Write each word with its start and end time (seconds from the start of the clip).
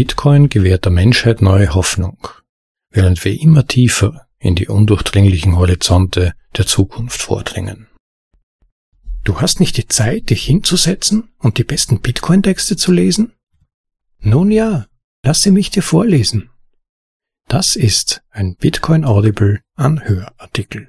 Bitcoin 0.00 0.48
gewährt 0.48 0.86
der 0.86 0.92
Menschheit 0.92 1.42
neue 1.42 1.74
Hoffnung, 1.74 2.26
während 2.88 3.22
wir 3.22 3.38
immer 3.38 3.66
tiefer 3.66 4.26
in 4.38 4.54
die 4.54 4.66
undurchdringlichen 4.66 5.56
Horizonte 5.56 6.32
der 6.56 6.66
Zukunft 6.66 7.20
vordringen. 7.20 7.86
Du 9.24 9.42
hast 9.42 9.60
nicht 9.60 9.76
die 9.76 9.88
Zeit, 9.88 10.30
dich 10.30 10.42
hinzusetzen 10.46 11.28
und 11.36 11.58
die 11.58 11.64
besten 11.64 12.00
Bitcoin-Texte 12.00 12.78
zu 12.78 12.92
lesen? 12.92 13.34
Nun 14.20 14.50
ja, 14.50 14.86
lasse 15.22 15.50
mich 15.50 15.68
dir 15.68 15.82
vorlesen. 15.82 16.48
Das 17.46 17.76
ist 17.76 18.22
ein 18.30 18.56
Bitcoin 18.56 19.04
Audible 19.04 19.60
Anhörartikel. 19.76 20.88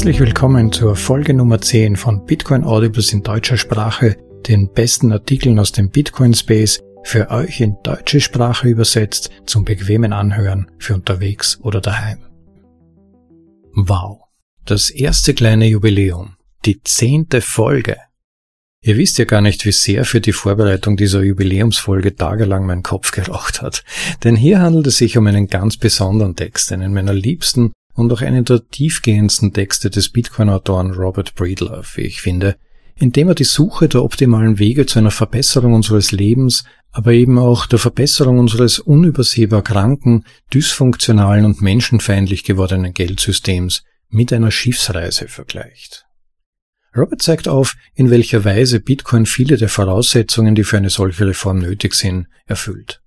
Herzlich 0.00 0.20
willkommen 0.20 0.72
zur 0.72 0.96
Folge 0.96 1.34
Nummer 1.34 1.60
10 1.60 1.94
von 1.94 2.24
Bitcoin 2.24 2.64
Audibles 2.64 3.12
in 3.12 3.22
deutscher 3.22 3.58
Sprache, 3.58 4.16
den 4.48 4.72
besten 4.72 5.12
Artikeln 5.12 5.58
aus 5.58 5.72
dem 5.72 5.90
Bitcoin 5.90 6.32
Space, 6.32 6.80
für 7.02 7.28
euch 7.28 7.60
in 7.60 7.76
deutsche 7.82 8.22
Sprache 8.22 8.66
übersetzt, 8.66 9.28
zum 9.44 9.66
bequemen 9.66 10.14
Anhören 10.14 10.70
für 10.78 10.94
unterwegs 10.94 11.60
oder 11.60 11.82
daheim. 11.82 12.20
Wow, 13.74 14.22
das 14.64 14.88
erste 14.88 15.34
kleine 15.34 15.66
Jubiläum, 15.66 16.36
die 16.64 16.80
zehnte 16.82 17.42
Folge. 17.42 17.98
Ihr 18.82 18.96
wisst 18.96 19.18
ja 19.18 19.26
gar 19.26 19.42
nicht, 19.42 19.66
wie 19.66 19.72
sehr 19.72 20.06
für 20.06 20.22
die 20.22 20.32
Vorbereitung 20.32 20.96
dieser 20.96 21.22
Jubiläumsfolge 21.22 22.16
tagelang 22.16 22.64
mein 22.64 22.82
Kopf 22.82 23.10
geraucht 23.10 23.60
hat. 23.60 23.84
Denn 24.24 24.34
hier 24.34 24.62
handelt 24.62 24.86
es 24.86 24.96
sich 24.96 25.18
um 25.18 25.26
einen 25.26 25.48
ganz 25.48 25.76
besonderen 25.76 26.36
Text, 26.36 26.72
einen 26.72 26.94
meiner 26.94 27.12
liebsten 27.12 27.72
und 28.00 28.12
auch 28.12 28.22
einen 28.22 28.44
der 28.44 28.66
tiefgehendsten 28.68 29.52
Texte 29.52 29.90
des 29.90 30.08
Bitcoin-Autoren 30.08 30.92
Robert 30.92 31.34
Breedlove, 31.34 31.86
wie 31.94 32.02
ich 32.02 32.20
finde, 32.20 32.56
indem 32.96 33.28
er 33.28 33.34
die 33.34 33.44
Suche 33.44 33.88
der 33.88 34.02
optimalen 34.02 34.58
Wege 34.58 34.86
zu 34.86 34.98
einer 34.98 35.10
Verbesserung 35.10 35.72
unseres 35.72 36.12
Lebens, 36.12 36.64
aber 36.92 37.12
eben 37.12 37.38
auch 37.38 37.66
der 37.66 37.78
Verbesserung 37.78 38.38
unseres 38.38 38.78
unübersehbar 38.78 39.62
kranken, 39.62 40.24
dysfunktionalen 40.52 41.44
und 41.44 41.62
menschenfeindlich 41.62 42.44
gewordenen 42.44 42.92
Geldsystems 42.92 43.84
mit 44.08 44.32
einer 44.32 44.50
Schiffsreise 44.50 45.28
vergleicht. 45.28 46.04
Robert 46.96 47.22
zeigt 47.22 47.46
auf, 47.46 47.76
in 47.94 48.10
welcher 48.10 48.44
Weise 48.44 48.80
Bitcoin 48.80 49.24
viele 49.24 49.56
der 49.56 49.68
Voraussetzungen, 49.68 50.54
die 50.54 50.64
für 50.64 50.76
eine 50.76 50.90
solche 50.90 51.26
Reform 51.26 51.60
nötig 51.60 51.94
sind, 51.94 52.26
erfüllt. 52.46 53.00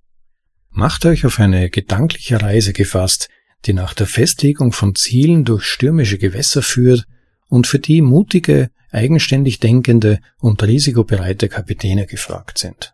Macht 0.69 1.05
euch 1.05 1.25
auf 1.25 1.39
eine 1.39 1.69
gedankliche 1.69 2.41
Reise 2.41 2.73
gefasst, 2.73 3.29
die 3.65 3.73
nach 3.73 3.93
der 3.93 4.07
Festlegung 4.07 4.71
von 4.71 4.95
Zielen 4.95 5.45
durch 5.45 5.63
stürmische 5.63 6.17
Gewässer 6.17 6.61
führt 6.61 7.05
und 7.47 7.67
für 7.67 7.79
die 7.79 8.01
mutige, 8.01 8.69
eigenständig 8.91 9.59
denkende 9.59 10.19
und 10.39 10.61
risikobereite 10.61 11.49
Kapitäne 11.49 12.05
gefragt 12.05 12.57
sind. 12.57 12.93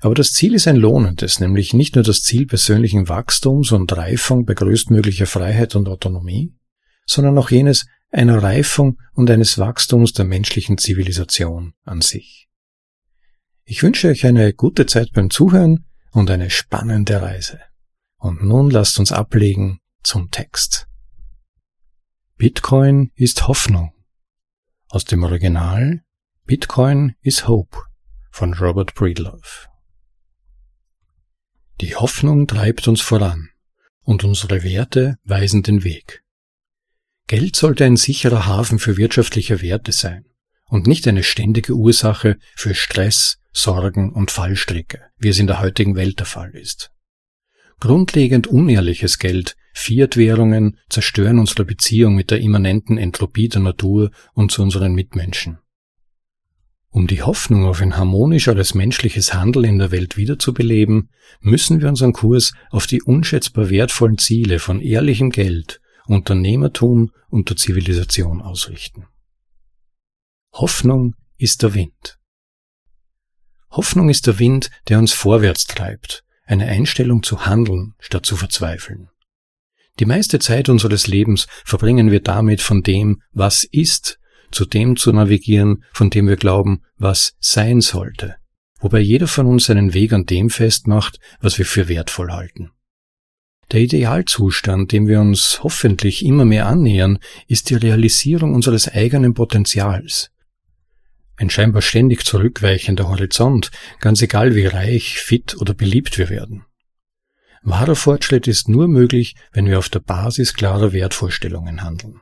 Aber 0.00 0.14
das 0.14 0.32
Ziel 0.32 0.54
ist 0.54 0.68
ein 0.68 0.76
lohnendes, 0.76 1.40
nämlich 1.40 1.72
nicht 1.72 1.94
nur 1.94 2.04
das 2.04 2.22
Ziel 2.22 2.46
persönlichen 2.46 3.08
Wachstums 3.08 3.72
und 3.72 3.96
Reifung 3.96 4.44
bei 4.44 4.52
größtmöglicher 4.52 5.26
Freiheit 5.26 5.76
und 5.76 5.88
Autonomie, 5.88 6.54
sondern 7.06 7.38
auch 7.38 7.50
jenes 7.50 7.86
einer 8.10 8.42
Reifung 8.42 8.98
und 9.14 9.30
eines 9.30 9.58
Wachstums 9.58 10.12
der 10.12 10.24
menschlichen 10.24 10.78
Zivilisation 10.78 11.72
an 11.84 12.00
sich. 12.00 12.48
Ich 13.64 13.82
wünsche 13.82 14.08
euch 14.08 14.26
eine 14.26 14.52
gute 14.52 14.86
Zeit 14.86 15.10
beim 15.12 15.30
Zuhören 15.30 15.86
und 16.12 16.30
eine 16.30 16.50
spannende 16.50 17.22
Reise. 17.22 17.60
Und 18.18 18.44
nun 18.44 18.70
lasst 18.70 18.98
uns 18.98 19.10
ablegen 19.10 19.80
zum 20.04 20.30
Text. 20.30 20.86
Bitcoin 22.36 23.10
ist 23.14 23.48
Hoffnung. 23.48 23.92
Aus 24.88 25.04
dem 25.04 25.24
Original 25.24 26.04
Bitcoin 26.44 27.16
is 27.22 27.48
Hope 27.48 27.78
von 28.30 28.54
Robert 28.54 28.94
Breedlove. 28.94 29.68
Die 31.80 31.96
Hoffnung 31.96 32.46
treibt 32.46 32.86
uns 32.86 33.00
voran 33.00 33.50
und 34.02 34.24
unsere 34.24 34.62
Werte 34.62 35.16
weisen 35.24 35.62
den 35.62 35.84
Weg. 35.84 36.22
Geld 37.26 37.56
sollte 37.56 37.84
ein 37.84 37.96
sicherer 37.96 38.46
Hafen 38.46 38.78
für 38.78 38.96
wirtschaftliche 38.96 39.62
Werte 39.62 39.92
sein 39.92 40.26
und 40.66 40.86
nicht 40.86 41.08
eine 41.08 41.22
ständige 41.22 41.74
Ursache 41.74 42.38
für 42.54 42.74
Stress, 42.74 43.38
Sorgen 43.52 44.12
und 44.12 44.30
Fallstricke, 44.30 45.00
wie 45.16 45.28
es 45.28 45.38
in 45.38 45.46
der 45.46 45.60
heutigen 45.60 45.94
Welt 45.94 46.18
der 46.18 46.26
Fall 46.26 46.50
ist. 46.50 46.90
Grundlegend 47.80 48.46
unehrliches 48.46 49.18
Geld, 49.18 49.56
Fiat-Währungen 49.74 50.78
zerstören 50.88 51.38
unsere 51.38 51.64
Beziehung 51.64 52.14
mit 52.14 52.30
der 52.30 52.40
immanenten 52.40 52.96
Entropie 52.96 53.48
der 53.48 53.60
Natur 53.60 54.10
und 54.32 54.52
zu 54.52 54.62
unseren 54.62 54.94
Mitmenschen. 54.94 55.58
Um 56.88 57.08
die 57.08 57.22
Hoffnung 57.22 57.66
auf 57.66 57.82
ein 57.82 57.96
harmonischeres 57.96 58.74
menschliches 58.74 59.34
Handeln 59.34 59.64
in 59.64 59.78
der 59.78 59.90
Welt 59.90 60.16
wiederzubeleben, 60.16 61.10
müssen 61.40 61.80
wir 61.80 61.88
unseren 61.88 62.12
Kurs 62.12 62.54
auf 62.70 62.86
die 62.86 63.02
unschätzbar 63.02 63.68
wertvollen 63.68 64.16
Ziele 64.16 64.60
von 64.60 64.80
ehrlichem 64.80 65.30
Geld, 65.30 65.80
Unternehmertum 66.06 67.10
und 67.28 67.50
der 67.50 67.56
Zivilisation 67.56 68.40
ausrichten. 68.40 69.06
Hoffnung 70.52 71.16
ist 71.36 71.64
der 71.64 71.74
Wind. 71.74 72.20
Hoffnung 73.70 74.08
ist 74.08 74.28
der 74.28 74.38
Wind, 74.38 74.70
der 74.88 75.00
uns 75.00 75.12
vorwärts 75.12 75.66
treibt, 75.66 76.22
eine 76.46 76.66
Einstellung 76.66 77.24
zu 77.24 77.44
handeln 77.44 77.94
statt 77.98 78.24
zu 78.24 78.36
verzweifeln. 78.36 79.10
Die 80.00 80.06
meiste 80.06 80.40
Zeit 80.40 80.68
unseres 80.68 81.06
Lebens 81.06 81.46
verbringen 81.64 82.10
wir 82.10 82.20
damit, 82.20 82.60
von 82.60 82.82
dem, 82.82 83.22
was 83.32 83.64
ist, 83.64 84.18
zu 84.50 84.64
dem 84.64 84.96
zu 84.96 85.12
navigieren, 85.12 85.84
von 85.92 86.10
dem 86.10 86.26
wir 86.26 86.36
glauben, 86.36 86.82
was 86.96 87.34
sein 87.40 87.80
sollte, 87.80 88.36
wobei 88.80 89.00
jeder 89.00 89.28
von 89.28 89.46
uns 89.46 89.66
seinen 89.66 89.94
Weg 89.94 90.12
an 90.12 90.26
dem 90.26 90.50
festmacht, 90.50 91.18
was 91.40 91.58
wir 91.58 91.66
für 91.66 91.88
wertvoll 91.88 92.32
halten. 92.32 92.70
Der 93.72 93.80
Idealzustand, 93.80 94.92
dem 94.92 95.06
wir 95.06 95.20
uns 95.20 95.60
hoffentlich 95.62 96.24
immer 96.24 96.44
mehr 96.44 96.66
annähern, 96.66 97.18
ist 97.46 97.70
die 97.70 97.76
Realisierung 97.76 98.54
unseres 98.54 98.88
eigenen 98.88 99.34
Potenzials, 99.34 100.30
ein 101.36 101.50
scheinbar 101.50 101.82
ständig 101.82 102.24
zurückweichender 102.24 103.08
Horizont, 103.08 103.70
ganz 104.00 104.22
egal 104.22 104.54
wie 104.54 104.66
reich, 104.66 105.18
fit 105.18 105.56
oder 105.58 105.74
beliebt 105.74 106.16
wir 106.18 106.28
werden. 106.28 106.64
Wahrer 107.66 107.96
Fortschritt 107.96 108.46
ist 108.46 108.68
nur 108.68 108.88
möglich, 108.88 109.36
wenn 109.52 109.66
wir 109.66 109.78
auf 109.78 109.88
der 109.88 110.00
Basis 110.00 110.52
klarer 110.52 110.92
Wertvorstellungen 110.92 111.82
handeln. 111.82 112.20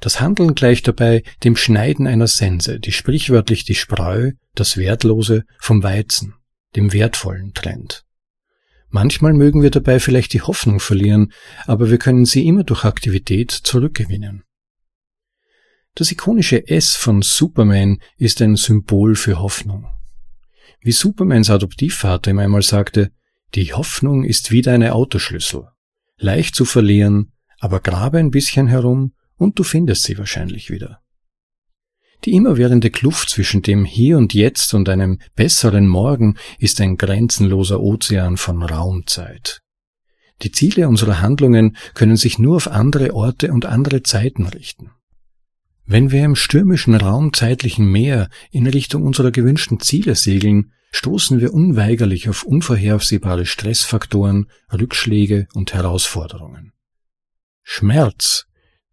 Das 0.00 0.20
Handeln 0.20 0.56
gleicht 0.56 0.88
dabei 0.88 1.22
dem 1.44 1.56
Schneiden 1.56 2.08
einer 2.08 2.26
Sense, 2.26 2.80
die 2.80 2.90
sprichwörtlich 2.90 3.64
die 3.64 3.76
Spreu, 3.76 4.32
das 4.56 4.76
Wertlose, 4.76 5.44
vom 5.60 5.84
Weizen, 5.84 6.34
dem 6.74 6.92
Wertvollen 6.92 7.54
trennt. 7.54 8.04
Manchmal 8.88 9.32
mögen 9.32 9.62
wir 9.62 9.70
dabei 9.70 10.00
vielleicht 10.00 10.32
die 10.32 10.42
Hoffnung 10.42 10.80
verlieren, 10.80 11.32
aber 11.66 11.90
wir 11.90 11.98
können 11.98 12.24
sie 12.24 12.46
immer 12.46 12.64
durch 12.64 12.84
Aktivität 12.84 13.52
zurückgewinnen. 13.52 14.42
Das 15.94 16.10
ikonische 16.10 16.66
S 16.66 16.96
von 16.96 17.22
Superman 17.22 17.98
ist 18.16 18.42
ein 18.42 18.56
Symbol 18.56 19.14
für 19.14 19.38
Hoffnung. 19.38 19.86
Wie 20.80 20.92
Supermans 20.92 21.48
Adoptivvater 21.48 22.32
ihm 22.32 22.40
einmal 22.40 22.62
sagte, 22.62 23.12
die 23.54 23.72
Hoffnung 23.72 24.24
ist 24.24 24.50
wieder 24.50 24.72
eine 24.72 24.94
Autoschlüssel. 24.94 25.68
Leicht 26.16 26.54
zu 26.54 26.64
verlieren, 26.64 27.32
aber 27.58 27.80
grabe 27.80 28.18
ein 28.18 28.30
bisschen 28.30 28.66
herum 28.66 29.12
und 29.36 29.58
du 29.58 29.62
findest 29.62 30.02
sie 30.02 30.18
wahrscheinlich 30.18 30.70
wieder. 30.70 31.00
Die 32.24 32.32
immerwährende 32.32 32.90
Kluft 32.90 33.28
zwischen 33.28 33.62
dem 33.62 33.84
Hier 33.84 34.16
und 34.16 34.32
Jetzt 34.32 34.72
und 34.74 34.88
einem 34.88 35.18
besseren 35.34 35.86
Morgen 35.86 36.36
ist 36.58 36.80
ein 36.80 36.96
grenzenloser 36.96 37.80
Ozean 37.80 38.38
von 38.38 38.62
Raumzeit. 38.62 39.60
Die 40.42 40.50
Ziele 40.50 40.88
unserer 40.88 41.20
Handlungen 41.20 41.76
können 41.94 42.16
sich 42.16 42.38
nur 42.38 42.56
auf 42.56 42.68
andere 42.68 43.14
Orte 43.14 43.52
und 43.52 43.66
andere 43.66 44.02
Zeiten 44.02 44.46
richten. 44.46 44.90
Wenn 45.86 46.10
wir 46.10 46.24
im 46.24 46.34
stürmischen 46.34 46.94
raumzeitlichen 46.94 47.86
Meer 47.86 48.30
in 48.50 48.66
Richtung 48.66 49.02
unserer 49.02 49.30
gewünschten 49.30 49.80
Ziele 49.80 50.14
segeln, 50.14 50.72
stoßen 50.94 51.40
wir 51.40 51.52
unweigerlich 51.52 52.28
auf 52.28 52.44
unvorhersehbare 52.44 53.46
Stressfaktoren, 53.46 54.46
Rückschläge 54.72 55.48
und 55.52 55.74
Herausforderungen. 55.74 56.72
Schmerz, 57.64 58.46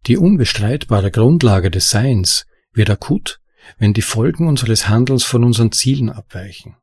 die 0.08 0.16
unbestreitbare 0.16 1.12
Grundlage 1.12 1.70
des 1.70 1.90
Seins, 1.90 2.44
wird 2.72 2.90
akut, 2.90 3.38
wenn 3.78 3.92
die 3.92 4.02
Folgen 4.02 4.48
unseres 4.48 4.88
Handelns 4.88 5.22
von 5.22 5.44
unseren 5.44 5.70
Zielen 5.70 6.10
abweichen. 6.10 6.74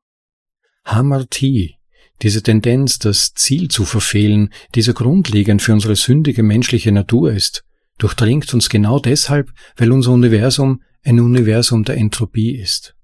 Hamartie, 0.85 1.75
diese 2.21 2.41
Tendenz, 2.41 2.97
das 2.97 3.33
Ziel 3.33 3.67
zu 3.67 3.83
verfehlen, 3.83 4.53
die 4.73 4.83
grundlegend 4.83 5.61
für 5.61 5.73
unsere 5.73 5.97
sündige 5.97 6.43
menschliche 6.43 6.93
Natur 6.93 7.33
ist, 7.33 7.65
durchdringt 7.97 8.53
uns 8.53 8.69
genau 8.69 8.99
deshalb, 8.99 9.51
weil 9.75 9.91
unser 9.91 10.11
Universum 10.11 10.81
ein 11.03 11.19
Universum 11.19 11.83
der 11.83 11.97
Entropie 11.97 12.55
ist. 12.55 12.95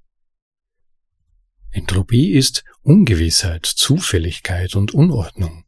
Entropie 1.76 2.32
ist 2.32 2.64
Ungewissheit, 2.84 3.66
Zufälligkeit 3.66 4.78
und 4.78 4.94
Unordnung. 4.94 5.66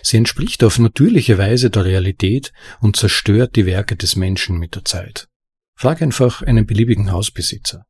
Sie 0.00 0.16
entspricht 0.16 0.62
auf 0.62 0.78
natürliche 0.78 1.38
Weise 1.38 1.70
der 1.70 1.84
Realität 1.84 2.52
und 2.80 2.94
zerstört 2.94 3.56
die 3.56 3.66
Werke 3.66 3.96
des 3.96 4.14
Menschen 4.14 4.60
mit 4.60 4.76
der 4.76 4.84
Zeit. 4.84 5.26
Frag 5.74 6.02
einfach 6.02 6.42
einen 6.42 6.66
beliebigen 6.66 7.10
Hausbesitzer. 7.10 7.84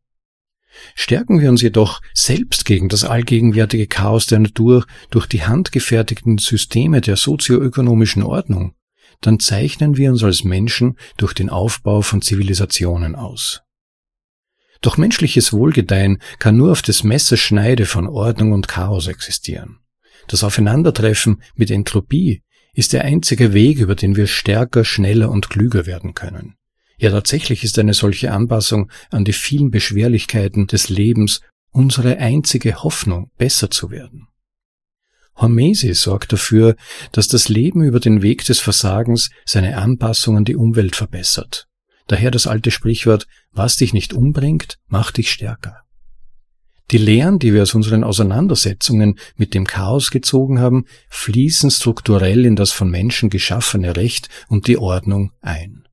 Stärken 0.94 1.38
wir 1.42 1.50
uns 1.50 1.60
jedoch 1.60 2.00
selbst 2.14 2.64
gegen 2.64 2.88
das 2.88 3.04
allgegenwärtige 3.04 3.88
Chaos 3.88 4.24
der 4.24 4.38
Natur 4.38 4.86
durch 5.10 5.26
die 5.26 5.44
handgefertigten 5.44 6.38
Systeme 6.38 7.02
der 7.02 7.16
sozioökonomischen 7.16 8.22
Ordnung, 8.22 8.74
dann 9.20 9.38
zeichnen 9.38 9.98
wir 9.98 10.10
uns 10.10 10.24
als 10.24 10.44
Menschen 10.44 10.96
durch 11.18 11.34
den 11.34 11.50
Aufbau 11.50 12.00
von 12.00 12.22
Zivilisationen 12.22 13.16
aus. 13.16 13.60
Doch 14.81 14.97
menschliches 14.97 15.53
Wohlgedeihen 15.53 16.19
kann 16.38 16.56
nur 16.56 16.73
auf 16.73 16.82
des 16.82 17.05
Messers 17.05 17.41
Schneide 17.41 17.85
von 17.85 18.06
Ordnung 18.06 18.53
und 18.53 18.69
Chaos 18.69 19.09
existieren. 19.09 19.81
Das 20.27 20.44
Aufeinandertreffen 20.44 21.43
mit 21.55 21.71
Entropie 21.71 22.43
ist 22.73 22.93
der 22.93 23.05
einzige 23.05 23.53
Weg, 23.53 23.79
über 23.79 23.94
den 23.94 24.17
wir 24.17 24.27
stärker, 24.27 24.85
schneller 24.85 25.31
und 25.31 25.50
klüger 25.50 25.87
werden 25.87 26.15
können. 26.15 26.55
Ja, 26.99 27.11
tatsächlich 27.11 27.65
ist 27.65 27.79
eine 27.79 27.94
solche 27.94 28.31
Anpassung 28.32 28.91
an 29.11 29.25
die 29.25 29.32
vielen 29.32 29.71
Beschwerlichkeiten 29.71 30.67
des 30.67 30.88
Lebens 30.88 31.41
unsere 31.73 32.19
einzige 32.19 32.82
Hoffnung, 32.82 33.31
besser 33.38 33.71
zu 33.71 33.91
werden. 33.91 34.29
Hormesi 35.37 35.94
sorgt 35.94 36.32
dafür, 36.32 36.77
dass 37.12 37.29
das 37.29 37.49
Leben 37.49 37.82
über 37.82 38.00
den 38.00 38.23
Weg 38.23 38.44
des 38.44 38.61
Versagens 38.61 39.31
seine 39.47 39.79
Anpassung 39.79 40.37
an 40.37 40.44
die 40.44 40.56
Umwelt 40.56 40.97
verbessert. 40.97 41.69
Daher 42.10 42.32
das 42.32 42.48
alte 42.48 42.72
Sprichwort, 42.72 43.28
was 43.52 43.76
dich 43.76 43.92
nicht 43.92 44.14
umbringt, 44.14 44.78
macht 44.88 45.18
dich 45.18 45.30
stärker. 45.30 45.82
Die 46.90 46.98
Lehren, 46.98 47.38
die 47.38 47.54
wir 47.54 47.62
aus 47.62 47.72
unseren 47.72 48.02
Auseinandersetzungen 48.02 49.16
mit 49.36 49.54
dem 49.54 49.64
Chaos 49.64 50.10
gezogen 50.10 50.58
haben, 50.58 50.86
fließen 51.08 51.70
strukturell 51.70 52.46
in 52.46 52.56
das 52.56 52.72
von 52.72 52.90
Menschen 52.90 53.30
geschaffene 53.30 53.94
Recht 53.94 54.28
und 54.48 54.66
die 54.66 54.76
Ordnung 54.76 55.30
ein. 55.40 55.86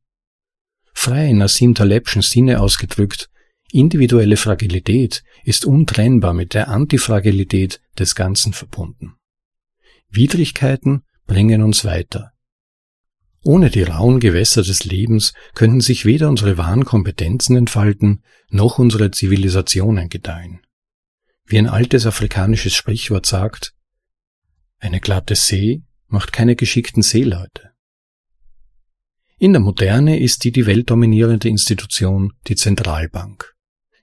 Frei 0.91 1.29
in 1.29 1.37
Nassim 1.37 1.75
Talebschen 1.75 2.23
Sinne 2.23 2.61
ausgedrückt, 2.61 3.29
individuelle 3.71 4.37
Fragilität 4.37 5.23
ist 5.43 5.65
untrennbar 5.65 6.33
mit 6.33 6.55
der 6.55 6.69
Antifragilität 6.69 7.79
des 7.99 8.15
Ganzen 8.15 8.53
verbunden. 8.53 9.13
Widrigkeiten 10.09 11.03
bringen 11.27 11.61
uns 11.61 11.85
weiter. 11.85 12.31
Ohne 13.47 13.69
die 13.69 13.83
rauen 13.83 14.19
Gewässer 14.19 14.61
des 14.61 14.83
Lebens 14.83 15.31
könnten 15.53 15.79
sich 15.79 16.03
weder 16.03 16.27
unsere 16.27 16.57
wahren 16.57 16.83
Kompetenzen 16.83 17.55
entfalten, 17.55 18.21
noch 18.49 18.77
unsere 18.77 19.09
Zivilisationen 19.09 20.09
gedeihen. 20.09 20.59
Wie 21.45 21.57
ein 21.57 21.69
altes 21.69 22.05
afrikanisches 22.05 22.75
Sprichwort 22.75 23.25
sagt, 23.25 23.73
eine 24.79 24.99
glatte 24.99 25.35
See 25.35 25.83
macht 26.07 26.33
keine 26.33 26.57
geschickten 26.57 27.03
Seeleute. 27.03 27.71
In 29.38 29.53
der 29.53 29.61
Moderne 29.61 30.19
ist 30.19 30.43
die 30.43 30.51
die 30.51 30.65
Welt 30.65 30.89
dominierende 30.89 31.47
Institution 31.47 32.33
die 32.47 32.55
Zentralbank. 32.55 33.55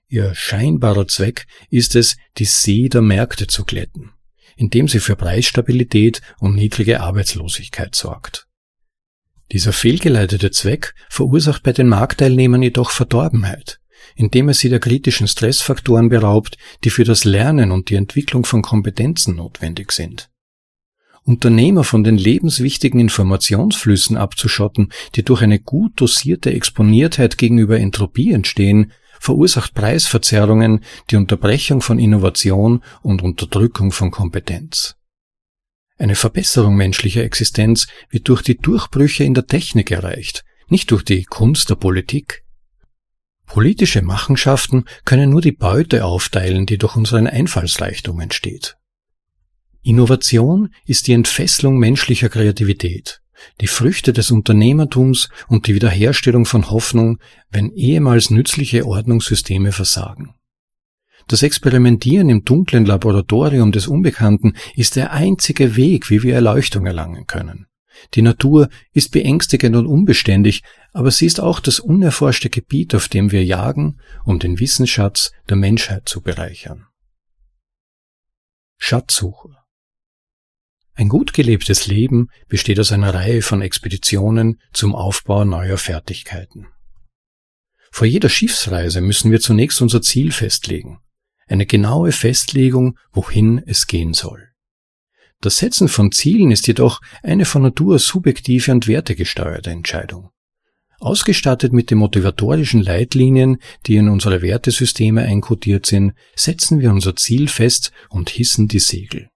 Ihr 0.07 0.33
scheinbarer 0.33 1.07
Zweck 1.07 1.45
ist 1.69 1.95
es, 1.95 2.17
die 2.39 2.45
See 2.45 2.89
der 2.89 3.03
Märkte 3.03 3.45
zu 3.45 3.63
glätten, 3.63 4.09
indem 4.55 4.87
sie 4.87 4.99
für 4.99 5.15
Preisstabilität 5.15 6.23
und 6.39 6.55
niedrige 6.55 7.01
Arbeitslosigkeit 7.01 7.93
sorgt. 7.93 8.47
Dieser 9.51 9.73
fehlgeleitete 9.73 10.51
Zweck 10.51 10.95
verursacht 11.09 11.63
bei 11.63 11.71
den 11.71 11.87
Marktteilnehmern 11.87 12.63
jedoch 12.63 12.89
Verdorbenheit, 12.89 13.79
indem 14.15 14.47
er 14.47 14.53
sie 14.53 14.69
der 14.69 14.79
kritischen 14.79 15.27
Stressfaktoren 15.27 16.09
beraubt, 16.09 16.57
die 16.83 16.89
für 16.89 17.03
das 17.03 17.25
Lernen 17.25 17.71
und 17.71 17.89
die 17.89 17.95
Entwicklung 17.95 18.45
von 18.45 18.61
Kompetenzen 18.61 19.35
notwendig 19.35 19.91
sind. 19.91 20.29
Unternehmer 21.23 21.83
von 21.83 22.03
den 22.03 22.17
lebenswichtigen 22.17 22.99
Informationsflüssen 22.99 24.15
abzuschotten, 24.15 24.91
die 25.15 25.23
durch 25.23 25.41
eine 25.41 25.59
gut 25.59 25.93
dosierte 25.95 26.53
Exponiertheit 26.53 27.37
gegenüber 27.37 27.79
Entropie 27.79 28.31
entstehen, 28.31 28.91
verursacht 29.19 29.73
Preisverzerrungen, 29.73 30.83
die 31.09 31.15
Unterbrechung 31.15 31.81
von 31.81 31.97
Innovation 31.97 32.83
und 33.01 33.23
Unterdrückung 33.23 33.91
von 33.91 34.11
Kompetenz. 34.11 34.97
Eine 35.97 36.15
Verbesserung 36.15 36.75
menschlicher 36.75 37.23
Existenz 37.23 37.87
wird 38.09 38.27
durch 38.27 38.41
die 38.41 38.57
Durchbrüche 38.57 39.23
in 39.23 39.33
der 39.33 39.47
Technik 39.47 39.91
erreicht, 39.91 40.43
nicht 40.67 40.91
durch 40.91 41.03
die 41.03 41.23
Kunst 41.23 41.69
der 41.69 41.75
Politik. 41.75 42.43
Politische 43.45 44.01
Machenschaften 44.01 44.85
können 45.05 45.29
nur 45.29 45.41
die 45.41 45.51
Beute 45.53 46.03
aufteilen, 46.03 46.65
die 46.65 46.77
durch 46.77 46.95
unseren 46.95 47.27
Einfallsreichtum 47.27 48.19
entsteht. 48.19 48.75
Innovation 49.83 50.73
ist 50.85 51.07
die 51.07 51.13
Entfesselung 51.13 51.77
menschlicher 51.77 52.27
Kreativität, 52.27 53.21
die 53.61 53.67
Früchte 53.67 54.13
des 54.13 54.31
Unternehmertums 54.31 55.29
und 55.47 55.67
die 55.67 55.75
Wiederherstellung 55.75 56.45
von 56.45 56.71
Hoffnung, 56.71 57.19
wenn 57.51 57.71
ehemals 57.71 58.31
nützliche 58.31 58.85
Ordnungssysteme 58.85 59.71
versagen. 59.71 60.33
Das 61.27 61.41
Experimentieren 61.41 62.29
im 62.29 62.45
dunklen 62.45 62.85
Laboratorium 62.85 63.71
des 63.71 63.87
Unbekannten 63.87 64.53
ist 64.75 64.95
der 64.95 65.11
einzige 65.11 65.75
Weg, 65.75 66.11
wie 66.11 66.21
wir 66.21 66.35
Erleuchtung 66.35 66.85
erlangen 66.85 67.25
können. 67.25 67.65
Die 68.13 68.21
Natur 68.21 68.69
ist 68.91 69.11
beängstigend 69.11 69.75
und 69.75 69.87
unbeständig, 69.87 70.61
aber 70.93 71.09
sie 71.09 71.25
ist 71.25 71.39
auch 71.39 71.59
das 71.59 71.79
unerforschte 71.79 72.49
Gebiet, 72.49 72.93
auf 72.93 73.07
dem 73.07 73.31
wir 73.31 73.43
jagen, 73.43 73.99
um 74.23 74.37
den 74.37 74.59
Wissensschatz 74.59 75.31
der 75.49 75.55
Menschheit 75.55 76.07
zu 76.07 76.21
bereichern. 76.21 76.85
Schatzsuche 78.77 79.49
Ein 80.93 81.09
gut 81.09 81.33
gelebtes 81.33 81.87
Leben 81.87 82.27
besteht 82.47 82.79
aus 82.79 82.91
einer 82.91 83.13
Reihe 83.13 83.41
von 83.41 83.61
Expeditionen 83.61 84.59
zum 84.73 84.93
Aufbau 84.93 85.43
neuer 85.43 85.77
Fertigkeiten. 85.77 86.67
Vor 87.91 88.05
jeder 88.05 88.29
Schiffsreise 88.29 88.99
müssen 89.01 89.31
wir 89.31 89.39
zunächst 89.39 89.81
unser 89.81 90.01
Ziel 90.01 90.31
festlegen 90.33 90.99
eine 91.47 91.65
genaue 91.65 92.11
Festlegung, 92.11 92.97
wohin 93.11 93.61
es 93.65 93.87
gehen 93.87 94.13
soll. 94.13 94.49
Das 95.41 95.57
Setzen 95.57 95.87
von 95.87 96.11
Zielen 96.11 96.51
ist 96.51 96.67
jedoch 96.67 97.01
eine 97.21 97.45
von 97.45 97.61
Natur 97.61 97.99
subjektive 97.99 98.71
und 98.71 98.87
wertegesteuerte 98.87 99.69
Entscheidung. 99.69 100.31
Ausgestattet 100.99 101.73
mit 101.73 101.91
den 101.91 101.97
motivatorischen 101.97 102.81
Leitlinien, 102.81 103.57
die 103.85 103.97
in 103.97 104.09
unsere 104.09 104.41
Wertesysteme 104.41 105.23
einkodiert 105.23 105.85
sind, 105.85 106.13
setzen 106.35 106.79
wir 106.79 106.91
unser 106.91 107.15
Ziel 107.15 107.47
fest 107.47 107.91
und 108.09 108.29
hissen 108.29 108.67
die 108.67 108.79
Segel. 108.79 109.29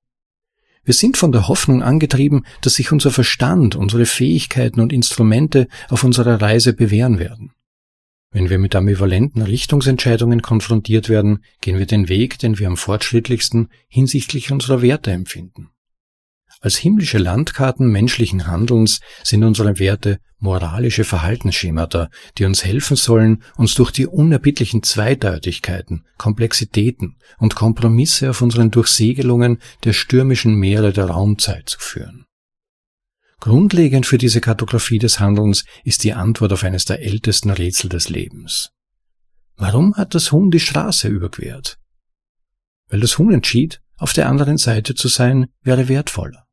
Wir 0.84 0.94
sind 0.94 1.18
von 1.18 1.32
der 1.32 1.48
Hoffnung 1.48 1.84
angetrieben, 1.84 2.46
dass 2.62 2.76
sich 2.76 2.92
unser 2.92 3.12
Verstand, 3.12 3.76
unsere 3.76 4.06
Fähigkeiten 4.06 4.80
und 4.80 4.94
Instrumente 4.94 5.68
auf 5.90 6.04
unserer 6.04 6.42
Reise 6.42 6.74
bewähren 6.74 7.20
werden. 7.20 7.52
Wenn 8.32 8.50
wir 8.50 8.60
mit 8.60 8.76
ambivalenten 8.76 9.42
Richtungsentscheidungen 9.42 10.42
konfrontiert 10.42 11.10
werden, 11.10 11.44
gehen 11.62 11.80
wir 11.80 11.88
den 11.88 12.10
Weg, 12.10 12.38
den 12.38 12.60
wir 12.60 12.68
am 12.68 12.78
fortschrittlichsten 12.78 13.70
hinsichtlich 13.88 14.52
unserer 14.52 14.82
Werte 14.82 15.12
empfinden. 15.12 15.72
Als 16.62 16.76
himmlische 16.76 17.18
Landkarten 17.18 17.90
menschlichen 17.90 18.46
Handelns 18.46 19.00
sind 19.24 19.44
unsere 19.46 19.80
Werte 19.80 20.20
moralische 20.40 21.06
Verhaltensschemata, 21.06 22.10
die 22.38 22.46
uns 22.46 22.66
helfen 22.66 22.98
sollen, 22.98 23.44
uns 23.56 23.76
durch 23.76 23.92
die 23.92 24.08
unerbittlichen 24.08 24.84
Zweideutigkeiten, 24.84 26.06
Komplexitäten 26.18 27.18
und 27.38 27.56
Kompromisse 27.56 28.30
auf 28.30 28.42
unseren 28.42 28.72
Durchsegelungen 28.72 29.60
der 29.86 29.94
stürmischen 29.94 30.56
Meere 30.56 30.92
der 30.92 31.06
Raumzeit 31.06 31.70
zu 31.70 31.80
führen. 31.80 32.26
Grundlegend 33.40 34.06
für 34.06 34.18
diese 34.18 34.42
Kartografie 34.42 35.00
des 35.00 35.20
Handelns 35.20 35.64
ist 35.86 36.04
die 36.04 36.14
Antwort 36.14 36.52
auf 36.52 36.64
eines 36.64 36.86
der 36.86 37.02
ältesten 37.02 37.50
Rätsel 37.50 37.90
des 37.90 38.10
Lebens. 38.10 38.72
Warum 39.56 39.96
hat 39.96 40.14
das 40.14 40.32
Huhn 40.32 40.52
die 40.52 40.60
Straße 40.60 41.08
überquert? 41.08 41.78
Weil 42.90 43.00
das 43.00 43.18
Huhn 43.18 43.34
entschied, 43.34 43.82
auf 43.98 44.14
der 44.14 44.28
anderen 44.28 44.58
Seite 44.58 44.94
zu 44.96 45.08
sein, 45.08 45.48
wäre 45.62 45.88
wertvoller. 45.88 46.46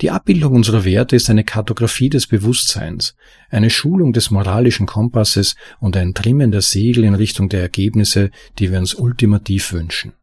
Die 0.00 0.10
Abbildung 0.10 0.54
unserer 0.54 0.84
Werte 0.84 1.14
ist 1.14 1.30
eine 1.30 1.44
Kartografie 1.44 2.08
des 2.08 2.26
Bewusstseins, 2.26 3.14
eine 3.50 3.70
Schulung 3.70 4.12
des 4.12 4.30
moralischen 4.30 4.86
Kompasses 4.86 5.54
und 5.78 5.96
ein 5.96 6.14
Trimmen 6.14 6.50
der 6.50 6.62
Segel 6.62 7.04
in 7.04 7.14
Richtung 7.14 7.48
der 7.48 7.60
Ergebnisse, 7.60 8.30
die 8.58 8.70
wir 8.70 8.78
uns 8.78 8.94
ultimativ 8.94 9.72
wünschen. 9.72 10.14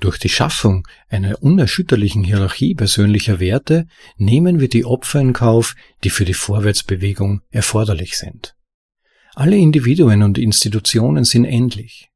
Durch 0.00 0.18
die 0.18 0.28
Schaffung 0.28 0.86
einer 1.08 1.42
unerschütterlichen 1.42 2.22
Hierarchie 2.22 2.74
persönlicher 2.74 3.40
Werte 3.40 3.86
nehmen 4.16 4.60
wir 4.60 4.68
die 4.68 4.84
Opfer 4.84 5.20
in 5.20 5.32
Kauf, 5.32 5.74
die 6.04 6.10
für 6.10 6.26
die 6.26 6.34
Vorwärtsbewegung 6.34 7.40
erforderlich 7.50 8.16
sind. 8.16 8.54
Alle 9.34 9.56
Individuen 9.56 10.22
und 10.22 10.38
Institutionen 10.38 11.24
sind 11.24 11.44
endlich. 11.44 12.10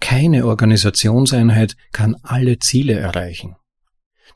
Keine 0.00 0.46
Organisationseinheit 0.46 1.76
kann 1.92 2.16
alle 2.22 2.58
Ziele 2.58 2.94
erreichen. 2.94 3.56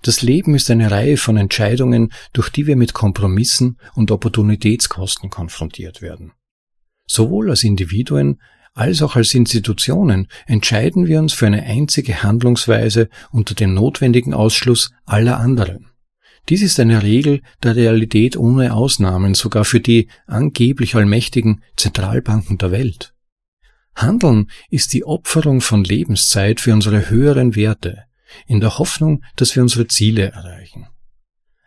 Das 0.02 0.20
Leben 0.22 0.54
ist 0.54 0.70
eine 0.70 0.90
Reihe 0.90 1.16
von 1.16 1.36
Entscheidungen, 1.36 2.12
durch 2.32 2.50
die 2.50 2.66
wir 2.66 2.76
mit 2.76 2.92
Kompromissen 2.92 3.78
und 3.94 4.10
Opportunitätskosten 4.10 5.30
konfrontiert 5.30 6.02
werden. 6.02 6.32
Sowohl 7.06 7.50
als 7.50 7.64
Individuen 7.64 8.40
als 8.74 9.02
auch 9.02 9.14
als 9.14 9.32
Institutionen 9.34 10.26
entscheiden 10.46 11.06
wir 11.06 11.20
uns 11.20 11.32
für 11.32 11.46
eine 11.46 11.62
einzige 11.62 12.24
Handlungsweise 12.24 13.08
unter 13.30 13.54
dem 13.54 13.72
notwendigen 13.72 14.34
Ausschluss 14.34 14.90
aller 15.06 15.38
anderen. 15.38 15.86
Dies 16.48 16.60
ist 16.60 16.78
eine 16.78 17.02
Regel 17.02 17.40
der 17.62 17.76
Realität 17.76 18.36
ohne 18.36 18.74
Ausnahmen, 18.74 19.34
sogar 19.34 19.64
für 19.64 19.80
die 19.80 20.08
angeblich 20.26 20.94
allmächtigen 20.94 21.62
Zentralbanken 21.76 22.58
der 22.58 22.72
Welt. 22.72 23.14
Handeln 23.94 24.50
ist 24.70 24.92
die 24.92 25.04
Opferung 25.04 25.60
von 25.60 25.84
Lebenszeit 25.84 26.60
für 26.60 26.72
unsere 26.72 27.08
höheren 27.08 27.54
Werte, 27.54 28.02
in 28.46 28.60
der 28.60 28.78
Hoffnung, 28.78 29.22
dass 29.36 29.54
wir 29.54 29.62
unsere 29.62 29.86
Ziele 29.86 30.32
erreichen. 30.32 30.88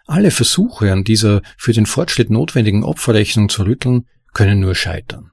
Alle 0.05 0.31
Versuche 0.31 0.91
an 0.91 1.05
dieser 1.05 1.41
für 1.57 1.73
den 1.73 1.85
Fortschritt 1.85 2.29
notwendigen 2.29 2.83
Opferrechnung 2.83 3.49
zu 3.49 3.63
rütteln, 3.63 4.07
können 4.33 4.59
nur 4.59 4.75
scheitern. 4.75 5.31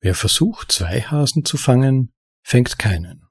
Wer 0.00 0.14
versucht, 0.14 0.72
zwei 0.72 1.02
Hasen 1.02 1.44
zu 1.44 1.56
fangen, 1.56 2.12
fängt 2.42 2.78
keinen. 2.78 3.26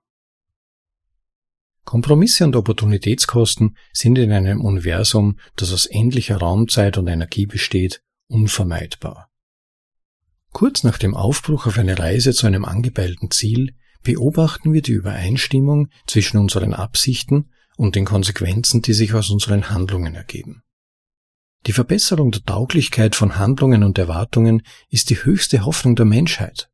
Kompromisse 1.86 2.44
und 2.44 2.56
Opportunitätskosten 2.56 3.78
sind 3.94 4.18
in 4.18 4.32
einem 4.32 4.62
Universum, 4.62 5.40
das 5.56 5.72
aus 5.72 5.86
endlicher 5.86 6.38
Raumzeit 6.38 6.98
und 6.98 7.08
Energie 7.08 7.46
besteht, 7.46 8.02
unvermeidbar. 8.28 9.30
Kurz 10.52 10.84
nach 10.84 10.98
dem 10.98 11.16
Aufbruch 11.16 11.68
auf 11.68 11.78
eine 11.78 12.00
Reise 12.00 12.34
zu 12.34 12.48
einem 12.48 12.66
angepeilten 12.66 13.30
Ziel 13.30 13.76
beobachten 14.02 14.74
wir 14.74 14.82
die 14.82 14.94
Übereinstimmung 14.94 15.90
zwischen 16.08 16.38
unseren 16.38 16.74
Absichten 16.74 17.52
und 17.78 17.96
den 17.96 18.06
Konsequenzen, 18.06 18.82
die 18.82 18.94
sich 18.94 19.14
aus 19.14 19.30
unseren 19.30 19.70
Handlungen 19.70 20.16
ergeben. 20.16 20.64
Die 21.66 21.74
Verbesserung 21.74 22.32
der 22.32 22.44
Tauglichkeit 22.44 23.16
von 23.16 23.38
Handlungen 23.38 23.84
und 23.84 23.98
Erwartungen 23.98 24.62
ist 24.90 25.10
die 25.10 25.24
höchste 25.24 25.66
Hoffnung 25.66 25.96
der 25.96 26.06
Menschheit. 26.06 26.70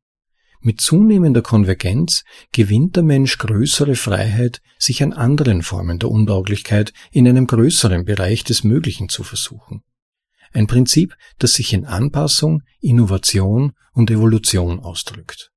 Mit 0.60 0.80
zunehmender 0.80 1.42
Konvergenz 1.42 2.24
gewinnt 2.52 2.94
der 2.94 3.02
Mensch 3.02 3.38
größere 3.38 3.96
Freiheit, 3.96 4.60
sich 4.78 5.02
an 5.02 5.12
anderen 5.12 5.62
Formen 5.62 5.98
der 5.98 6.10
Untauglichkeit 6.10 6.92
in 7.10 7.26
einem 7.26 7.46
größeren 7.46 8.04
Bereich 8.04 8.44
des 8.44 8.64
Möglichen 8.64 9.08
zu 9.08 9.24
versuchen. 9.24 9.82
Ein 10.52 10.66
Prinzip, 10.66 11.16
das 11.38 11.54
sich 11.54 11.72
in 11.72 11.86
Anpassung, 11.86 12.62
Innovation 12.80 13.72
und 13.92 14.10
Evolution 14.10 14.78
ausdrückt. 14.78 15.50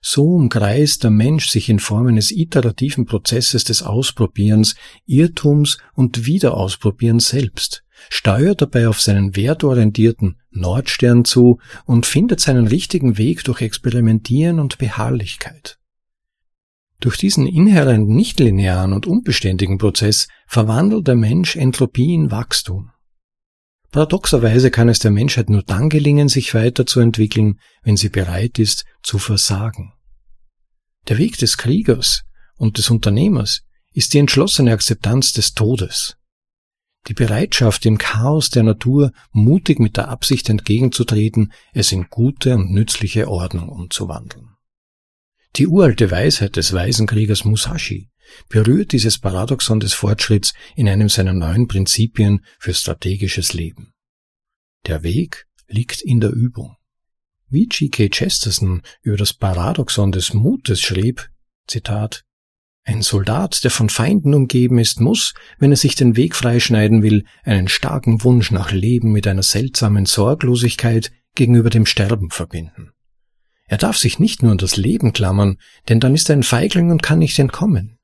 So 0.00 0.34
umkreist 0.34 1.04
der 1.04 1.10
Mensch 1.10 1.48
sich 1.48 1.68
in 1.68 1.78
Form 1.78 2.06
eines 2.08 2.30
iterativen 2.30 3.04
Prozesses 3.04 3.64
des 3.64 3.82
Ausprobierens, 3.82 4.74
Irrtums 5.06 5.78
und 5.94 6.26
Wiederausprobierens 6.26 7.28
selbst, 7.28 7.83
steuert 8.10 8.62
dabei 8.62 8.88
auf 8.88 9.00
seinen 9.00 9.36
wertorientierten 9.36 10.36
Nordstern 10.50 11.24
zu 11.24 11.60
und 11.84 12.06
findet 12.06 12.40
seinen 12.40 12.66
richtigen 12.66 13.18
Weg 13.18 13.44
durch 13.44 13.60
Experimentieren 13.60 14.60
und 14.60 14.78
Beharrlichkeit. 14.78 15.78
Durch 17.00 17.16
diesen 17.16 17.46
inhärent 17.46 18.08
nichtlinearen 18.08 18.92
und 18.92 19.06
unbeständigen 19.06 19.78
Prozess 19.78 20.28
verwandelt 20.46 21.06
der 21.06 21.16
Mensch 21.16 21.56
Entropie 21.56 22.14
in 22.14 22.30
Wachstum. 22.30 22.90
Paradoxerweise 23.90 24.70
kann 24.70 24.88
es 24.88 24.98
der 24.98 25.10
Menschheit 25.10 25.50
nur 25.50 25.62
dann 25.62 25.88
gelingen, 25.88 26.28
sich 26.28 26.54
weiterzuentwickeln, 26.54 27.60
wenn 27.82 27.96
sie 27.96 28.08
bereit 28.08 28.58
ist, 28.58 28.84
zu 29.02 29.18
versagen. 29.18 29.92
Der 31.08 31.18
Weg 31.18 31.38
des 31.38 31.58
Kriegers 31.58 32.22
und 32.56 32.78
des 32.78 32.90
Unternehmers 32.90 33.62
ist 33.92 34.14
die 34.14 34.18
entschlossene 34.18 34.72
Akzeptanz 34.72 35.32
des 35.32 35.54
Todes. 35.54 36.16
Die 37.08 37.14
Bereitschaft, 37.14 37.84
dem 37.84 37.98
Chaos 37.98 38.48
der 38.48 38.62
Natur 38.62 39.12
mutig 39.30 39.78
mit 39.78 39.96
der 39.96 40.08
Absicht 40.08 40.48
entgegenzutreten, 40.48 41.52
es 41.72 41.92
in 41.92 42.08
gute 42.08 42.54
und 42.54 42.70
nützliche 42.70 43.28
Ordnung 43.28 43.68
umzuwandeln. 43.68 44.56
Die 45.56 45.66
uralte 45.66 46.10
Weisheit 46.10 46.56
des 46.56 46.72
weisen 46.72 47.06
Kriegers 47.06 47.44
Musashi 47.44 48.10
berührt 48.48 48.92
dieses 48.92 49.18
Paradoxon 49.18 49.80
des 49.80 49.92
Fortschritts 49.92 50.54
in 50.74 50.88
einem 50.88 51.08
seiner 51.08 51.34
neuen 51.34 51.68
Prinzipien 51.68 52.44
für 52.58 52.74
strategisches 52.74 53.52
Leben. 53.52 53.92
Der 54.86 55.02
Weg 55.02 55.46
liegt 55.68 56.00
in 56.00 56.20
der 56.20 56.30
Übung. 56.30 56.76
Wie 57.48 57.66
G.K. 57.66 58.08
Chesterton 58.08 58.82
über 59.02 59.16
das 59.16 59.34
Paradoxon 59.34 60.10
des 60.10 60.32
Mutes 60.34 60.80
schrieb, 60.80 61.30
Zitat, 61.66 62.23
ein 62.84 63.02
Soldat, 63.02 63.64
der 63.64 63.70
von 63.70 63.88
Feinden 63.88 64.34
umgeben 64.34 64.78
ist, 64.78 65.00
muss, 65.00 65.32
wenn 65.58 65.70
er 65.70 65.76
sich 65.76 65.94
den 65.94 66.16
Weg 66.16 66.36
freischneiden 66.36 67.02
will, 67.02 67.24
einen 67.42 67.68
starken 67.68 68.22
Wunsch 68.24 68.50
nach 68.50 68.72
Leben 68.72 69.10
mit 69.10 69.26
einer 69.26 69.42
seltsamen 69.42 70.04
Sorglosigkeit 70.04 71.10
gegenüber 71.34 71.70
dem 71.70 71.86
Sterben 71.86 72.30
verbinden. 72.30 72.92
Er 73.66 73.78
darf 73.78 73.96
sich 73.96 74.18
nicht 74.18 74.42
nur 74.42 74.52
an 74.52 74.58
das 74.58 74.76
Leben 74.76 75.14
klammern, 75.14 75.56
denn 75.88 75.98
dann 75.98 76.14
ist 76.14 76.28
er 76.28 76.36
ein 76.36 76.42
Feigling 76.42 76.90
und 76.90 77.02
kann 77.02 77.18
nicht 77.18 77.38
entkommen. 77.38 77.98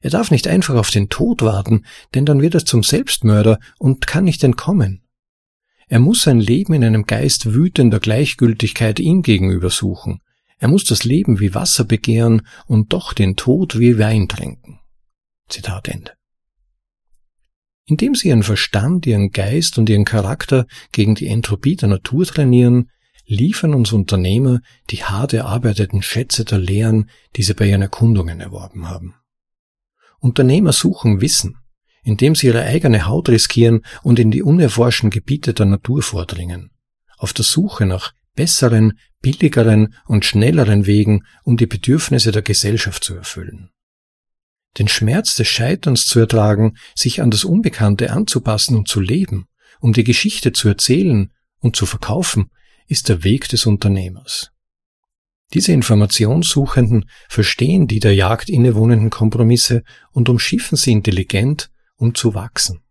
Er 0.00 0.10
darf 0.10 0.30
nicht 0.30 0.48
einfach 0.48 0.74
auf 0.74 0.90
den 0.90 1.08
Tod 1.08 1.42
warten, 1.42 1.84
denn 2.14 2.26
dann 2.26 2.42
wird 2.42 2.54
er 2.54 2.64
zum 2.64 2.82
Selbstmörder 2.82 3.58
und 3.78 4.06
kann 4.06 4.24
nicht 4.24 4.42
entkommen. 4.42 5.02
Er 5.88 6.00
muss 6.00 6.22
sein 6.22 6.40
Leben 6.40 6.74
in 6.74 6.82
einem 6.82 7.06
Geist 7.06 7.54
wütender 7.54 8.00
Gleichgültigkeit 8.00 8.98
ihm 8.98 9.22
gegenüber 9.22 9.70
suchen, 9.70 10.20
er 10.58 10.68
muss 10.68 10.84
das 10.84 11.04
Leben 11.04 11.40
wie 11.40 11.54
Wasser 11.54 11.84
begehren 11.84 12.46
und 12.66 12.92
doch 12.92 13.12
den 13.12 13.36
Tod 13.36 13.78
wie 13.78 13.98
Wein 13.98 14.28
trinken. 14.28 14.80
Zitat 15.48 15.88
Ende. 15.88 16.12
Indem 17.84 18.14
sie 18.14 18.28
ihren 18.28 18.42
Verstand, 18.42 19.06
ihren 19.06 19.30
Geist 19.30 19.78
und 19.78 19.88
ihren 19.88 20.04
Charakter 20.04 20.66
gegen 20.90 21.14
die 21.14 21.28
Entropie 21.28 21.76
der 21.76 21.88
Natur 21.88 22.26
trainieren, 22.26 22.90
liefern 23.26 23.74
uns 23.74 23.92
Unternehmer 23.92 24.60
die 24.90 25.04
hart 25.04 25.32
erarbeiteten 25.32 26.02
Schätze 26.02 26.44
der 26.44 26.58
Lehren, 26.58 27.10
die 27.36 27.42
sie 27.42 27.54
bei 27.54 27.68
ihren 27.68 27.82
Erkundungen 27.82 28.40
erworben 28.40 28.88
haben. 28.88 29.14
Unternehmer 30.18 30.72
suchen 30.72 31.20
Wissen, 31.20 31.58
indem 32.02 32.34
sie 32.34 32.48
ihre 32.48 32.62
eigene 32.62 33.06
Haut 33.06 33.28
riskieren 33.28 33.84
und 34.02 34.18
in 34.18 34.30
die 34.30 34.42
unerforschten 34.42 35.10
Gebiete 35.10 35.54
der 35.54 35.66
Natur 35.66 36.02
vordringen, 36.02 36.70
auf 37.18 37.32
der 37.32 37.44
Suche 37.44 37.86
nach 37.86 38.12
besseren, 38.36 38.98
billigeren 39.20 39.94
und 40.06 40.24
schnelleren 40.24 40.86
Wegen, 40.86 41.24
um 41.42 41.56
die 41.56 41.66
Bedürfnisse 41.66 42.30
der 42.30 42.42
Gesellschaft 42.42 43.02
zu 43.02 43.16
erfüllen. 43.16 43.70
Den 44.78 44.88
Schmerz 44.88 45.34
des 45.34 45.48
Scheiterns 45.48 46.06
zu 46.06 46.20
ertragen, 46.20 46.76
sich 46.94 47.22
an 47.22 47.30
das 47.30 47.44
Unbekannte 47.44 48.12
anzupassen 48.12 48.76
und 48.76 48.88
zu 48.88 49.00
leben, 49.00 49.46
um 49.80 49.92
die 49.92 50.04
Geschichte 50.04 50.52
zu 50.52 50.68
erzählen 50.68 51.32
und 51.58 51.74
zu 51.76 51.86
verkaufen, 51.86 52.50
ist 52.86 53.08
der 53.08 53.24
Weg 53.24 53.48
des 53.48 53.66
Unternehmers. 53.66 54.52
Diese 55.54 55.72
Informationssuchenden 55.72 57.08
verstehen 57.28 57.86
die 57.86 58.00
der 58.00 58.14
Jagd 58.14 58.48
innewohnenden 58.48 59.10
Kompromisse 59.10 59.82
und 60.12 60.28
umschiffen 60.28 60.76
sie 60.76 60.92
intelligent, 60.92 61.70
um 61.96 62.14
zu 62.14 62.34
wachsen. 62.34 62.82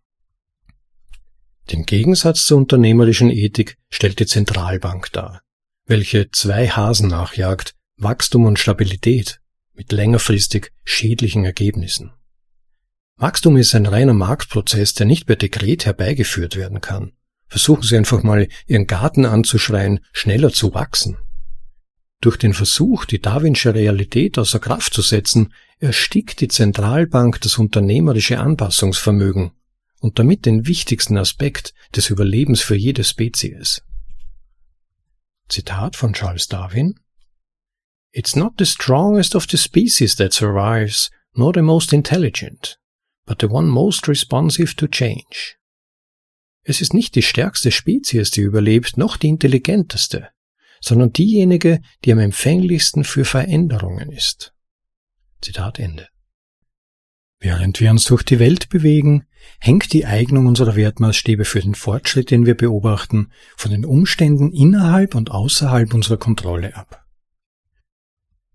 Den 1.71 1.85
Gegensatz 1.85 2.45
zur 2.45 2.57
unternehmerischen 2.59 3.31
Ethik 3.31 3.77
stellt 3.89 4.19
die 4.19 4.27
Zentralbank 4.27 5.11
dar, 5.11 5.41
welche 5.87 6.29
zwei 6.31 6.69
Hasen 6.69 7.09
nachjagt, 7.09 7.73
Wachstum 7.97 8.45
und 8.45 8.59
Stabilität, 8.59 9.41
mit 9.73 9.91
längerfristig 9.91 10.71
schädlichen 10.83 11.43
Ergebnissen. 11.43 12.11
Wachstum 13.17 13.57
ist 13.57 13.73
ein 13.73 13.85
reiner 13.85 14.13
Marktprozess, 14.13 14.93
der 14.93 15.07
nicht 15.07 15.25
per 15.25 15.37
Dekret 15.37 15.85
herbeigeführt 15.85 16.55
werden 16.55 16.81
kann. 16.81 17.13
Versuchen 17.47 17.83
Sie 17.83 17.97
einfach 17.97 18.21
mal, 18.23 18.47
Ihren 18.67 18.87
Garten 18.87 19.25
anzuschreien, 19.25 20.01
schneller 20.11 20.51
zu 20.51 20.73
wachsen. 20.73 21.17
Durch 22.21 22.37
den 22.37 22.53
Versuch, 22.53 23.05
die 23.05 23.21
darwinsche 23.21 23.73
Realität 23.73 24.37
außer 24.37 24.59
Kraft 24.59 24.93
zu 24.93 25.01
setzen, 25.01 25.53
erstickt 25.79 26.41
die 26.41 26.47
Zentralbank 26.47 27.41
das 27.41 27.57
unternehmerische 27.57 28.39
Anpassungsvermögen 28.39 29.51
und 30.05 30.19
damit 30.19 30.45
den 30.45 30.67
wichtigsten 30.67 31.17
Aspekt 31.17 31.73
des 31.95 32.11
Überlebens 32.11 32.61
für 32.61 32.75
jede 32.75 33.03
Spezies. 33.03 33.81
Zitat 35.49 35.95
von 35.95 36.13
Charles 36.13 36.47
Darwin 36.47 36.99
It's 38.11 38.35
not 38.35 38.53
the 38.59 38.67
strongest 38.67 39.35
of 39.35 39.47
the 39.49 39.57
species 39.57 40.15
that 40.17 40.31
survives, 40.31 41.09
nor 41.33 41.53
the 41.55 41.63
most 41.63 41.91
intelligent, 41.91 42.77
but 43.25 43.41
the 43.41 43.47
one 43.47 43.67
most 43.67 44.07
responsive 44.07 44.75
to 44.75 44.85
change. 44.85 45.57
Es 46.61 46.81
ist 46.81 46.93
nicht 46.93 47.15
die 47.15 47.23
stärkste 47.23 47.71
Spezies, 47.71 48.29
die 48.29 48.41
überlebt, 48.41 48.97
noch 48.97 49.17
die 49.17 49.29
intelligenteste, 49.29 50.29
sondern 50.81 51.13
diejenige, 51.13 51.81
die 52.03 52.11
am 52.11 52.19
empfänglichsten 52.19 53.05
für 53.05 53.25
Veränderungen 53.25 54.11
ist. 54.11 54.53
Zitat 55.41 55.79
Ende. 55.79 56.09
Während 57.45 57.79
wir 57.79 57.91
uns 57.91 58.05
durch 58.05 58.23
die 58.23 58.39
Welt 58.39 58.69
bewegen, 58.69 59.27
hängt 59.59 59.93
die 59.93 60.07
Eignung 60.07 60.47
unserer 60.47 60.75
Wertmaßstäbe 60.75 61.45
für 61.45 61.59
den 61.59 61.75
Fortschritt, 61.75 62.31
den 62.31 62.47
wir 62.47 62.57
beobachten, 62.57 63.29
von 63.55 63.69
den 63.69 63.85
Umständen 63.85 64.51
innerhalb 64.51 65.13
und 65.13 65.29
außerhalb 65.29 65.93
unserer 65.93 66.17
Kontrolle 66.17 66.75
ab. 66.75 67.05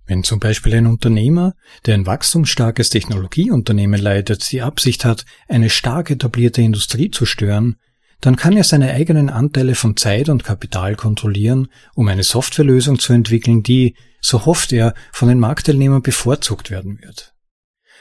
Wenn 0.06 0.24
zum 0.24 0.40
Beispiel 0.40 0.74
ein 0.74 0.88
Unternehmer, 0.88 1.54
der 1.86 1.94
ein 1.94 2.04
wachstumsstarkes 2.04 2.88
Technologieunternehmen 2.88 4.00
leitet, 4.00 4.50
die 4.50 4.60
Absicht 4.60 5.04
hat, 5.04 5.24
eine 5.46 5.70
stark 5.70 6.10
etablierte 6.10 6.60
Industrie 6.60 7.12
zu 7.12 7.26
stören, 7.26 7.76
dann 8.20 8.34
kann 8.34 8.56
er 8.56 8.64
seine 8.64 8.90
eigenen 8.90 9.30
Anteile 9.30 9.76
von 9.76 9.96
Zeit 9.96 10.28
und 10.28 10.42
Kapital 10.42 10.96
kontrollieren, 10.96 11.68
um 11.94 12.08
eine 12.08 12.24
Softwarelösung 12.24 12.98
zu 12.98 13.12
entwickeln, 13.12 13.62
die, 13.62 13.94
so 14.20 14.46
hofft 14.46 14.72
er, 14.72 14.94
von 15.12 15.28
den 15.28 15.38
Marktteilnehmern 15.38 16.02
bevorzugt 16.02 16.72
werden 16.72 17.00
wird. 17.00 17.34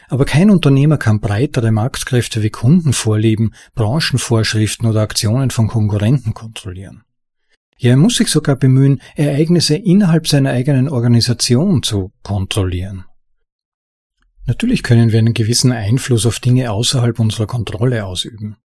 Aber 0.10 0.26
kein 0.26 0.50
Unternehmer 0.50 0.98
kann 0.98 1.20
breitere 1.20 1.72
Marktkräfte 1.72 2.42
wie 2.42 2.50
Kundenvorlieben, 2.50 3.54
Branchenvorschriften 3.76 4.88
oder 4.88 5.02
Aktionen 5.02 5.52
von 5.52 5.68
Konkurrenten 5.68 6.34
kontrollieren. 6.34 7.04
Ja, 7.78 7.92
er 7.92 7.98
muss 7.98 8.16
sich 8.16 8.30
sogar 8.30 8.56
bemühen, 8.56 9.02
Ereignisse 9.16 9.76
innerhalb 9.76 10.28
seiner 10.28 10.50
eigenen 10.50 10.90
Organisation 10.90 11.84
zu 11.84 12.12
kontrollieren. 12.24 13.06
Natürlich 14.48 14.82
können 14.82 15.12
wir 15.12 15.20
einen 15.20 15.36
gewissen 15.36 15.72
Einfluss 15.72 16.26
auf 16.26 16.40
Dinge 16.40 16.72
außerhalb 16.72 17.20
unserer 17.20 17.46
Kontrolle 17.46 18.04
ausüben, 18.04 18.58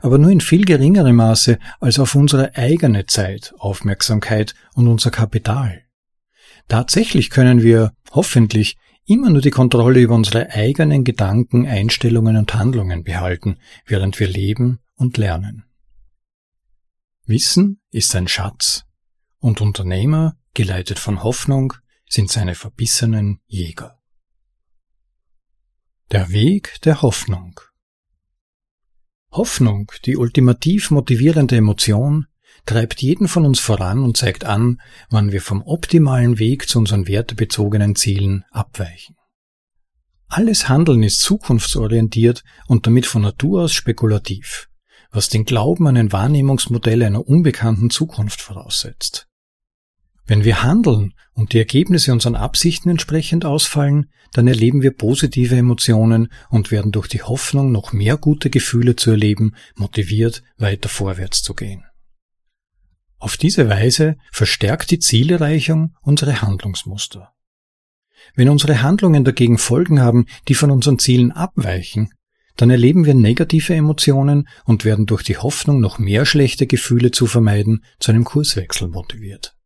aber 0.00 0.18
nur 0.18 0.32
in 0.32 0.40
viel 0.40 0.64
geringerem 0.64 1.14
Maße 1.14 1.58
als 1.78 2.00
auf 2.00 2.16
unsere 2.16 2.56
eigene 2.56 3.06
Zeit, 3.06 3.54
Aufmerksamkeit 3.56 4.54
und 4.74 4.88
unser 4.88 5.12
Kapital. 5.12 5.82
Tatsächlich 6.66 7.30
können 7.30 7.62
wir, 7.62 7.92
hoffentlich, 8.10 8.76
immer 9.08 9.30
nur 9.30 9.40
die 9.40 9.50
Kontrolle 9.50 10.00
über 10.00 10.14
unsere 10.14 10.50
eigenen 10.50 11.02
Gedanken, 11.02 11.66
Einstellungen 11.66 12.36
und 12.36 12.54
Handlungen 12.54 13.04
behalten, 13.04 13.58
während 13.86 14.20
wir 14.20 14.28
leben 14.28 14.80
und 14.94 15.16
lernen. 15.16 15.64
Wissen 17.24 17.80
ist 17.90 18.14
ein 18.14 18.28
Schatz, 18.28 18.84
und 19.38 19.60
Unternehmer, 19.60 20.36
geleitet 20.54 20.98
von 20.98 21.22
Hoffnung, 21.22 21.72
sind 22.08 22.30
seine 22.30 22.54
verbissenen 22.54 23.40
Jäger. 23.46 23.98
Der 26.10 26.30
Weg 26.30 26.80
der 26.82 27.02
Hoffnung 27.02 27.60
Hoffnung, 29.30 29.92
die 30.04 30.16
ultimativ 30.16 30.90
motivierende 30.90 31.56
Emotion, 31.56 32.26
treibt 32.68 33.00
jeden 33.00 33.28
von 33.28 33.46
uns 33.46 33.60
voran 33.60 34.00
und 34.00 34.18
zeigt 34.18 34.44
an, 34.44 34.80
wann 35.08 35.32
wir 35.32 35.40
vom 35.40 35.62
optimalen 35.62 36.38
Weg 36.38 36.68
zu 36.68 36.78
unseren 36.78 37.08
wertebezogenen 37.08 37.96
Zielen 37.96 38.44
abweichen. 38.50 39.16
Alles 40.28 40.68
Handeln 40.68 41.02
ist 41.02 41.22
zukunftsorientiert 41.22 42.44
und 42.66 42.86
damit 42.86 43.06
von 43.06 43.22
Natur 43.22 43.62
aus 43.62 43.72
spekulativ, 43.72 44.68
was 45.10 45.30
den 45.30 45.46
Glauben 45.46 45.86
an 45.86 45.96
ein 45.96 46.12
Wahrnehmungsmodell 46.12 47.02
einer 47.02 47.26
unbekannten 47.26 47.88
Zukunft 47.88 48.42
voraussetzt. 48.42 49.28
Wenn 50.26 50.44
wir 50.44 50.62
handeln 50.62 51.14
und 51.32 51.54
die 51.54 51.58
Ergebnisse 51.58 52.12
unseren 52.12 52.34
Absichten 52.34 52.90
entsprechend 52.90 53.46
ausfallen, 53.46 54.10
dann 54.34 54.46
erleben 54.46 54.82
wir 54.82 54.90
positive 54.90 55.56
Emotionen 55.56 56.30
und 56.50 56.70
werden 56.70 56.92
durch 56.92 57.08
die 57.08 57.22
Hoffnung, 57.22 57.72
noch 57.72 57.94
mehr 57.94 58.18
gute 58.18 58.50
Gefühle 58.50 58.94
zu 58.94 59.12
erleben, 59.12 59.54
motiviert, 59.74 60.42
weiter 60.58 60.90
vorwärts 60.90 61.42
zu 61.42 61.54
gehen. 61.54 61.87
Auf 63.18 63.36
diese 63.36 63.68
Weise 63.68 64.16
verstärkt 64.30 64.90
die 64.90 64.98
Zielerreichung 64.98 65.94
unsere 66.02 66.40
Handlungsmuster. 66.40 67.32
Wenn 68.34 68.48
unsere 68.48 68.82
Handlungen 68.82 69.24
dagegen 69.24 69.58
Folgen 69.58 70.00
haben, 70.00 70.26
die 70.46 70.54
von 70.54 70.70
unseren 70.70 70.98
Zielen 70.98 71.32
abweichen, 71.32 72.10
dann 72.56 72.70
erleben 72.70 73.06
wir 73.06 73.14
negative 73.14 73.74
Emotionen 73.74 74.48
und 74.64 74.84
werden 74.84 75.06
durch 75.06 75.22
die 75.22 75.36
Hoffnung, 75.36 75.80
noch 75.80 75.98
mehr 75.98 76.26
schlechte 76.26 76.66
Gefühle 76.66 77.12
zu 77.12 77.26
vermeiden, 77.26 77.84
zu 78.00 78.10
einem 78.10 78.24
Kurswechsel 78.24 78.88
motiviert. 78.88 79.56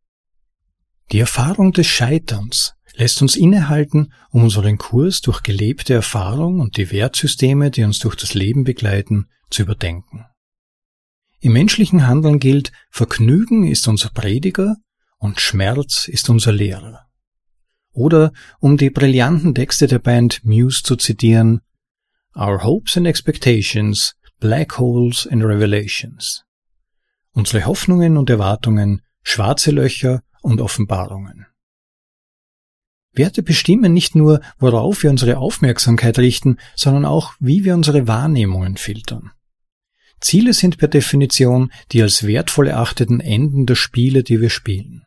Die 1.11 1.19
Erfahrung 1.19 1.73
des 1.73 1.87
Scheiterns 1.87 2.75
lässt 2.95 3.21
uns 3.21 3.35
innehalten, 3.35 4.13
um 4.29 4.43
unseren 4.43 4.77
Kurs 4.77 5.21
durch 5.21 5.41
gelebte 5.41 5.93
Erfahrung 5.93 6.59
und 6.59 6.77
die 6.77 6.91
Wertsysteme, 6.91 7.71
die 7.71 7.83
uns 7.83 7.99
durch 7.99 8.15
das 8.15 8.35
Leben 8.35 8.63
begleiten, 8.63 9.27
zu 9.49 9.63
überdenken. 9.63 10.25
Im 11.43 11.51
menschlichen 11.51 12.07
Handeln 12.07 12.39
gilt, 12.39 12.71
Vergnügen 12.89 13.67
ist 13.67 13.89
unser 13.89 14.07
Prediger 14.11 14.77
und 15.17 15.41
Schmerz 15.41 16.07
ist 16.07 16.29
unser 16.29 16.53
Lehrer. 16.53 17.09
Oder, 17.91 18.31
um 18.61 18.77
die 18.77 18.89
brillanten 18.89 19.53
Texte 19.53 19.87
der 19.87 19.99
Band 19.99 20.45
Muse 20.45 20.83
zu 20.83 20.95
zitieren, 20.95 21.59
Our 22.33 22.63
hopes 22.63 22.95
and 22.95 23.07
expectations, 23.07 24.15
black 24.39 24.79
holes 24.79 25.27
and 25.27 25.43
revelations. 25.43 26.45
Unsere 27.33 27.65
Hoffnungen 27.65 28.15
und 28.15 28.29
Erwartungen, 28.29 29.01
schwarze 29.21 29.71
Löcher 29.71 30.23
und 30.43 30.61
Offenbarungen. 30.61 31.47
Werte 33.11 33.43
bestimmen 33.43 33.91
nicht 33.91 34.15
nur, 34.15 34.39
worauf 34.59 35.03
wir 35.03 35.09
unsere 35.09 35.39
Aufmerksamkeit 35.39 36.19
richten, 36.19 36.55
sondern 36.73 37.03
auch, 37.03 37.33
wie 37.41 37.65
wir 37.65 37.73
unsere 37.73 38.07
Wahrnehmungen 38.07 38.77
filtern. 38.77 39.33
Ziele 40.23 40.53
sind 40.53 40.77
per 40.77 40.87
Definition 40.87 41.71
die 41.91 42.01
als 42.01 42.25
wertvoll 42.25 42.67
erachteten 42.67 43.19
Enden 43.19 43.65
der 43.65 43.75
Spiele, 43.75 44.23
die 44.23 44.39
wir 44.39 44.49
spielen. 44.49 45.03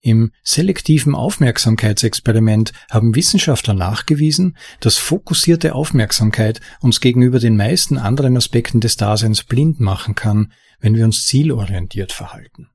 Im 0.00 0.30
selektiven 0.44 1.16
Aufmerksamkeitsexperiment 1.16 2.72
haben 2.88 3.16
Wissenschaftler 3.16 3.74
nachgewiesen, 3.74 4.56
dass 4.78 4.98
fokussierte 4.98 5.74
Aufmerksamkeit 5.74 6.60
uns 6.80 7.00
gegenüber 7.00 7.40
den 7.40 7.56
meisten 7.56 7.98
anderen 7.98 8.36
Aspekten 8.36 8.80
des 8.80 8.96
Daseins 8.96 9.42
blind 9.42 9.80
machen 9.80 10.14
kann, 10.14 10.52
wenn 10.78 10.94
wir 10.94 11.04
uns 11.04 11.26
zielorientiert 11.26 12.12
verhalten. 12.12 12.68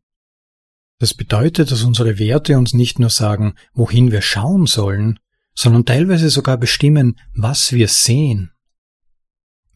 Das 1.00 1.14
bedeutet, 1.14 1.72
dass 1.72 1.84
unsere 1.84 2.20
Werte 2.20 2.58
uns 2.58 2.74
nicht 2.74 3.00
nur 3.00 3.10
sagen, 3.10 3.56
wohin 3.74 4.12
wir 4.12 4.22
schauen 4.22 4.66
sollen, 4.66 5.20
sondern 5.56 5.86
teilweise 5.86 6.30
sogar 6.30 6.58
bestimmen, 6.58 7.18
was 7.34 7.72
wir 7.72 7.88
sehen. 7.88 8.52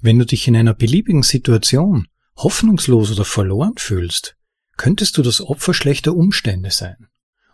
Wenn 0.05 0.19
du 0.19 0.25
dich 0.27 0.47
in 0.47 0.55
einer 0.55 0.75
beliebigen 0.75 1.23
Situation 1.23 2.05
hoffnungslos 2.37 3.11
oder 3.11 3.25
verloren 3.25 3.73
fühlst, 3.77 4.37
könntest 4.77 5.17
du 5.17 5.23
das 5.23 5.41
Opfer 5.41 5.73
schlechter 5.73 6.15
Umstände 6.15 6.69
sein. 6.69 7.07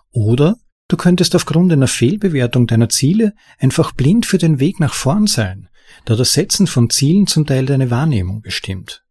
Oder 0.10 0.58
du 0.90 0.98
könntest 0.98 1.34
aufgrund 1.34 1.72
einer 1.72 1.88
Fehlbewertung 1.88 2.68
deiner 2.68 2.90
Ziele 2.90 3.36
einfach 3.58 3.94
blind 3.94 4.26
für 4.26 4.38
den 4.38 4.60
Weg 4.60 4.82
nach 4.82 4.94
vorn 4.94 5.28
sein, 5.28 5.70
da 6.04 6.18
das 6.18 6.34
Setzen 6.34 6.68
von 6.68 6.90
Zielen 6.90 7.26
zum 7.26 7.46
Teil 7.46 7.66
deine 7.66 7.90
Wahrnehmung 7.90 8.42
bestimmt. 8.42 9.06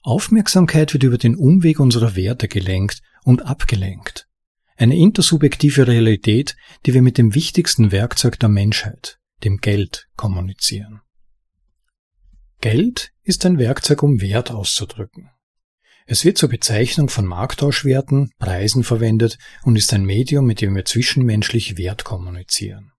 Aufmerksamkeit 0.00 0.94
wird 0.94 1.02
über 1.02 1.18
den 1.18 1.36
Umweg 1.36 1.80
unserer 1.80 2.16
Werte 2.16 2.48
gelenkt 2.48 3.02
und 3.24 3.44
abgelenkt. 3.44 4.26
Eine 4.78 4.96
intersubjektive 4.96 5.86
Realität, 5.86 6.56
die 6.86 6.94
wir 6.94 7.02
mit 7.02 7.18
dem 7.18 7.34
wichtigsten 7.34 7.92
Werkzeug 7.92 8.38
der 8.38 8.48
Menschheit, 8.48 9.18
dem 9.44 9.58
Geld, 9.58 10.08
kommunizieren. 10.16 11.02
Geld 12.64 13.12
ist 13.22 13.44
ein 13.44 13.58
Werkzeug, 13.58 14.02
um 14.02 14.22
Wert 14.22 14.50
auszudrücken. 14.50 15.28
Es 16.06 16.24
wird 16.24 16.38
zur 16.38 16.48
Bezeichnung 16.48 17.10
von 17.10 17.26
Markttauschwerten, 17.26 18.30
Preisen 18.38 18.84
verwendet 18.84 19.36
und 19.64 19.76
ist 19.76 19.92
ein 19.92 20.06
Medium, 20.06 20.46
mit 20.46 20.62
dem 20.62 20.74
wir 20.74 20.86
zwischenmenschlich 20.86 21.76
Wert 21.76 22.04
kommunizieren. 22.04 22.92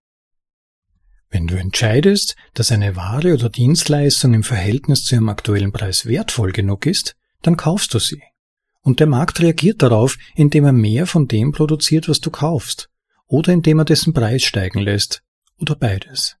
Wenn 1.30 1.48
du 1.48 1.56
entscheidest, 1.56 2.36
dass 2.54 2.70
eine 2.70 2.94
Ware 2.94 3.34
oder 3.34 3.50
Dienstleistung 3.50 4.34
im 4.34 4.44
Verhältnis 4.44 5.02
zu 5.02 5.16
ihrem 5.16 5.28
aktuellen 5.28 5.72
Preis 5.72 6.06
wertvoll 6.06 6.52
genug 6.52 6.86
ist, 6.86 7.16
dann 7.42 7.56
kaufst 7.56 7.92
du 7.92 7.98
sie. 7.98 8.22
Und 8.82 9.00
der 9.00 9.08
Markt 9.08 9.40
reagiert 9.40 9.82
darauf, 9.82 10.16
indem 10.36 10.64
er 10.64 10.72
mehr 10.72 11.08
von 11.08 11.26
dem 11.26 11.50
produziert, 11.50 12.08
was 12.08 12.20
du 12.20 12.30
kaufst, 12.30 12.88
oder 13.26 13.52
indem 13.52 13.80
er 13.80 13.84
dessen 13.84 14.12
Preis 14.12 14.44
steigen 14.44 14.78
lässt, 14.78 15.24
oder 15.58 15.74
beides. 15.74 16.36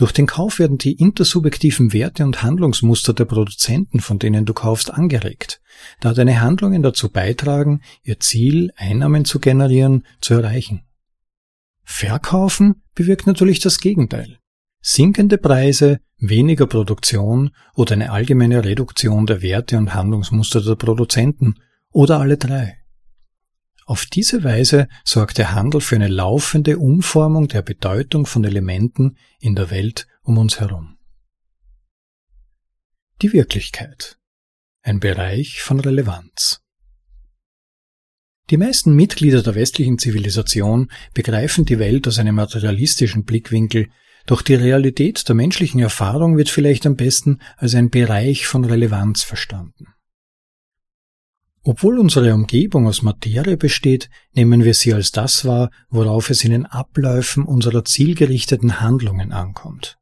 Durch 0.00 0.12
den 0.12 0.26
Kauf 0.26 0.58
werden 0.58 0.78
die 0.78 0.94
intersubjektiven 0.94 1.92
Werte 1.92 2.24
und 2.24 2.42
Handlungsmuster 2.42 3.12
der 3.12 3.26
Produzenten, 3.26 4.00
von 4.00 4.18
denen 4.18 4.46
du 4.46 4.54
kaufst, 4.54 4.90
angeregt, 4.90 5.60
da 6.00 6.14
deine 6.14 6.40
Handlungen 6.40 6.82
dazu 6.82 7.10
beitragen, 7.10 7.82
ihr 8.02 8.18
Ziel, 8.18 8.72
Einnahmen 8.76 9.26
zu 9.26 9.40
generieren, 9.40 10.06
zu 10.22 10.32
erreichen. 10.32 10.84
Verkaufen 11.82 12.82
bewirkt 12.94 13.26
natürlich 13.26 13.60
das 13.60 13.78
Gegenteil. 13.78 14.38
Sinkende 14.80 15.36
Preise, 15.36 16.00
weniger 16.16 16.66
Produktion 16.66 17.50
oder 17.74 17.92
eine 17.92 18.10
allgemeine 18.10 18.64
Reduktion 18.64 19.26
der 19.26 19.42
Werte 19.42 19.76
und 19.76 19.92
Handlungsmuster 19.92 20.62
der 20.62 20.76
Produzenten 20.76 21.56
oder 21.90 22.20
alle 22.20 22.38
drei. 22.38 22.79
Auf 23.90 24.06
diese 24.06 24.44
Weise 24.44 24.86
sorgt 25.04 25.38
der 25.38 25.52
Handel 25.52 25.80
für 25.80 25.96
eine 25.96 26.06
laufende 26.06 26.78
Umformung 26.78 27.48
der 27.48 27.62
Bedeutung 27.62 28.24
von 28.24 28.44
Elementen 28.44 29.16
in 29.40 29.56
der 29.56 29.72
Welt 29.72 30.06
um 30.22 30.38
uns 30.38 30.60
herum. 30.60 30.96
Die 33.20 33.32
Wirklichkeit. 33.32 34.16
Ein 34.82 35.00
Bereich 35.00 35.60
von 35.62 35.80
Relevanz. 35.80 36.60
Die 38.50 38.58
meisten 38.58 38.94
Mitglieder 38.94 39.42
der 39.42 39.56
westlichen 39.56 39.98
Zivilisation 39.98 40.88
begreifen 41.12 41.64
die 41.64 41.80
Welt 41.80 42.06
aus 42.06 42.20
einem 42.20 42.36
materialistischen 42.36 43.24
Blickwinkel, 43.24 43.88
doch 44.24 44.42
die 44.42 44.54
Realität 44.54 45.28
der 45.28 45.34
menschlichen 45.34 45.80
Erfahrung 45.80 46.36
wird 46.36 46.48
vielleicht 46.48 46.86
am 46.86 46.94
besten 46.94 47.40
als 47.56 47.74
ein 47.74 47.90
Bereich 47.90 48.46
von 48.46 48.64
Relevanz 48.64 49.24
verstanden. 49.24 49.86
Obwohl 51.62 51.98
unsere 51.98 52.34
Umgebung 52.34 52.86
aus 52.86 53.02
Materie 53.02 53.56
besteht, 53.56 54.08
nehmen 54.32 54.64
wir 54.64 54.72
sie 54.72 54.94
als 54.94 55.12
das 55.12 55.44
wahr, 55.44 55.70
worauf 55.90 56.30
es 56.30 56.42
in 56.42 56.52
den 56.52 56.66
Abläufen 56.66 57.44
unserer 57.44 57.84
zielgerichteten 57.84 58.80
Handlungen 58.80 59.32
ankommt. 59.32 59.98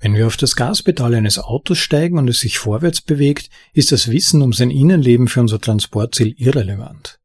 Wenn 0.00 0.14
wir 0.14 0.26
auf 0.26 0.36
das 0.36 0.56
Gaspedal 0.56 1.14
eines 1.14 1.38
Autos 1.38 1.78
steigen 1.78 2.18
und 2.18 2.28
es 2.28 2.40
sich 2.40 2.58
vorwärts 2.58 3.02
bewegt, 3.02 3.50
ist 3.72 3.92
das 3.92 4.10
Wissen 4.10 4.42
um 4.42 4.52
sein 4.52 4.70
Innenleben 4.70 5.28
für 5.28 5.40
unser 5.40 5.60
Transportziel 5.60 6.34
irrelevant. 6.38 7.20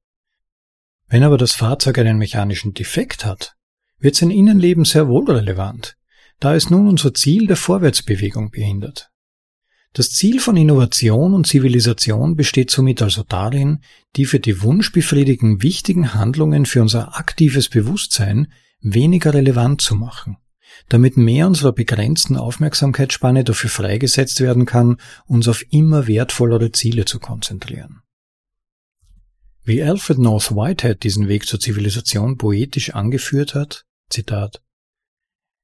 Wenn 1.07 1.23
aber 1.23 1.37
das 1.37 1.53
Fahrzeug 1.53 1.97
einen 1.97 2.17
mechanischen 2.17 2.73
Defekt 2.73 3.25
hat, 3.25 3.55
wird 3.97 4.15
sein 4.15 4.29
Innenleben 4.29 4.85
sehr 4.85 5.07
wohl 5.07 5.29
relevant, 5.31 5.95
da 6.39 6.53
es 6.53 6.69
nun 6.69 6.87
unser 6.87 7.13
Ziel 7.13 7.47
der 7.47 7.55
Vorwärtsbewegung 7.55 8.51
behindert. 8.51 9.09
Das 9.95 10.11
Ziel 10.11 10.39
von 10.39 10.57
Innovation 10.57 11.33
und 11.33 11.47
Zivilisation 11.47 12.35
besteht 12.35 12.69
somit 12.69 13.01
also 13.01 13.23
darin, 13.23 13.79
die 14.15 14.25
für 14.25 14.39
die 14.39 14.61
Wunschbefriedigung 14.61 15.63
wichtigen 15.63 16.13
Handlungen 16.13 16.67
für 16.67 16.81
unser 16.81 17.17
aktives 17.17 17.69
Bewusstsein 17.69 18.51
weniger 18.81 19.33
relevant 19.33 19.81
zu 19.81 19.95
machen 19.95 20.37
damit 20.89 21.17
mehr 21.17 21.47
unserer 21.47 21.71
begrenzten 21.71 22.37
Aufmerksamkeitsspanne 22.37 23.43
dafür 23.43 23.69
freigesetzt 23.69 24.41
werden 24.41 24.65
kann, 24.65 24.97
uns 25.25 25.47
auf 25.47 25.63
immer 25.71 26.07
wertvollere 26.07 26.71
Ziele 26.71 27.05
zu 27.05 27.19
konzentrieren. 27.19 28.01
Wie 29.63 29.81
Alfred 29.81 30.19
North 30.19 30.51
Whitehead 30.51 31.03
diesen 31.03 31.27
Weg 31.27 31.47
zur 31.47 31.59
Zivilisation 31.59 32.37
poetisch 32.37 32.93
angeführt 32.93 33.55
hat, 33.55 33.85
Zitat, 34.09 34.61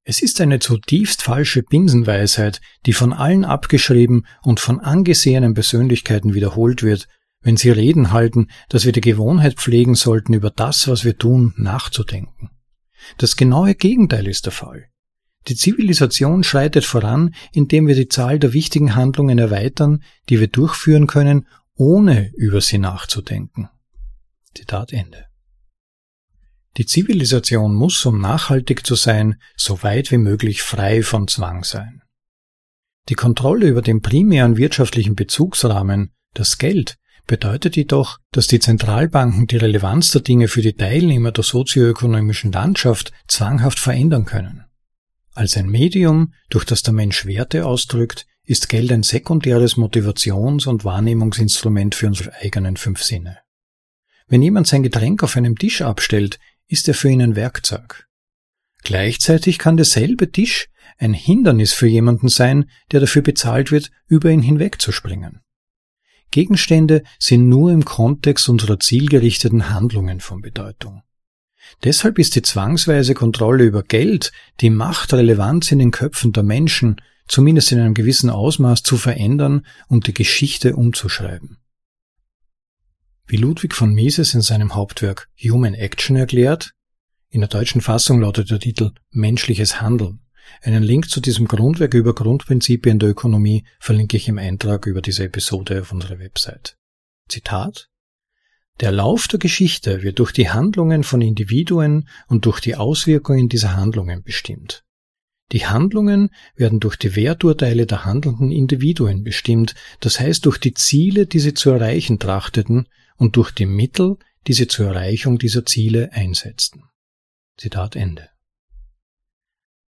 es 0.03 0.21
ist 0.21 0.41
eine 0.41 0.59
zutiefst 0.59 1.21
falsche 1.21 1.61
Binsenweisheit, 1.63 2.59
die 2.85 2.93
von 2.93 3.13
allen 3.13 3.45
abgeschrieben 3.45 4.25
und 4.41 4.59
von 4.59 4.79
angesehenen 4.79 5.53
Persönlichkeiten 5.53 6.33
wiederholt 6.33 6.81
wird, 6.81 7.07
wenn 7.41 7.57
sie 7.57 7.69
Reden 7.69 8.11
halten, 8.11 8.47
dass 8.69 8.85
wir 8.85 8.91
die 8.91 9.01
Gewohnheit 9.01 9.55
pflegen 9.55 9.95
sollten, 9.95 10.33
über 10.33 10.49
das, 10.49 10.87
was 10.87 11.05
wir 11.05 11.17
tun, 11.17 11.53
nachzudenken. 11.57 12.49
Das 13.17 13.35
genaue 13.35 13.75
Gegenteil 13.75 14.27
ist 14.27 14.45
der 14.45 14.51
Fall. 14.51 14.87
Die 15.47 15.55
Zivilisation 15.55 16.43
schreitet 16.43 16.85
voran, 16.85 17.33
indem 17.51 17.87
wir 17.87 17.95
die 17.95 18.07
Zahl 18.07 18.37
der 18.37 18.53
wichtigen 18.53 18.95
Handlungen 18.95 19.39
erweitern, 19.39 20.03
die 20.29 20.39
wir 20.39 20.47
durchführen 20.47 21.07
können, 21.07 21.47
ohne 21.75 22.31
über 22.35 22.61
sie 22.61 22.77
nachzudenken. 22.77 23.69
Zitat 24.53 24.93
Ende. 24.93 25.30
Die 26.77 26.85
Zivilisation 26.85 27.75
muss, 27.75 28.05
um 28.05 28.21
nachhaltig 28.21 28.85
zu 28.85 28.95
sein, 28.95 29.35
so 29.55 29.83
weit 29.83 30.11
wie 30.11 30.17
möglich 30.17 30.61
frei 30.61 31.03
von 31.03 31.27
Zwang 31.27 31.63
sein. 31.63 32.01
Die 33.09 33.15
Kontrolle 33.15 33.67
über 33.67 33.81
den 33.81 34.01
primären 34.01 34.57
wirtschaftlichen 34.57 35.15
Bezugsrahmen, 35.15 36.13
das 36.33 36.57
Geld, 36.57 36.97
bedeutet 37.27 37.75
jedoch, 37.75 38.19
dass 38.31 38.47
die 38.47 38.59
Zentralbanken 38.59 39.47
die 39.47 39.57
Relevanz 39.57 40.11
der 40.11 40.21
Dinge 40.21 40.47
für 40.47 40.61
die 40.61 40.73
Teilnehmer 40.73 41.31
der 41.31 41.43
sozioökonomischen 41.43 42.51
Landschaft 42.51 43.11
zwanghaft 43.27 43.79
verändern 43.79 44.25
können. 44.25 44.65
Als 45.33 45.55
ein 45.57 45.69
Medium, 45.69 46.33
durch 46.49 46.65
das 46.65 46.83
der 46.83 46.93
Mensch 46.93 47.25
Werte 47.25 47.65
ausdrückt, 47.65 48.25
ist 48.43 48.69
Geld 48.69 48.91
ein 48.91 49.03
sekundäres 49.03 49.77
Motivations- 49.77 50.67
und 50.67 50.83
Wahrnehmungsinstrument 50.83 51.95
für 51.95 52.07
unsere 52.07 52.33
eigenen 52.41 52.75
fünf 52.75 53.01
Sinne. 53.03 53.37
Wenn 54.27 54.41
jemand 54.41 54.67
sein 54.67 54.83
Getränk 54.83 55.23
auf 55.23 55.37
einem 55.37 55.57
Tisch 55.57 55.81
abstellt, 55.81 56.39
ist 56.71 56.87
er 56.87 56.93
für 56.93 57.09
ihn 57.09 57.21
ein 57.21 57.35
Werkzeug. 57.35 58.07
Gleichzeitig 58.83 59.59
kann 59.59 59.77
derselbe 59.77 60.31
Tisch 60.31 60.69
ein 60.97 61.13
Hindernis 61.13 61.73
für 61.73 61.87
jemanden 61.87 62.29
sein, 62.29 62.69
der 62.91 63.01
dafür 63.01 63.21
bezahlt 63.21 63.71
wird, 63.71 63.91
über 64.07 64.29
ihn 64.29 64.41
hinwegzuspringen. 64.41 65.41
Gegenstände 66.31 67.03
sind 67.19 67.49
nur 67.49 67.71
im 67.71 67.83
Kontext 67.83 68.47
unserer 68.47 68.79
zielgerichteten 68.79 69.69
Handlungen 69.69 70.21
von 70.21 70.41
Bedeutung. 70.41 71.03
Deshalb 71.83 72.17
ist 72.17 72.35
die 72.35 72.41
zwangsweise 72.41 73.13
Kontrolle 73.13 73.65
über 73.65 73.83
Geld, 73.83 74.31
die 74.61 74.69
Machtrelevanz 74.69 75.71
in 75.71 75.79
den 75.79 75.91
Köpfen 75.91 76.31
der 76.31 76.43
Menschen, 76.43 77.01
zumindest 77.27 77.71
in 77.71 77.79
einem 77.79 77.93
gewissen 77.93 78.29
Ausmaß 78.29 78.83
zu 78.83 78.97
verändern 78.97 79.65
und 79.87 80.07
die 80.07 80.13
Geschichte 80.13 80.75
umzuschreiben. 80.75 81.60
Wie 83.31 83.37
Ludwig 83.37 83.73
von 83.73 83.93
Mises 83.93 84.33
in 84.33 84.41
seinem 84.41 84.75
Hauptwerk 84.75 85.29
Human 85.41 85.73
Action 85.73 86.17
erklärt, 86.17 86.73
in 87.29 87.39
der 87.39 87.47
deutschen 87.47 87.79
Fassung 87.79 88.19
lautet 88.19 88.51
der 88.51 88.59
Titel 88.59 88.91
Menschliches 89.09 89.79
Handeln. 89.79 90.19
Einen 90.61 90.83
Link 90.83 91.09
zu 91.09 91.21
diesem 91.21 91.47
Grundwerk 91.47 91.93
über 91.93 92.13
Grundprinzipien 92.13 92.99
der 92.99 93.07
Ökonomie 93.07 93.63
verlinke 93.79 94.17
ich 94.17 94.27
im 94.27 94.37
Eintrag 94.37 94.85
über 94.85 95.01
diese 95.01 95.23
Episode 95.23 95.79
auf 95.79 95.93
unserer 95.93 96.19
Website. 96.19 96.75
Zitat 97.29 97.87
der 98.81 98.91
Lauf 98.91 99.29
der 99.29 99.39
Geschichte 99.39 100.03
wird 100.03 100.19
durch 100.19 100.33
die 100.33 100.49
Handlungen 100.49 101.05
von 101.05 101.21
Individuen 101.21 102.09
und 102.27 102.45
durch 102.45 102.59
die 102.59 102.75
Auswirkungen 102.75 103.47
dieser 103.47 103.77
Handlungen 103.77 104.23
bestimmt. 104.23 104.83
Die 105.53 105.67
Handlungen 105.67 106.31
werden 106.55 106.81
durch 106.81 106.97
die 106.97 107.15
Werturteile 107.15 107.85
der 107.85 108.03
handelnden 108.03 108.51
Individuen 108.51 109.23
bestimmt, 109.23 109.73
das 110.01 110.19
heißt 110.19 110.45
durch 110.45 110.57
die 110.57 110.73
Ziele, 110.73 111.27
die 111.27 111.39
sie 111.39 111.53
zu 111.53 111.69
erreichen 111.69 112.19
trachteten 112.19 112.87
und 113.21 113.35
durch 113.35 113.51
die 113.51 113.67
Mittel, 113.67 114.17
die 114.47 114.53
sie 114.53 114.65
zur 114.65 114.87
Erreichung 114.87 115.37
dieser 115.37 115.63
Ziele 115.63 116.11
einsetzten. 116.11 116.85
Zitat 117.55 117.95
Ende. 117.95 118.29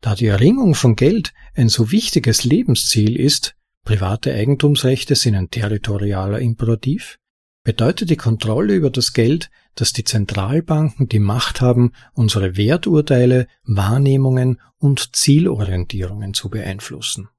Da 0.02 0.14
die 0.14 0.28
Erringung 0.28 0.76
von 0.76 0.96
Geld 0.96 1.34
ein 1.56 1.68
so 1.68 1.92
wichtiges 1.92 2.44
Lebensziel 2.44 3.20
ist, 3.20 3.56
private 3.86 4.36
Eigentumsrechte 4.36 5.16
sind 5.16 5.34
ein 5.34 5.50
territorialer 5.50 6.40
Imperativ, 6.42 7.18
bedeutet 7.64 8.12
die 8.12 8.18
Kontrolle 8.18 8.76
über 8.76 8.92
das 8.92 9.14
Geld, 9.14 9.50
dass 9.74 9.94
die 9.94 10.04
Zentralbanken 10.04 11.10
die 11.10 11.18
Macht 11.18 11.60
haben, 11.60 11.94
unsere 12.14 12.56
Werturteile, 12.56 13.48
Wahrnehmungen 13.64 14.62
und 14.78 15.16
Zielorientierungen 15.16 16.36
zu 16.36 16.50
beeinflussen. 16.52 17.30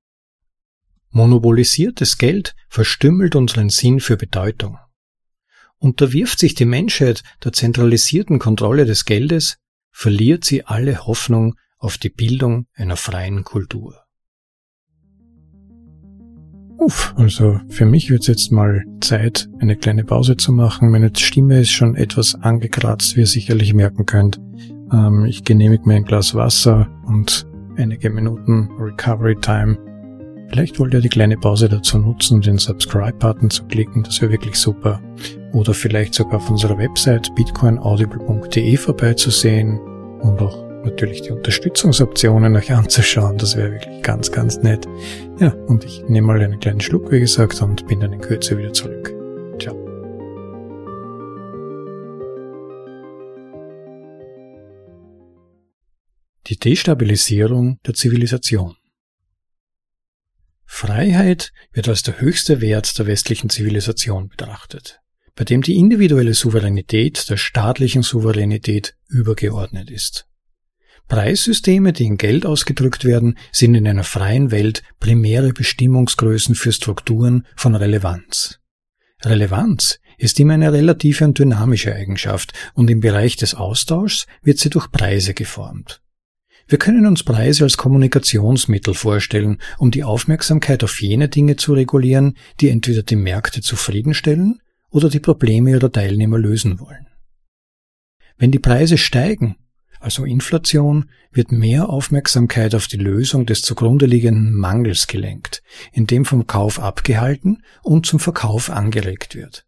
Monopolisiertes 1.10 2.18
Geld 2.18 2.56
verstümmelt 2.68 3.36
unseren 3.36 3.70
Sinn 3.70 4.00
für 4.00 4.16
Bedeutung. 4.16 4.78
Unterwirft 5.78 6.38
sich 6.38 6.54
die 6.54 6.64
Menschheit 6.64 7.22
der 7.44 7.52
zentralisierten 7.52 8.38
Kontrolle 8.38 8.84
des 8.84 9.04
Geldes, 9.04 9.58
verliert 9.90 10.44
sie 10.44 10.64
alle 10.64 11.06
Hoffnung 11.06 11.54
auf 11.78 11.98
die 11.98 12.08
Bildung 12.08 12.66
einer 12.74 12.96
freien 12.96 13.44
Kultur. 13.44 14.04
Uff, 16.78 17.14
also 17.16 17.60
für 17.68 17.86
mich 17.86 18.10
wird 18.10 18.22
es 18.22 18.26
jetzt 18.26 18.52
mal 18.52 18.84
Zeit, 19.00 19.48
eine 19.60 19.76
kleine 19.76 20.04
Pause 20.04 20.36
zu 20.36 20.52
machen. 20.52 20.90
Meine 20.90 21.10
Stimme 21.16 21.60
ist 21.60 21.70
schon 21.70 21.94
etwas 21.94 22.34
angekratzt, 22.34 23.16
wie 23.16 23.20
ihr 23.20 23.26
sicherlich 23.26 23.74
merken 23.74 24.06
könnt. 24.06 24.40
Ähm, 24.92 25.24
ich 25.24 25.44
genehmige 25.44 25.86
mir 25.86 25.94
ein 25.94 26.04
Glas 26.04 26.34
Wasser 26.34 26.88
und 27.06 27.46
einige 27.76 28.10
Minuten 28.10 28.68
Recovery 28.78 29.36
Time. 29.40 29.78
Vielleicht 30.48 30.78
wollt 30.78 30.94
ihr 30.94 31.00
die 31.00 31.08
kleine 31.08 31.36
Pause 31.36 31.68
dazu 31.68 31.98
nutzen, 31.98 32.40
den 32.40 32.58
Subscribe-Button 32.58 33.50
zu 33.50 33.64
klicken, 33.64 34.02
das 34.02 34.20
wäre 34.20 34.32
wirklich 34.32 34.56
super. 34.56 35.00
Oder 35.54 35.72
vielleicht 35.72 36.14
sogar 36.14 36.36
auf 36.36 36.50
unserer 36.50 36.76
Website 36.78 37.34
bitcoinaudible.de 37.36 38.76
vorbeizusehen 38.76 39.78
und 39.78 40.42
auch 40.42 40.64
natürlich 40.84 41.22
die 41.22 41.30
Unterstützungsoptionen 41.30 42.56
euch 42.56 42.72
anzuschauen. 42.72 43.38
Das 43.38 43.56
wäre 43.56 43.72
wirklich 43.72 44.02
ganz, 44.02 44.32
ganz 44.32 44.58
nett. 44.58 44.86
Ja, 45.38 45.50
und 45.68 45.84
ich 45.84 46.02
nehme 46.08 46.26
mal 46.26 46.42
einen 46.42 46.58
kleinen 46.58 46.80
Schluck, 46.80 47.10
wie 47.12 47.20
gesagt, 47.20 47.62
und 47.62 47.86
bin 47.86 48.00
dann 48.00 48.12
in 48.12 48.20
Kürze 48.20 48.58
wieder 48.58 48.72
zurück. 48.72 49.14
Ciao. 49.60 49.76
Die 56.48 56.58
Destabilisierung 56.58 57.78
der 57.86 57.94
Zivilisation. 57.94 58.74
Freiheit 60.66 61.52
wird 61.72 61.88
als 61.88 62.02
der 62.02 62.20
höchste 62.20 62.60
Wert 62.60 62.98
der 62.98 63.06
westlichen 63.06 63.48
Zivilisation 63.48 64.28
betrachtet, 64.28 65.00
bei 65.36 65.44
dem 65.44 65.62
die 65.62 65.76
individuelle 65.76 66.34
Souveränität 66.34 67.28
der 67.28 67.36
staatlichen 67.36 68.02
Souveränität 68.02 68.96
übergeordnet 69.08 69.90
ist. 69.90 70.26
Preissysteme, 71.08 71.92
die 71.92 72.04
in 72.04 72.16
Geld 72.16 72.46
ausgedrückt 72.46 73.04
werden, 73.04 73.36
sind 73.52 73.74
in 73.74 73.86
einer 73.86 74.04
freien 74.04 74.50
Welt 74.50 74.82
primäre 75.00 75.52
Bestimmungsgrößen 75.52 76.54
für 76.54 76.72
Strukturen 76.72 77.46
von 77.56 77.74
Relevanz. 77.74 78.60
Relevanz 79.22 79.98
ist 80.16 80.40
immer 80.40 80.54
eine 80.54 80.72
relative 80.72 81.24
und 81.24 81.38
dynamische 81.38 81.94
Eigenschaft 81.94 82.52
und 82.74 82.88
im 82.90 83.00
Bereich 83.00 83.36
des 83.36 83.54
Austauschs 83.54 84.26
wird 84.42 84.58
sie 84.58 84.70
durch 84.70 84.90
Preise 84.90 85.34
geformt. 85.34 86.00
Wir 86.66 86.78
können 86.78 87.06
uns 87.06 87.22
Preise 87.22 87.64
als 87.64 87.76
Kommunikationsmittel 87.76 88.94
vorstellen, 88.94 89.60
um 89.76 89.90
die 89.90 90.04
Aufmerksamkeit 90.04 90.82
auf 90.82 91.02
jene 91.02 91.28
Dinge 91.28 91.56
zu 91.56 91.74
regulieren, 91.74 92.38
die 92.60 92.70
entweder 92.70 93.02
die 93.02 93.16
Märkte 93.16 93.60
zufriedenstellen 93.60 94.60
oder 94.94 95.08
die 95.10 95.20
Probleme 95.20 95.72
ihrer 95.72 95.90
Teilnehmer 95.90 96.38
lösen 96.38 96.78
wollen. 96.78 97.08
Wenn 98.38 98.52
die 98.52 98.60
Preise 98.60 98.96
steigen, 98.96 99.56
also 99.98 100.24
Inflation, 100.24 101.10
wird 101.32 101.50
mehr 101.50 101.88
Aufmerksamkeit 101.88 102.74
auf 102.76 102.86
die 102.86 102.96
Lösung 102.96 103.44
des 103.44 103.62
zugrunde 103.62 104.06
liegenden 104.06 104.54
Mangels 104.54 105.08
gelenkt, 105.08 105.62
indem 105.92 106.24
vom 106.24 106.46
Kauf 106.46 106.78
abgehalten 106.78 107.62
und 107.82 108.06
zum 108.06 108.20
Verkauf 108.20 108.70
angeregt 108.70 109.34
wird. 109.34 109.66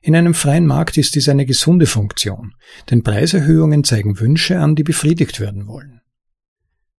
In 0.00 0.16
einem 0.16 0.34
freien 0.34 0.66
Markt 0.66 0.96
ist 0.96 1.14
dies 1.16 1.28
eine 1.28 1.44
gesunde 1.44 1.86
Funktion, 1.86 2.54
denn 2.90 3.02
Preiserhöhungen 3.02 3.84
zeigen 3.84 4.20
Wünsche 4.20 4.58
an, 4.58 4.74
die 4.74 4.84
befriedigt 4.84 5.38
werden 5.38 5.66
wollen. 5.66 6.01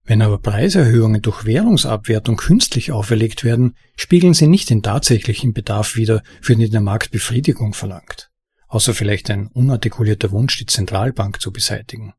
Wenn 0.06 0.22
aber 0.22 0.38
Preiserhöhungen 0.38 1.22
durch 1.22 1.46
Währungsabwertung 1.46 2.36
künstlich 2.36 2.92
auferlegt 2.92 3.46
werden, 3.46 3.76
spiegeln 3.96 4.34
sie 4.34 4.48
nicht 4.48 4.70
den 4.70 4.84
tatsächlichen 4.84 5.54
Bedarf 5.54 5.96
wider, 5.96 6.24
für 6.42 6.56
den 6.56 6.72
der 6.72 6.82
Markt 6.82 7.12
Befriedigung 7.12 7.74
verlangt, 7.74 8.30
außer 8.68 8.94
vielleicht 8.94 9.30
ein 9.30 9.48
unartikulierter 9.48 10.32
Wunsch, 10.32 10.58
die 10.58 10.66
Zentralbank 10.66 11.40
zu 11.40 11.54
beseitigen. 11.54 12.14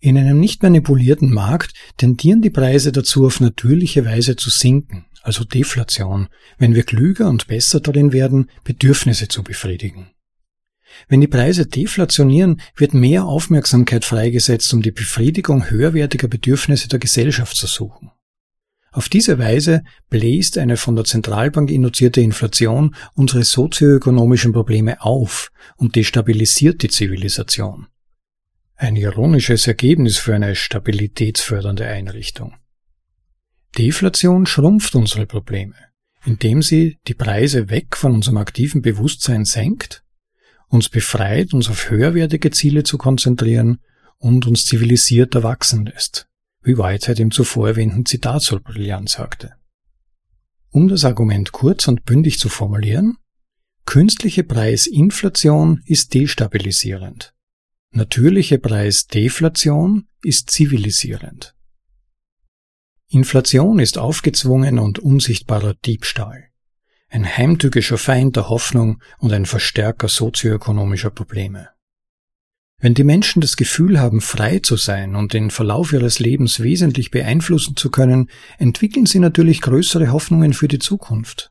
In 0.00 0.16
einem 0.16 0.40
nicht 0.40 0.62
manipulierten 0.62 1.32
Markt 1.32 1.74
tendieren 1.98 2.40
die 2.40 2.50
Preise 2.50 2.92
dazu, 2.92 3.26
auf 3.26 3.40
natürliche 3.40 4.04
Weise 4.06 4.36
zu 4.36 4.48
sinken, 4.48 5.06
also 5.22 5.44
Deflation, 5.44 6.28
wenn 6.58 6.74
wir 6.74 6.82
klüger 6.82 7.28
und 7.28 7.46
besser 7.46 7.80
darin 7.80 8.12
werden, 8.12 8.50
Bedürfnisse 8.64 9.28
zu 9.28 9.42
befriedigen. 9.42 10.10
Wenn 11.08 11.20
die 11.20 11.28
Preise 11.28 11.66
deflationieren, 11.66 12.60
wird 12.76 12.94
mehr 12.94 13.24
Aufmerksamkeit 13.24 14.04
freigesetzt, 14.04 14.72
um 14.72 14.82
die 14.82 14.92
Befriedigung 14.92 15.70
höherwertiger 15.70 16.28
Bedürfnisse 16.28 16.88
der 16.88 16.98
Gesellschaft 16.98 17.56
zu 17.56 17.66
suchen. 17.66 18.10
Auf 18.94 19.08
diese 19.08 19.40
Weise 19.40 19.82
bläst 20.08 20.56
eine 20.56 20.76
von 20.76 20.94
der 20.94 21.04
Zentralbank 21.04 21.68
induzierte 21.68 22.20
Inflation 22.20 22.94
unsere 23.14 23.42
sozioökonomischen 23.42 24.52
Probleme 24.52 25.02
auf 25.02 25.50
und 25.76 25.96
destabilisiert 25.96 26.80
die 26.82 26.88
Zivilisation. 26.88 27.88
Ein 28.76 28.94
ironisches 28.94 29.66
Ergebnis 29.66 30.18
für 30.18 30.36
eine 30.36 30.54
stabilitätsfördernde 30.54 31.86
Einrichtung. 31.86 32.54
Deflation 33.76 34.46
schrumpft 34.46 34.94
unsere 34.94 35.26
Probleme, 35.26 35.74
indem 36.24 36.62
sie 36.62 36.98
die 37.08 37.14
Preise 37.14 37.70
weg 37.70 37.96
von 37.96 38.12
unserem 38.12 38.36
aktiven 38.36 38.80
Bewusstsein 38.80 39.44
senkt 39.44 40.03
uns 40.74 40.88
befreit, 40.88 41.54
uns 41.54 41.70
auf 41.70 41.88
höherwertige 41.88 42.50
Ziele 42.50 42.82
zu 42.82 42.98
konzentrieren 42.98 43.78
und 44.18 44.46
uns 44.46 44.66
zivilisiert 44.66 45.34
erwachsen 45.34 45.86
lässt, 45.86 46.28
wie 46.62 46.76
Whitehead 46.76 47.20
im 47.20 47.30
zuvor 47.30 47.68
erwähnten 47.68 48.04
Zitat 48.04 48.42
so 48.42 48.58
brillant 48.60 49.08
sagte. 49.08 49.54
Um 50.70 50.88
das 50.88 51.04
Argument 51.04 51.52
kurz 51.52 51.86
und 51.88 52.04
bündig 52.04 52.38
zu 52.38 52.48
formulieren, 52.48 53.16
künstliche 53.86 54.42
Preisinflation 54.42 55.82
ist 55.86 56.14
destabilisierend. 56.14 57.32
Natürliche 57.90 58.58
Preisdeflation 58.58 60.08
ist 60.22 60.50
zivilisierend. 60.50 61.54
Inflation 63.08 63.78
ist 63.78 63.98
aufgezwungen 63.98 64.80
und 64.80 64.98
unsichtbarer 64.98 65.74
Diebstahl 65.74 66.48
ein 67.08 67.24
heimtückischer 67.24 67.98
Feind 67.98 68.36
der 68.36 68.48
Hoffnung 68.48 69.00
und 69.18 69.32
ein 69.32 69.46
Verstärker 69.46 70.08
sozioökonomischer 70.08 71.10
Probleme. 71.10 71.68
Wenn 72.80 72.94
die 72.94 73.04
Menschen 73.04 73.40
das 73.40 73.56
Gefühl 73.56 73.98
haben, 73.98 74.20
frei 74.20 74.58
zu 74.58 74.76
sein 74.76 75.14
und 75.14 75.32
den 75.32 75.50
Verlauf 75.50 75.92
ihres 75.92 76.18
Lebens 76.18 76.60
wesentlich 76.60 77.10
beeinflussen 77.10 77.76
zu 77.76 77.90
können, 77.90 78.28
entwickeln 78.58 79.06
sie 79.06 79.20
natürlich 79.20 79.60
größere 79.62 80.12
Hoffnungen 80.12 80.52
für 80.52 80.68
die 80.68 80.80
Zukunft. 80.80 81.50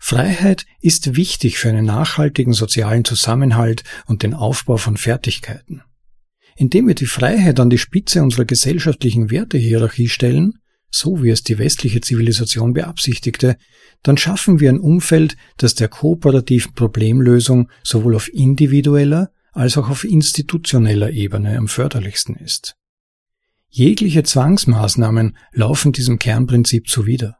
Freiheit 0.00 0.66
ist 0.80 1.16
wichtig 1.16 1.58
für 1.58 1.68
einen 1.68 1.84
nachhaltigen 1.84 2.52
sozialen 2.52 3.04
Zusammenhalt 3.04 3.84
und 4.06 4.22
den 4.22 4.34
Aufbau 4.34 4.76
von 4.76 4.96
Fertigkeiten. 4.96 5.82
Indem 6.56 6.88
wir 6.88 6.94
die 6.94 7.06
Freiheit 7.06 7.60
an 7.60 7.70
die 7.70 7.78
Spitze 7.78 8.22
unserer 8.22 8.44
gesellschaftlichen 8.44 9.30
Wertehierarchie 9.30 10.08
stellen, 10.08 10.58
so 10.90 11.22
wie 11.22 11.30
es 11.30 11.42
die 11.42 11.58
westliche 11.58 12.00
Zivilisation 12.00 12.72
beabsichtigte, 12.72 13.56
dann 14.02 14.16
schaffen 14.16 14.60
wir 14.60 14.70
ein 14.70 14.80
Umfeld, 14.80 15.36
das 15.56 15.74
der 15.74 15.88
kooperativen 15.88 16.74
Problemlösung 16.74 17.70
sowohl 17.82 18.14
auf 18.14 18.32
individueller 18.32 19.30
als 19.52 19.76
auch 19.76 19.88
auf 19.88 20.04
institutioneller 20.04 21.10
Ebene 21.10 21.56
am 21.56 21.68
förderlichsten 21.68 22.36
ist. 22.36 22.76
Jegliche 23.68 24.22
Zwangsmaßnahmen 24.22 25.36
laufen 25.52 25.92
diesem 25.92 26.18
Kernprinzip 26.18 26.88
zuwider. 26.88 27.38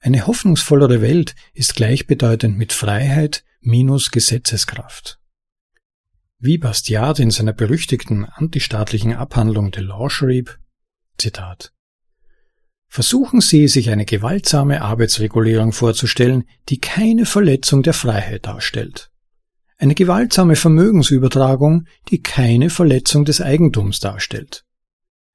Eine 0.00 0.26
hoffnungsvollere 0.26 1.02
Welt 1.02 1.34
ist 1.52 1.76
gleichbedeutend 1.76 2.56
mit 2.56 2.72
Freiheit 2.72 3.44
minus 3.60 4.10
Gesetzeskraft. 4.10 5.18
Wie 6.38 6.58
Bastiat 6.58 7.18
in 7.18 7.30
seiner 7.30 7.52
berüchtigten 7.52 8.24
antistaatlichen 8.24 9.14
Abhandlung 9.14 9.70
The 9.74 9.80
Law 9.80 10.10
schrieb, 10.10 10.58
Zitat, 11.18 11.73
Versuchen 12.94 13.40
Sie, 13.40 13.66
sich 13.66 13.90
eine 13.90 14.04
gewaltsame 14.04 14.80
Arbeitsregulierung 14.80 15.72
vorzustellen, 15.72 16.44
die 16.68 16.78
keine 16.78 17.26
Verletzung 17.26 17.82
der 17.82 17.92
Freiheit 17.92 18.46
darstellt. 18.46 19.10
Eine 19.78 19.96
gewaltsame 19.96 20.54
Vermögensübertragung, 20.54 21.86
die 22.10 22.22
keine 22.22 22.70
Verletzung 22.70 23.24
des 23.24 23.40
Eigentums 23.40 23.98
darstellt. 23.98 24.62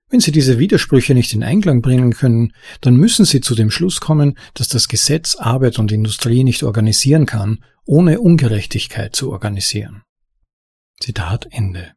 Wenn 0.10 0.22
Sie 0.22 0.32
diese 0.32 0.58
Widersprüche 0.58 1.14
nicht 1.14 1.34
in 1.34 1.44
Einklang 1.44 1.82
bringen 1.82 2.14
können, 2.14 2.54
dann 2.80 2.96
müssen 2.96 3.26
Sie 3.26 3.42
zu 3.42 3.56
dem 3.56 3.72
Schluss 3.72 4.00
kommen, 4.00 4.38
dass 4.54 4.70
das 4.70 4.88
Gesetz 4.88 5.36
Arbeit 5.36 5.80
und 5.80 5.92
Industrie 5.92 6.46
nicht 6.46 6.64
organisieren 6.64 7.26
kann, 7.26 7.62
ohne 7.84 8.22
Ungerechtigkeit 8.22 9.18
zu 9.18 9.34
organisieren. 9.34 10.04
Zitat 11.02 11.50
Ende. 11.52 11.92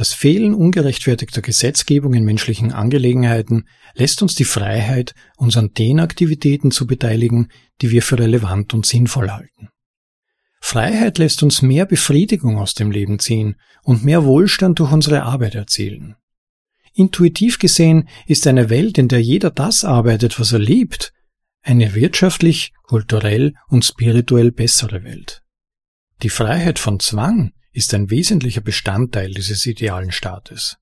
Das 0.00 0.14
Fehlen 0.14 0.54
ungerechtfertigter 0.54 1.42
Gesetzgebung 1.42 2.14
in 2.14 2.24
menschlichen 2.24 2.72
Angelegenheiten 2.72 3.68
lässt 3.92 4.22
uns 4.22 4.34
die 4.34 4.46
Freiheit, 4.46 5.14
uns 5.36 5.58
an 5.58 5.74
den 5.74 6.00
Aktivitäten 6.00 6.70
zu 6.70 6.86
beteiligen, 6.86 7.48
die 7.82 7.90
wir 7.90 8.00
für 8.00 8.18
relevant 8.18 8.72
und 8.72 8.86
sinnvoll 8.86 9.30
halten. 9.30 9.68
Freiheit 10.58 11.18
lässt 11.18 11.42
uns 11.42 11.60
mehr 11.60 11.84
Befriedigung 11.84 12.56
aus 12.56 12.72
dem 12.72 12.90
Leben 12.90 13.18
ziehen 13.18 13.56
und 13.82 14.02
mehr 14.02 14.24
Wohlstand 14.24 14.78
durch 14.78 14.90
unsere 14.90 15.24
Arbeit 15.24 15.54
erzielen. 15.54 16.16
Intuitiv 16.94 17.58
gesehen 17.58 18.08
ist 18.26 18.46
eine 18.46 18.70
Welt, 18.70 18.96
in 18.96 19.08
der 19.08 19.20
jeder 19.20 19.50
das 19.50 19.84
arbeitet, 19.84 20.40
was 20.40 20.52
er 20.52 20.60
liebt, 20.60 21.12
eine 21.60 21.94
wirtschaftlich, 21.94 22.72
kulturell 22.84 23.52
und 23.68 23.84
spirituell 23.84 24.50
bessere 24.50 25.04
Welt. 25.04 25.42
Die 26.22 26.30
Freiheit 26.30 26.78
von 26.78 27.00
Zwang 27.00 27.52
ist 27.72 27.94
ein 27.94 28.10
wesentlicher 28.10 28.60
Bestandteil 28.60 29.32
dieses 29.32 29.64
idealen 29.66 30.12
Staates. 30.12 30.76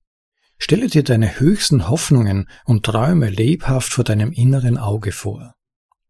Stelle 0.58 0.88
dir 0.88 1.04
deine 1.04 1.38
höchsten 1.38 1.88
Hoffnungen 1.88 2.48
und 2.64 2.84
Träume 2.84 3.30
lebhaft 3.30 3.92
vor 3.92 4.04
deinem 4.04 4.32
inneren 4.32 4.76
Auge 4.76 5.12
vor. 5.12 5.54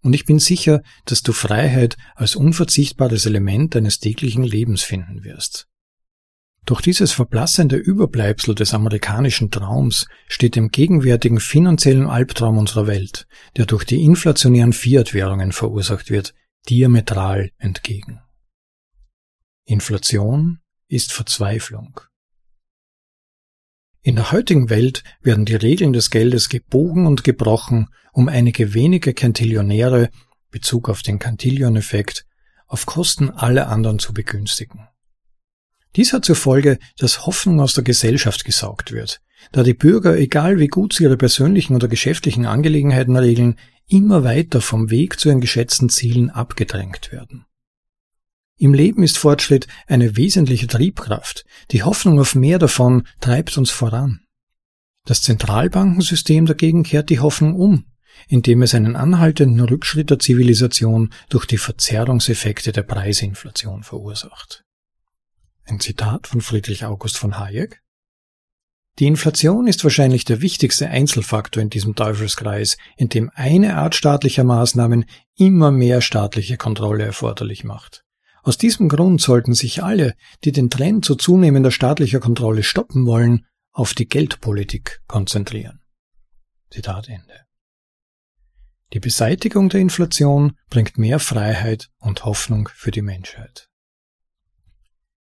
Und 0.00 0.14
ich 0.14 0.24
bin 0.24 0.38
sicher, 0.38 0.82
dass 1.04 1.22
du 1.22 1.32
Freiheit 1.32 1.96
als 2.14 2.36
unverzichtbares 2.36 3.26
Element 3.26 3.74
deines 3.74 3.98
täglichen 3.98 4.44
Lebens 4.44 4.82
finden 4.82 5.24
wirst. 5.24 5.68
Doch 6.64 6.80
dieses 6.80 7.12
verblassende 7.12 7.76
Überbleibsel 7.76 8.54
des 8.54 8.74
amerikanischen 8.74 9.50
Traums 9.50 10.06
steht 10.28 10.54
dem 10.54 10.68
gegenwärtigen 10.68 11.40
finanziellen 11.40 12.06
Albtraum 12.06 12.58
unserer 12.58 12.86
Welt, 12.86 13.26
der 13.56 13.66
durch 13.66 13.84
die 13.84 14.02
inflationären 14.02 14.72
Fiat-Währungen 14.72 15.52
verursacht 15.52 16.10
wird, 16.10 16.34
diametral 16.68 17.50
entgegen. 17.56 18.20
Inflation 19.64 20.60
ist 20.88 21.12
Verzweiflung. 21.12 22.00
In 24.02 24.16
der 24.16 24.32
heutigen 24.32 24.70
Welt 24.70 25.04
werden 25.20 25.44
die 25.44 25.54
Regeln 25.54 25.92
des 25.92 26.10
Geldes 26.10 26.48
gebogen 26.48 27.06
und 27.06 27.24
gebrochen, 27.24 27.88
um 28.12 28.28
einige 28.28 28.72
wenige 28.74 29.12
Cantillionäre, 29.12 30.10
Bezug 30.50 30.88
auf 30.88 31.02
den 31.02 31.18
Cantillon-Effekt, 31.18 32.24
auf 32.66 32.86
Kosten 32.86 33.30
aller 33.30 33.68
anderen 33.68 33.98
zu 33.98 34.14
begünstigen. 34.14 34.88
Dies 35.96 36.12
hat 36.12 36.24
zur 36.24 36.36
Folge, 36.36 36.78
dass 36.96 37.26
Hoffnung 37.26 37.60
aus 37.60 37.74
der 37.74 37.84
Gesellschaft 37.84 38.44
gesaugt 38.44 38.92
wird, 38.92 39.20
da 39.52 39.62
die 39.62 39.74
Bürger, 39.74 40.16
egal 40.16 40.58
wie 40.58 40.68
gut 40.68 40.92
sie 40.92 41.04
ihre 41.04 41.16
persönlichen 41.16 41.74
oder 41.74 41.88
geschäftlichen 41.88 42.46
Angelegenheiten 42.46 43.16
regeln, 43.16 43.58
immer 43.88 44.22
weiter 44.22 44.60
vom 44.60 44.90
Weg 44.90 45.18
zu 45.18 45.28
ihren 45.28 45.40
geschätzten 45.40 45.88
Zielen 45.88 46.30
abgedrängt 46.30 47.10
werden. 47.10 47.46
Im 48.60 48.74
Leben 48.74 49.04
ist 49.04 49.18
Fortschritt 49.18 49.68
eine 49.86 50.16
wesentliche 50.16 50.66
Triebkraft. 50.66 51.44
Die 51.70 51.84
Hoffnung 51.84 52.18
auf 52.18 52.34
mehr 52.34 52.58
davon 52.58 53.06
treibt 53.20 53.56
uns 53.56 53.70
voran. 53.70 54.20
Das 55.04 55.22
Zentralbankensystem 55.22 56.44
dagegen 56.44 56.82
kehrt 56.82 57.08
die 57.08 57.20
Hoffnung 57.20 57.54
um, 57.54 57.86
indem 58.26 58.62
es 58.62 58.74
einen 58.74 58.96
anhaltenden 58.96 59.60
Rückschritt 59.60 60.10
der 60.10 60.18
Zivilisation 60.18 61.14
durch 61.28 61.46
die 61.46 61.56
Verzerrungseffekte 61.56 62.72
der 62.72 62.82
Preisinflation 62.82 63.84
verursacht. 63.84 64.64
Ein 65.64 65.78
Zitat 65.78 66.26
von 66.26 66.40
Friedrich 66.40 66.84
August 66.84 67.16
von 67.16 67.38
Hayek. 67.38 67.80
Die 68.98 69.06
Inflation 69.06 69.68
ist 69.68 69.84
wahrscheinlich 69.84 70.24
der 70.24 70.40
wichtigste 70.40 70.88
Einzelfaktor 70.88 71.62
in 71.62 71.70
diesem 71.70 71.94
Teufelskreis, 71.94 72.76
in 72.96 73.08
dem 73.08 73.30
eine 73.34 73.76
Art 73.76 73.94
staatlicher 73.94 74.42
Maßnahmen 74.42 75.04
immer 75.36 75.70
mehr 75.70 76.00
staatliche 76.00 76.56
Kontrolle 76.56 77.04
erforderlich 77.04 77.62
macht. 77.62 78.04
Aus 78.48 78.56
diesem 78.56 78.88
Grund 78.88 79.20
sollten 79.20 79.52
sich 79.52 79.82
alle, 79.82 80.14
die 80.42 80.52
den 80.52 80.70
Trend 80.70 81.04
zu 81.04 81.16
zunehmender 81.16 81.70
staatlicher 81.70 82.18
Kontrolle 82.18 82.62
stoppen 82.62 83.04
wollen, 83.04 83.44
auf 83.72 83.92
die 83.92 84.08
Geldpolitik 84.08 85.02
konzentrieren. 85.06 85.80
Zitat 86.70 87.10
Ende. 87.10 87.44
Die 88.94 89.00
Beseitigung 89.00 89.68
der 89.68 89.80
Inflation 89.80 90.56
bringt 90.70 90.96
mehr 90.96 91.18
Freiheit 91.18 91.90
und 91.98 92.24
Hoffnung 92.24 92.70
für 92.72 92.90
die 92.90 93.02
Menschheit. 93.02 93.68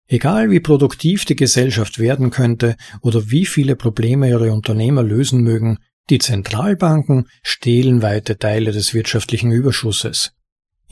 Egal 0.08 0.52
wie 0.52 0.60
produktiv 0.60 1.24
die 1.24 1.38
Gesellschaft 1.38 2.00
werden 2.00 2.30
könnte 2.30 2.76
oder 3.00 3.32
wie 3.32 3.46
viele 3.46 3.78
Probleme 3.78 4.28
ihre 4.28 4.52
Unternehmer 4.52 5.02
lösen 5.02 5.44
mögen, 5.44 5.78
die 6.10 6.20
Zentralbanken 6.20 7.30
stehlen 7.42 8.02
weite 8.02 8.38
Teile 8.38 8.74
des 8.74 8.94
wirtschaftlichen 8.94 9.54
Überschusses, 9.54 10.34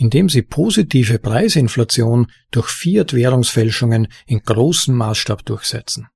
indem 0.02 0.30
sie 0.30 0.42
positive 0.42 1.20
Preisinflation 1.20 2.26
durch 2.50 2.70
Fiat-Währungsfälschungen 2.70 4.08
in 4.26 4.40
großem 4.40 4.96
Maßstab 4.96 5.46
durchsetzen. 5.46 6.08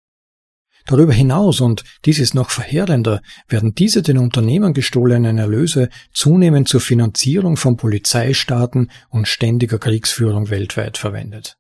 Darüber 0.88 1.14
hinaus, 1.14 1.62
und 1.62 1.84
dies 2.04 2.18
ist 2.18 2.34
noch 2.34 2.50
verheerender, 2.50 3.22
werden 3.48 3.76
diese 3.76 4.02
den 4.02 4.18
Unternehmern 4.18 4.74
gestohlenen 4.74 5.38
Erlöse 5.38 5.90
zunehmend 6.12 6.68
zur 6.68 6.82
Finanzierung 6.82 7.58
von 7.58 7.78
Polizeistaaten 7.78 8.90
und 9.10 9.28
ständiger 9.28 9.78
Kriegsführung 9.78 10.50
weltweit 10.50 10.98
verwendet. 10.98 11.58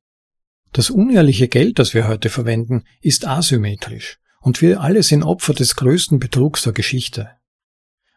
Das 0.74 0.90
unehrliche 0.90 1.48
Geld, 1.48 1.78
das 1.78 1.94
wir 1.94 2.08
heute 2.08 2.30
verwenden, 2.30 2.86
ist 3.02 3.28
asymmetrisch 3.28 4.18
und 4.42 4.64
wir 4.64 4.82
alle 4.82 5.04
sind 5.04 5.22
Opfer 5.22 5.54
des 5.54 5.76
größten 5.76 6.18
Betrugs 6.18 6.64
der 6.64 6.74
Geschichte. 6.74 7.30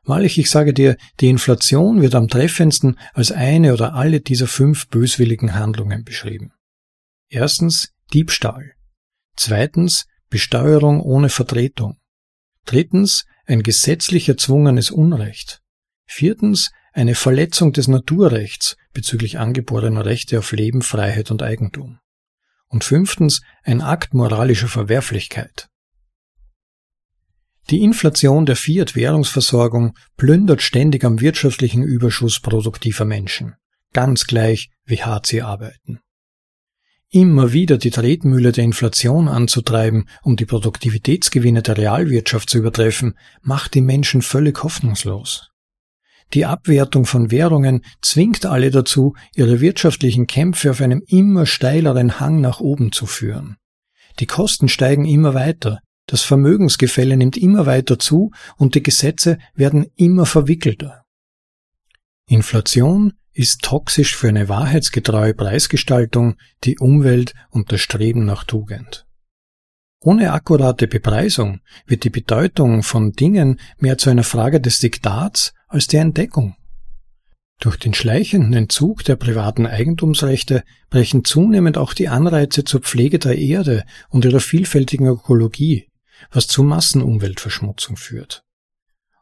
Wahrlich, 0.09 0.38
ich 0.38 0.49
sage 0.51 0.73
dir, 0.73 0.97
die 1.21 1.29
Inflation 1.29 2.01
wird 2.01 2.14
am 2.14 2.29
treffendsten 2.29 2.99
als 3.12 3.31
eine 3.31 3.75
oder 3.75 3.92
alle 3.92 4.23
dieser 4.23 4.47
fünf 4.47 4.88
böswilligen 4.88 5.55
Handlungen 5.55 6.03
beschrieben. 6.03 6.53
Erstens 7.29 7.92
Diebstahl. 8.14 8.73
Zweitens 9.37 10.07
Besteuerung 10.31 11.03
ohne 11.03 11.29
Vertretung. 11.29 11.99
Drittens 12.64 13.27
ein 13.44 13.62
gesetzlich 13.62 14.31
erzwungenes 14.31 14.90
Unrecht. 14.90 15.61
Viertens 16.07 16.71
eine 16.94 17.14
Verletzung 17.14 17.75
des 17.75 17.87
Naturrechts 17.87 18.79
bezüglich 18.94 19.38
angeborener 19.38 20.07
Rechte 20.07 20.38
auf 20.38 20.53
Leben, 20.53 20.81
Freiheit 20.81 21.31
und 21.31 21.42
Eigentum 21.42 21.99
und 22.68 22.83
fünftens 22.83 23.42
ein 23.62 23.83
Akt 23.83 24.14
moralischer 24.14 24.68
Verwerflichkeit. 24.68 25.68
Die 27.70 27.83
Inflation 27.83 28.46
der 28.46 28.57
Fiat-Währungsversorgung 28.57 29.92
plündert 30.16 30.62
ständig 30.62 31.04
am 31.04 31.20
wirtschaftlichen 31.20 31.83
Überschuss 31.83 32.40
produktiver 32.40 33.04
Menschen, 33.04 33.57
ganz 33.92 34.26
gleich 34.26 34.70
wie 34.87 35.02
hart 35.02 35.26
sie 35.26 35.42
arbeiten. 35.42 36.00
Immer 37.11 37.52
wieder 37.52 37.76
die 37.76 37.90
Tretmühle 37.90 38.52
der 38.52 38.64
Inflation 38.64 39.28
anzutreiben, 39.28 40.09
um 40.22 40.37
die 40.37 40.46
Produktivitätsgewinne 40.46 41.62
der 41.62 41.76
Realwirtschaft 41.76 42.48
zu 42.48 42.59
übertreffen, 42.59 43.18
macht 43.42 43.74
die 43.74 43.83
Menschen 43.83 44.22
völlig 44.22 44.62
hoffnungslos. 44.62 45.50
Die 46.35 46.46
Abwertung 46.46 47.04
von 47.07 47.31
Währungen 47.31 47.83
zwingt 48.02 48.44
alle 48.46 48.70
dazu, 48.70 49.14
ihre 49.35 49.61
wirtschaftlichen 49.61 50.26
Kämpfe 50.26 50.70
auf 50.70 50.81
einem 50.81 51.02
immer 51.07 51.44
steileren 51.44 52.20
Hang 52.20 52.40
nach 52.40 52.61
oben 52.61 52.92
zu 52.92 53.07
führen. 53.07 53.57
Die 54.20 54.26
Kosten 54.26 54.68
steigen 54.68 55.07
immer 55.07 55.33
weiter, 55.33 55.81
das 56.09 56.23
Vermögensgefälle 56.23 57.16
nimmt 57.16 57.37
immer 57.37 57.66
weiter 57.66 57.99
zu 57.99 58.33
und 58.57 58.75
die 58.75 58.83
Gesetze 58.83 59.38
werden 59.55 59.87
immer 59.94 60.27
verwickelter. 60.27 61.05
Inflation 62.27 63.12
ist 63.33 63.62
toxisch 63.62 64.16
für 64.16 64.29
eine 64.29 64.49
wahrheitsgetreue 64.49 65.35
Preisgestaltung, 65.35 66.37
die 66.64 66.79
Umwelt 66.79 67.35
und 67.51 67.71
das 67.71 67.81
Streben 67.83 68.25
nach 68.25 68.44
Tugend. 68.44 69.07
Ohne 70.01 70.33
akkurate 70.33 70.88
Bepreisung 70.88 71.61
wird 71.87 72.05
die 72.05 72.11
Bedeutung 72.11 72.83
von 72.83 73.12
Dingen 73.12 73.61
mehr 73.79 73.99
zu 73.99 74.11
einer 74.11 74.25
Frage 74.25 74.61
des 74.61 74.81
Diktats 74.81 75.53
als 75.66 75.88
der 75.88 76.01
Entdeckung. 76.01 76.57
Durch 77.61 77.77
den 77.77 77.92
schleichenden 77.92 78.53
Entzug 78.53 79.05
der 79.05 79.16
privaten 79.16 79.66
Eigentumsrechte 79.66 80.62
brechen 80.90 81.25
zunehmend 81.25 81.77
auch 81.77 81.92
die 81.92 82.09
Anreize 82.09 82.62
zur 82.62 82.81
Pflege 82.81 83.18
der 83.18 83.37
Erde 83.37 83.85
und 84.09 84.25
ihrer 84.25 84.40
vielfältigen 84.40 85.09
Ökologie, 85.09 85.88
was 86.31 86.46
zu 86.46 86.62
Massenumweltverschmutzung 86.62 87.96
führt. 87.96 88.44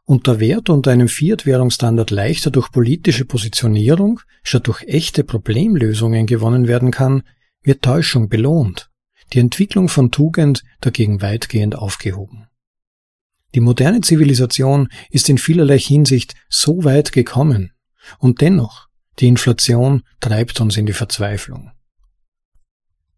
Und 0.03 0.27
der 0.27 0.39
Wert 0.39 0.69
unter 0.69 0.91
einem 0.91 1.09
Fiat-Währungsstandard 1.09 2.11
leichter 2.11 2.49
durch 2.49 2.71
politische 2.71 3.25
Positionierung 3.25 4.21
statt 4.41 4.67
durch 4.67 4.83
echte 4.83 5.23
Problemlösungen 5.23 6.25
gewonnen 6.25 6.67
werden 6.67 6.91
kann, 6.91 7.23
wird 7.61 7.81
Täuschung 7.81 8.29
belohnt 8.29 8.89
die 9.33 9.39
Entwicklung 9.39 9.89
von 9.89 10.11
Tugend 10.11 10.63
dagegen 10.81 11.21
weitgehend 11.21 11.75
aufgehoben. 11.75 12.47
Die 13.55 13.59
moderne 13.59 14.01
Zivilisation 14.01 14.89
ist 15.09 15.29
in 15.29 15.37
vielerlei 15.37 15.79
Hinsicht 15.79 16.35
so 16.49 16.83
weit 16.83 17.11
gekommen, 17.11 17.71
und 18.19 18.41
dennoch, 18.41 18.87
die 19.19 19.27
Inflation 19.27 20.03
treibt 20.21 20.61
uns 20.61 20.77
in 20.77 20.85
die 20.85 20.93
Verzweiflung. 20.93 21.71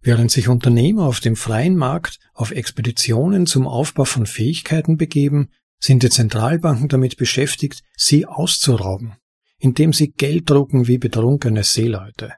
Während 0.02 0.32
sich 0.32 0.48
Unternehmer 0.48 1.04
auf 1.04 1.20
dem 1.20 1.36
freien 1.36 1.76
Markt 1.76 2.20
auf 2.34 2.52
Expeditionen 2.52 3.46
zum 3.46 3.68
Aufbau 3.68 4.06
von 4.06 4.26
Fähigkeiten 4.26 4.98
begeben, 4.98 5.50
sind 5.80 6.04
die 6.04 6.10
Zentralbanken 6.10 6.88
damit 6.88 7.18
beschäftigt, 7.18 7.84
sie 7.98 8.26
auszurauben, 8.26 9.14
indem 9.58 9.94
sie 9.94 10.12
Geld 10.12 10.50
drucken 10.50 10.88
wie 10.88 10.98
betrunkene 10.98 11.64
Seeleute. 11.64 12.34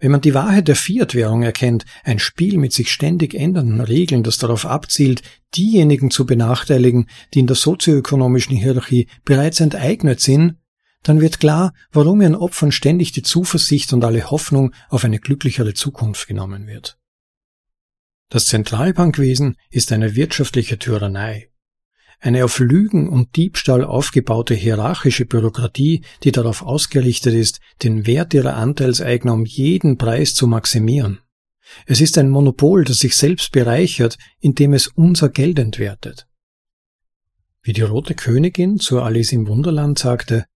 Wenn 0.00 0.12
man 0.12 0.20
die 0.20 0.34
Wahrheit 0.34 0.68
der 0.68 0.76
Fiat-Währung 0.76 1.42
erkennt, 1.42 1.84
ein 2.04 2.20
Spiel 2.20 2.56
mit 2.58 2.72
sich 2.72 2.92
ständig 2.92 3.34
ändernden 3.34 3.80
Regeln, 3.80 4.22
das 4.22 4.38
darauf 4.38 4.64
abzielt, 4.64 5.22
diejenigen 5.56 6.12
zu 6.12 6.24
benachteiligen, 6.24 7.08
die 7.34 7.40
in 7.40 7.48
der 7.48 7.56
sozioökonomischen 7.56 8.56
Hierarchie 8.56 9.08
bereits 9.24 9.58
enteignet 9.58 10.20
sind, 10.20 10.54
dann 11.02 11.20
wird 11.20 11.40
klar, 11.40 11.72
warum 11.90 12.20
ihren 12.20 12.34
Opfern 12.34 12.72
ständig 12.72 13.12
die 13.12 13.22
Zuversicht 13.22 13.92
und 13.92 14.04
alle 14.04 14.30
Hoffnung 14.30 14.74
auf 14.88 15.04
eine 15.04 15.18
glücklichere 15.18 15.74
Zukunft 15.74 16.26
genommen 16.26 16.66
wird. 16.66 16.98
Das 18.30 18.46
Zentralbankwesen 18.46 19.56
ist 19.70 19.90
eine 19.92 20.14
wirtschaftliche 20.14 20.78
Tyrannei. 20.78 21.50
Eine 22.20 22.44
auf 22.44 22.58
Lügen 22.58 23.08
und 23.08 23.36
Diebstahl 23.36 23.84
aufgebaute 23.84 24.54
hierarchische 24.54 25.24
Bürokratie, 25.24 26.04
die 26.24 26.32
darauf 26.32 26.62
ausgerichtet 26.62 27.32
ist, 27.32 27.60
den 27.82 28.06
Wert 28.06 28.34
ihrer 28.34 28.56
Anteilseigner 28.56 29.32
um 29.32 29.44
jeden 29.44 29.98
Preis 29.98 30.34
zu 30.34 30.48
maximieren. 30.48 31.20
Es 31.86 32.00
ist 32.00 32.18
ein 32.18 32.28
Monopol, 32.28 32.84
das 32.84 32.98
sich 32.98 33.16
selbst 33.16 33.52
bereichert, 33.52 34.18
indem 34.40 34.72
es 34.72 34.88
unser 34.88 35.28
Geld 35.28 35.58
entwertet. 35.58 36.26
Wie 37.62 37.72
die 37.72 37.82
rote 37.82 38.14
Königin 38.14 38.78
zu 38.78 39.00
Alice 39.00 39.32
im 39.32 39.46
Wunderland 39.46 39.98
sagte, 39.98 40.46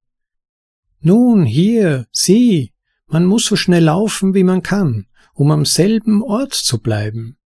Nun, 1.04 1.44
hier, 1.44 2.06
sieh, 2.12 2.72
man 3.08 3.26
muss 3.26 3.44
so 3.44 3.56
schnell 3.56 3.84
laufen, 3.84 4.34
wie 4.34 4.44
man 4.44 4.62
kann, 4.62 5.06
um 5.34 5.50
am 5.50 5.64
selben 5.64 6.22
Ort 6.22 6.54
zu 6.54 6.80
bleiben. 6.80 7.36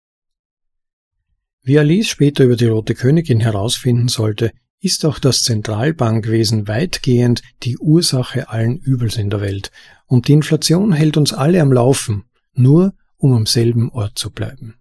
Wie 1.63 1.79
Alice 1.79 2.09
später 2.09 2.45
über 2.45 2.57
die 2.57 2.67
Rote 2.67 2.95
Königin 2.95 3.41
herausfinden 3.41 4.09
sollte, 4.09 4.53
ist 4.79 5.07
auch 5.07 5.19
das 5.19 5.43
Zentralbankwesen 5.43 6.69
weitgehend 6.69 7.43
die 7.63 7.79
Ursache 7.79 8.51
allen 8.51 8.79
Übels 8.79 9.17
in 9.17 9.31
der 9.31 9.41
Welt, 9.41 9.73
und 10.07 10.29
die 10.29 10.35
Inflation 10.35 10.93
hält 10.93 11.17
uns 11.17 11.33
alle 11.33 11.61
am 11.63 11.73
Laufen, 11.73 12.25
nur 12.53 12.95
um 13.17 13.33
am 13.33 13.47
selben 13.47 13.91
Ort 13.91 14.19
zu 14.19 14.31
bleiben. 14.31 14.77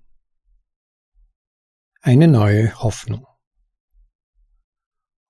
Eine 2.01 2.27
neue 2.27 2.77
Hoffnung. 2.83 3.25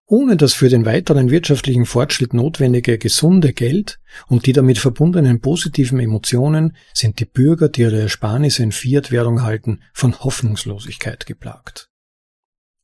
Ohne 0.08 0.38
das 0.38 0.54
für 0.54 0.70
den 0.70 0.86
weiteren 0.86 1.32
wirtschaftlichen 1.32 1.88
Fortschritt 1.88 2.34
notwendige 2.34 3.00
gesunde 3.00 3.54
Geld 3.54 4.00
und 4.28 4.46
die 4.46 4.54
damit 4.54 4.78
verbundenen 4.78 5.42
positiven 5.42 6.00
Emotionen 6.00 6.76
sind 6.94 7.20
die 7.20 7.26
Bürger, 7.26 7.70
die 7.70 7.82
ihre 7.82 8.02
Ersparnisse 8.02 8.62
in 8.62 8.72
Fiat-Währung 8.72 9.42
halten, 9.42 9.82
von 9.94 10.20
Hoffnungslosigkeit 10.20 11.26
geplagt. 11.26 11.90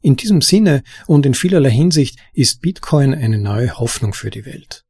In 0.02 0.16
diesem 0.16 0.42
Sinne 0.42 0.82
und 1.06 1.28
in 1.28 1.36
vielerlei 1.36 1.70
Hinsicht 1.70 2.18
ist 2.34 2.62
Bitcoin 2.62 3.14
eine 3.14 3.38
neue 3.38 3.78
Hoffnung 3.78 4.16
für 4.16 4.32
die 4.32 4.46
Welt. 4.46 4.84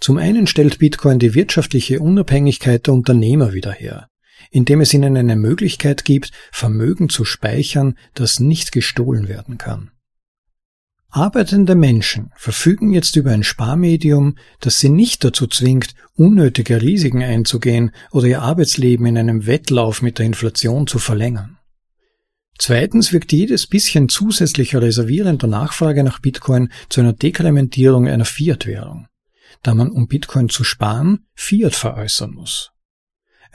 Zum 0.00 0.16
einen 0.16 0.46
stellt 0.46 0.78
Bitcoin 0.78 1.18
die 1.18 1.34
wirtschaftliche 1.34 2.00
Unabhängigkeit 2.00 2.86
der 2.86 2.94
Unternehmer 2.94 3.52
wieder 3.52 3.72
her, 3.72 4.08
indem 4.50 4.80
es 4.80 4.94
ihnen 4.94 5.14
eine 5.14 5.36
Möglichkeit 5.36 6.06
gibt, 6.06 6.30
Vermögen 6.52 7.10
zu 7.10 7.26
speichern, 7.26 7.98
das 8.14 8.40
nicht 8.40 8.72
gestohlen 8.72 9.28
werden 9.28 9.58
kann. 9.58 9.90
Arbeitende 11.16 11.76
Menschen 11.76 12.30
verfügen 12.36 12.92
jetzt 12.92 13.16
über 13.16 13.30
ein 13.30 13.42
Sparmedium, 13.42 14.36
das 14.60 14.80
sie 14.80 14.90
nicht 14.90 15.24
dazu 15.24 15.46
zwingt, 15.46 15.94
unnötige 16.14 16.82
Risiken 16.82 17.22
einzugehen 17.22 17.92
oder 18.10 18.26
ihr 18.26 18.42
Arbeitsleben 18.42 19.06
in 19.06 19.16
einem 19.16 19.46
Wettlauf 19.46 20.02
mit 20.02 20.18
der 20.18 20.26
Inflation 20.26 20.86
zu 20.86 20.98
verlängern. 20.98 21.56
Zweitens 22.58 23.14
wirkt 23.14 23.32
jedes 23.32 23.66
bisschen 23.66 24.10
zusätzlicher 24.10 24.82
Reservieren 24.82 25.38
der 25.38 25.48
Nachfrage 25.48 26.04
nach 26.04 26.20
Bitcoin 26.20 26.70
zu 26.90 27.00
einer 27.00 27.14
Dekrementierung 27.14 28.06
einer 28.06 28.26
Fiat-Währung, 28.26 29.08
da 29.62 29.72
man, 29.72 29.88
um 29.90 30.08
Bitcoin 30.08 30.50
zu 30.50 30.64
sparen, 30.64 31.24
Fiat 31.34 31.74
veräußern 31.74 32.32
muss. 32.32 32.72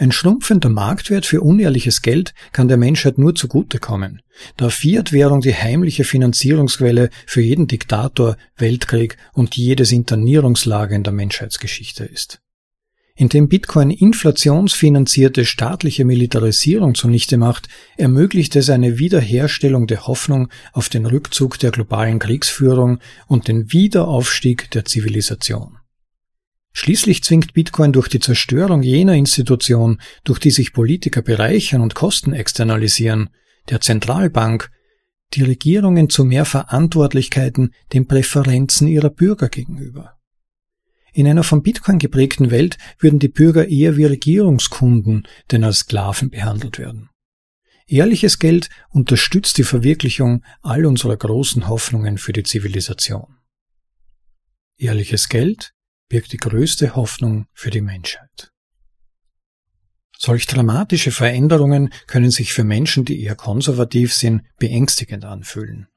Ein 0.02 0.12
schrumpfender 0.12 0.70
Marktwert 0.70 1.28
für 1.28 1.42
unehrliches 1.42 2.02
Geld 2.02 2.34
kann 2.54 2.68
der 2.68 2.78
Menschheit 2.78 3.20
nur 3.20 3.36
zugutekommen, 3.36 4.24
da 4.58 4.72
Fiat-Währung 4.72 5.42
die 5.42 5.54
heimliche 5.54 6.06
Finanzierungsquelle 6.06 7.12
für 7.28 7.42
jeden 7.42 7.68
Diktator, 7.68 8.36
Weltkrieg 8.58 9.18
und 9.34 9.56
jedes 9.56 9.92
Internierungslager 9.92 10.96
in 10.96 11.04
der 11.04 11.14
Menschheitsgeschichte 11.14 12.04
ist. 12.04 12.42
Indem 13.14 13.48
Bitcoin 13.48 13.92
inflationsfinanzierte 13.92 15.46
staatliche 15.46 16.04
Militarisierung 16.04 16.96
zunichte 16.96 17.38
macht, 17.38 17.68
ermöglicht 17.96 18.56
es 18.56 18.72
eine 18.72 18.98
Wiederherstellung 18.98 19.86
der 19.86 20.08
Hoffnung 20.08 20.50
auf 20.74 20.90
den 20.90 21.06
Rückzug 21.06 21.60
der 21.60 21.70
globalen 21.70 22.18
Kriegsführung 22.18 22.98
und 23.28 23.48
den 23.48 23.72
Wiederaufstieg 23.72 24.72
der 24.72 24.84
Zivilisation. 24.84 25.78
Schließlich 26.74 27.24
zwingt 27.24 27.54
Bitcoin 27.54 27.92
durch 27.92 28.08
die 28.08 28.20
Zerstörung 28.20 28.82
jener 28.82 29.14
Institution, 29.14 30.02
durch 30.24 30.40
die 30.40 30.52
sich 30.52 30.74
Politiker 30.74 31.22
bereichern 31.22 31.82
und 31.82 31.96
Kosten 31.96 32.34
externalisieren, 32.34 33.30
der 33.70 33.82
Zentralbank, 33.82 34.72
die 35.34 35.44
Regierungen 35.44 36.10
zu 36.10 36.26
mehr 36.26 36.46
Verantwortlichkeiten 36.46 37.74
den 37.94 38.08
Präferenzen 38.08 38.88
ihrer 38.88 39.10
Bürger 39.10 39.50
gegenüber. 39.50 40.18
In 41.14 41.28
einer 41.28 41.44
von 41.44 41.62
Bitcoin 41.62 42.00
geprägten 42.00 42.52
Welt 42.52 42.78
würden 43.00 43.20
die 43.20 43.28
Bürger 43.28 43.68
eher 43.68 43.98
wie 43.98 44.06
Regierungskunden 44.06 45.28
denn 45.52 45.64
als 45.64 45.80
Sklaven 45.80 46.30
behandelt 46.30 46.80
werden. 46.80 47.10
Ehrliches 47.86 48.40
Geld 48.40 48.70
unterstützt 48.90 49.58
die 49.58 49.64
Verwirklichung 49.64 50.44
all 50.62 50.86
unserer 50.86 51.18
großen 51.18 51.68
Hoffnungen 51.68 52.18
für 52.18 52.32
die 52.32 52.44
Zivilisation. 52.44 53.36
Ehrliches 54.78 55.28
Geld 55.28 55.74
birgt 56.12 56.34
die 56.34 56.38
größte 56.38 56.94
Hoffnung 56.98 57.46
für 57.54 57.70
die 57.70 57.80
Menschheit. 57.80 58.52
Solch 60.18 60.46
dramatische 60.46 61.10
Veränderungen 61.10 61.94
können 62.06 62.32
sich 62.32 62.52
für 62.52 62.66
Menschen, 62.66 63.06
die 63.06 63.24
eher 63.24 63.36
konservativ 63.36 64.14
sind, 64.14 64.42
beängstigend 64.60 65.24
anfühlen. 65.24 65.88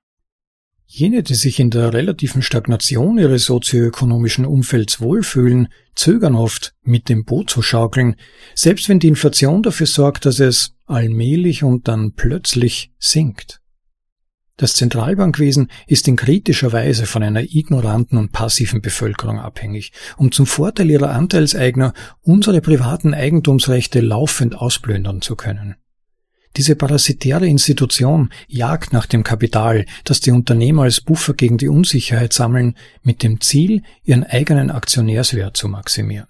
Jene, 0.87 1.25
die 1.25 1.35
sich 1.35 1.59
in 1.59 1.71
der 1.71 1.93
relativen 1.93 2.43
Stagnation 2.43 3.19
ihres 3.19 3.47
sozioökonomischen 3.47 4.47
Umfelds 4.47 5.01
wohlfühlen, 5.01 5.67
zögern 5.97 6.37
oft, 6.37 6.75
mit 6.83 7.09
dem 7.09 7.25
Boot 7.25 7.51
zu 7.51 7.61
schaukeln, 7.61 8.15
selbst 8.55 8.89
wenn 8.89 9.01
die 9.01 9.09
Inflation 9.09 9.65
dafür 9.65 9.89
sorgt, 9.89 10.27
dass 10.27 10.39
es 10.39 10.77
allmählich 10.87 11.65
und 11.65 11.89
dann 11.89 12.13
plötzlich 12.13 12.93
sinkt. 13.01 13.64
Das 14.57 14.75
Zentralbankwesen 14.75 15.69
ist 15.89 16.07
in 16.07 16.15
kritischer 16.15 16.73
Weise 16.73 17.07
von 17.07 17.25
einer 17.25 17.43
ignoranten 17.43 18.19
und 18.19 18.31
passiven 18.31 18.81
Bevölkerung 18.81 19.41
abhängig, 19.41 19.93
um 20.17 20.31
zum 20.31 20.47
Vorteil 20.47 20.91
ihrer 20.91 21.11
Anteilseigner 21.11 21.93
unsere 22.23 22.61
privaten 22.61 23.15
Eigentumsrechte 23.15 24.01
laufend 24.01 24.55
ausplündern 24.55 25.23
zu 25.23 25.35
können. 25.35 25.75
Diese 26.57 26.77
parasitäre 26.77 27.49
Institution 27.49 28.31
jagt 28.47 28.93
nach 28.93 29.07
dem 29.07 29.25
Kapital, 29.25 29.87
das 30.05 30.21
die 30.21 30.31
Unternehmer 30.31 30.85
als 30.85 31.01
Buffer 31.01 31.35
gegen 31.35 31.59
die 31.59 31.69
Unsicherheit 31.69 32.33
sammeln, 32.33 32.77
mit 33.03 33.25
dem 33.25 33.41
Ziel, 33.41 33.83
ihren 34.05 34.23
eigenen 34.23 34.71
Aktionärswert 34.71 35.57
zu 35.57 35.67
maximieren. 35.67 36.29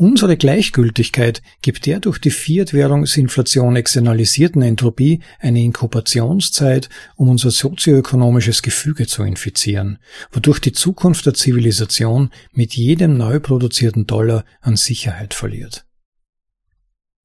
Unsere 0.00 0.38
Gleichgültigkeit 0.38 1.42
gibt 1.60 1.84
der 1.84 2.00
durch 2.00 2.18
die 2.18 2.30
Fiat-Währungsinflation 2.30 3.76
externalisierten 3.76 4.62
Entropie 4.62 5.20
eine 5.40 5.60
Inkubationszeit, 5.60 6.88
um 7.16 7.28
unser 7.28 7.50
sozioökonomisches 7.50 8.62
Gefüge 8.62 9.06
zu 9.06 9.24
infizieren, 9.24 9.98
wodurch 10.32 10.58
die 10.58 10.72
Zukunft 10.72 11.26
der 11.26 11.34
Zivilisation 11.34 12.30
mit 12.50 12.72
jedem 12.72 13.18
neu 13.18 13.40
produzierten 13.40 14.06
Dollar 14.06 14.46
an 14.62 14.76
Sicherheit 14.76 15.34
verliert. 15.34 15.84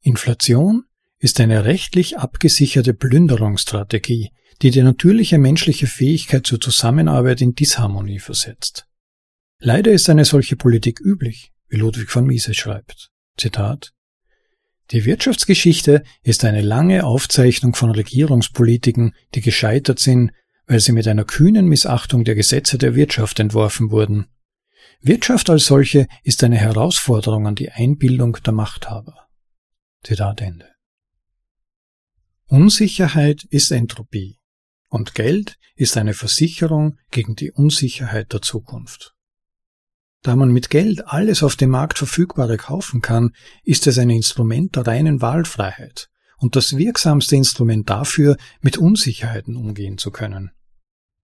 Inflation 0.01 0.83
ist 1.17 1.39
eine 1.39 1.63
rechtlich 1.63 2.17
abgesicherte 2.17 2.93
Plünderungsstrategie, 2.93 4.31
die 4.61 4.71
die 4.71 4.83
natürliche 4.83 5.37
menschliche 5.37 5.87
Fähigkeit 5.87 6.45
zur 6.45 6.59
Zusammenarbeit 6.59 7.39
in 7.39 7.55
Disharmonie 7.55 8.19
versetzt. 8.19 8.85
Leider 9.59 9.93
ist 9.93 10.09
eine 10.09 10.25
solche 10.25 10.57
Politik 10.57 10.99
üblich 10.99 11.53
wie 11.67 11.77
Ludwig 11.77 12.09
von 12.09 12.25
Mises 12.25 12.55
schreibt. 12.55 13.11
Zitat 13.37 13.93
Die 14.91 15.05
Wirtschaftsgeschichte 15.05 16.03
ist 16.23 16.45
eine 16.45 16.61
lange 16.61 17.05
Aufzeichnung 17.05 17.75
von 17.75 17.91
Regierungspolitiken, 17.91 19.13
die 19.33 19.41
gescheitert 19.41 19.99
sind, 19.99 20.31
weil 20.67 20.79
sie 20.79 20.91
mit 20.91 21.07
einer 21.07 21.25
kühnen 21.25 21.67
Missachtung 21.67 22.23
der 22.23 22.35
Gesetze 22.35 22.77
der 22.77 22.95
Wirtschaft 22.95 23.39
entworfen 23.39 23.91
wurden. 23.91 24.27
Wirtschaft 25.01 25.49
als 25.49 25.65
solche 25.65 26.07
ist 26.23 26.43
eine 26.43 26.57
Herausforderung 26.57 27.47
an 27.47 27.55
die 27.55 27.71
Einbildung 27.71 28.37
der 28.45 28.53
Machthaber. 28.53 29.27
Zitat 30.03 30.41
Ende. 30.41 30.69
Unsicherheit 32.47 33.43
ist 33.43 33.71
Entropie 33.71 34.39
und 34.87 35.15
Geld 35.15 35.57
ist 35.75 35.97
eine 35.97 36.13
Versicherung 36.13 36.99
gegen 37.11 37.35
die 37.35 37.51
Unsicherheit 37.51 38.33
der 38.33 38.41
Zukunft. 38.41 39.14
Da 40.25 40.35
man 40.35 40.49
mit 40.49 40.71
Geld 40.71 41.07
alles 41.07 41.43
auf 41.43 41.55
dem 41.55 41.69
Markt 41.69 41.99
Verfügbare 41.99 42.57
kaufen 42.57 42.99
kann, 42.99 43.35
ist 43.63 43.85
es 43.85 43.99
ein 43.99 44.09
Instrument 44.09 44.75
der 44.75 44.87
reinen 44.87 45.21
Wahlfreiheit 45.21 46.09
und 46.39 46.55
das 46.55 46.77
wirksamste 46.77 47.35
Instrument 47.35 47.91
dafür, 47.91 48.35
mit 48.59 48.79
Unsicherheiten 48.79 49.55
umgehen 49.55 49.99
zu 49.99 50.09
können. 50.09 50.49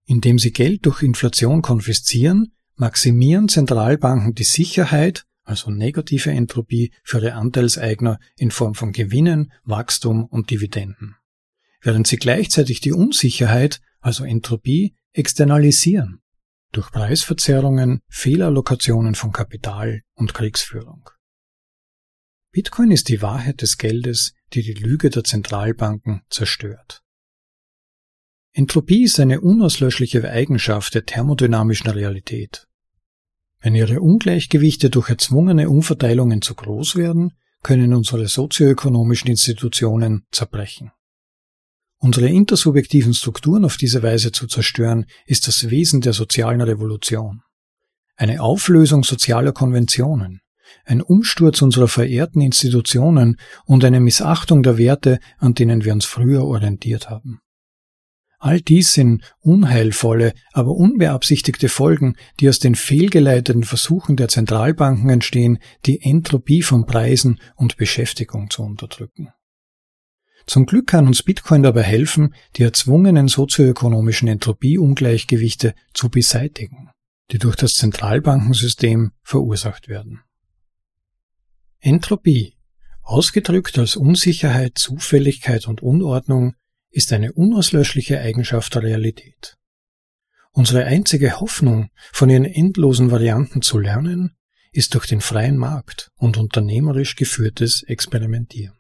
Indem 0.05 0.41
sie 0.41 0.51
Geld 0.51 0.85
durch 0.85 1.05
Inflation 1.05 1.63
konfiszieren, 1.63 2.51
maximieren 2.75 3.49
Zentralbanken 3.49 4.35
die 4.35 4.43
Sicherheit, 4.43 5.27
also 5.45 5.71
negative 5.71 6.33
Entropie, 6.33 6.93
für 7.05 7.19
ihre 7.19 7.35
Anteilseigner 7.35 8.19
in 8.37 8.51
Form 8.51 8.75
von 8.75 8.91
Gewinnen, 8.91 9.53
Wachstum 9.63 10.25
und 10.25 10.51
Dividenden. 10.51 11.15
Während 11.81 12.09
sie 12.09 12.17
gleichzeitig 12.17 12.81
die 12.81 12.93
Unsicherheit, 12.93 13.81
also 14.01 14.25
Entropie, 14.25 14.97
externalisieren 15.13 16.21
durch 16.73 16.91
Preisverzerrungen, 16.91 18.01
Fehlallokationen 18.09 19.15
von 19.15 19.33
Kapital 19.33 20.03
und 20.15 20.35
Kriegsführung. 20.35 21.11
Bitcoin 22.51 22.91
ist 22.91 23.09
die 23.09 23.23
Wahrheit 23.23 23.63
des 23.63 23.79
Geldes, 23.79 24.35
die 24.53 24.63
die 24.63 24.75
Lüge 24.75 25.11
der 25.11 25.25
Zentralbanken 25.25 26.23
zerstört. 26.31 27.03
Entropie 28.53 29.05
ist 29.05 29.21
eine 29.21 29.41
unauslöschliche 29.41 30.29
Eigenschaft 30.29 30.95
der 30.95 31.05
thermodynamischen 31.05 31.91
Realität. 31.91 32.67
Wenn 33.61 33.75
ihre 33.75 34.01
Ungleichgewichte 34.01 34.91
durch 34.91 35.11
erzwungene 35.11 35.69
Umverteilungen 35.69 36.43
zu 36.43 36.55
groß 36.55 36.97
werden, 36.97 37.33
können 37.63 37.93
unsere 37.93 38.29
sozioökonomischen 38.29 39.31
Institutionen 39.31 40.27
zerbrechen. 40.31 40.93
Unsere 41.99 42.29
intersubjektiven 42.29 43.13
Strukturen 43.13 43.65
auf 43.65 43.77
diese 43.77 44.03
Weise 44.03 44.31
zu 44.31 44.47
zerstören, 44.47 45.07
ist 45.27 45.49
das 45.49 45.69
Wesen 45.71 46.01
der 46.01 46.13
sozialen 46.13 46.61
Revolution. 46.61 47.43
Eine 48.17 48.41
Auflösung 48.41 49.03
sozialer 49.05 49.53
Konventionen, 49.53 50.41
ein 50.85 51.03
Umsturz 51.03 51.61
unserer 51.61 51.89
verehrten 51.89 52.41
Institutionen 52.41 53.37
und 53.65 53.85
eine 53.85 54.01
Missachtung 54.01 54.63
der 54.63 54.79
Werte, 54.79 55.19
an 55.39 55.55
denen 55.55 55.85
wir 55.85 55.93
uns 55.93 56.05
früher 56.05 56.45
orientiert 56.45 57.11
haben. 57.11 57.41
All 58.41 58.61
dies 58.61 58.93
sind 58.93 59.23
unheilvolle, 59.41 60.33
aber 60.53 60.71
unbeabsichtigte 60.71 61.69
Folgen, 61.69 62.15
die 62.39 62.49
aus 62.49 62.61
den 62.61 62.77
fehlgeleiteten 62.77 63.65
Versuchen 63.65 64.17
der 64.17 64.29
Zentralbanken 64.29 65.11
entstehen, 65.11 65.59
die 65.87 66.01
Entropie 66.01 66.63
von 66.63 66.87
Preisen 66.87 67.41
und 67.57 67.77
Beschäftigung 67.77 68.49
zu 68.49 68.63
unterdrücken. 68.63 69.33
Zum 70.49 70.65
Glück 70.65 70.87
kann 70.87 71.07
uns 71.07 71.23
Bitcoin 71.23 71.63
dabei 71.63 71.83
helfen, 71.83 72.35
die 72.57 72.63
erzwungenen 72.63 73.29
sozioökonomischen 73.29 74.29
Entropieungleichgewichte 74.29 75.75
zu 75.93 76.09
beseitigen, 76.09 76.89
die 77.31 77.39
durch 77.39 77.55
das 77.55 77.75
Zentralbankensystem 77.75 79.13
verursacht 79.23 79.89
werden. 79.89 80.23
Entropie, 81.81 82.55
ausgedrückt 83.03 83.79
als 83.79 83.95
Unsicherheit, 83.95 84.79
Zufälligkeit 84.79 85.69
und 85.69 85.83
Unordnung, 85.83 86.55
ist 86.89 87.13
eine 87.13 87.35
unauslöschliche 87.35 88.19
Eigenschaft 88.19 88.75
der 88.75 88.85
Realität. 88.85 89.59
Unsere 90.53 90.87
einzige 90.87 91.41
Hoffnung, 91.41 91.91
von 92.11 92.31
ihren 92.31 92.47
endlosen 92.47 93.11
Varianten 93.11 93.61
zu 93.61 93.79
lernen, 93.79 94.35
ist 94.73 94.95
durch 94.95 95.05
den 95.05 95.21
freien 95.21 95.59
Markt 95.59 96.11
und 96.17 96.39
unternehmerisch 96.39 97.17
geführtes 97.17 97.83
Experimentieren. 97.83 98.78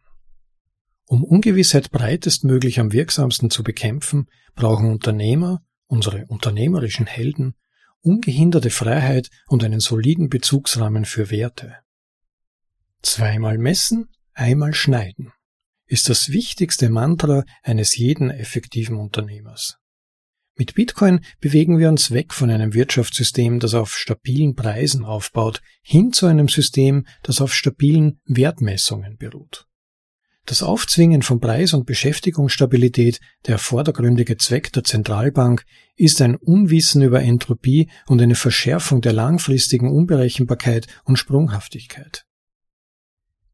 Um 1.09 1.25
Ungewissheit 1.25 1.91
breitestmöglich 1.91 2.79
am 2.79 2.93
wirksamsten 2.93 3.49
zu 3.49 3.63
bekämpfen, 3.63 4.27
brauchen 4.55 4.91
Unternehmer, 4.91 5.63
unsere 5.87 6.27
unternehmerischen 6.27 7.07
Helden, 7.07 7.55
ungehinderte 8.03 8.69
Freiheit 8.69 9.31
und 9.47 9.65
einen 9.65 9.81
soliden 9.81 10.29
Bezugsrahmen 10.29 11.07
für 11.07 11.31
Werte. 11.31 11.77
Zweimal 13.03 13.57
messen, 13.57 14.11
einmal 14.35 14.75
schneiden 14.75 15.33
ist 15.89 16.11
das 16.11 16.29
wichtigste 16.29 16.91
Mantra 16.91 17.45
eines 17.63 17.97
jeden 17.97 18.31
effektiven 18.31 18.97
Unternehmers. 18.97 19.79
Mit 20.55 20.75
Bitcoin 20.75 21.25
bewegen 21.41 21.79
wir 21.79 21.89
uns 21.89 22.11
weg 22.11 22.35
von 22.35 22.51
einem 22.51 22.75
Wirtschaftssystem, 22.75 23.61
das 23.61 23.75
auf 23.75 23.97
stabilen 23.97 24.55
Preisen 24.55 25.05
aufbaut, 25.05 25.63
hin 25.81 26.13
zu 26.13 26.27
einem 26.27 26.49
System, 26.49 27.07
das 27.23 27.41
auf 27.41 27.55
stabilen 27.55 28.21
Wertmessungen 28.27 29.17
beruht. 29.17 29.68
Das 30.49 30.63
Aufzwingen 30.63 31.21
von 31.21 31.41
Preis- 31.41 31.75
und 31.75 31.85
Beschäftigungsstabilität, 31.85 33.21
der 33.47 33.59
vordergründige 33.59 34.39
Zweck 34.39 34.73
der 34.73 34.83
Zentralbank, 34.83 35.67
ist 35.95 36.23
ein 36.23 36.37
Unwissen 36.37 37.03
über 37.03 37.21
Entropie 37.21 37.91
und 38.07 38.23
eine 38.23 38.35
Verschärfung 38.35 39.03
der 39.03 39.13
langfristigen 39.13 39.93
Unberechenbarkeit 39.93 40.87
und 41.05 41.19
Sprunghaftigkeit. 41.19 42.25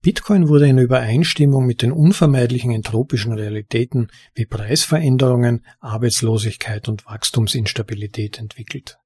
Bitcoin 0.03 0.47
wurde 0.47 0.69
in 0.69 0.79
Übereinstimmung 0.79 1.67
mit 1.67 1.83
den 1.83 1.91
unvermeidlichen 1.91 2.71
entropischen 2.71 3.33
Realitäten 3.33 4.07
wie 4.37 4.47
Preisveränderungen, 4.47 5.67
Arbeitslosigkeit 5.81 6.89
und 6.89 7.07
Wachstumsinstabilität 7.07 8.39
entwickelt. 8.39 8.99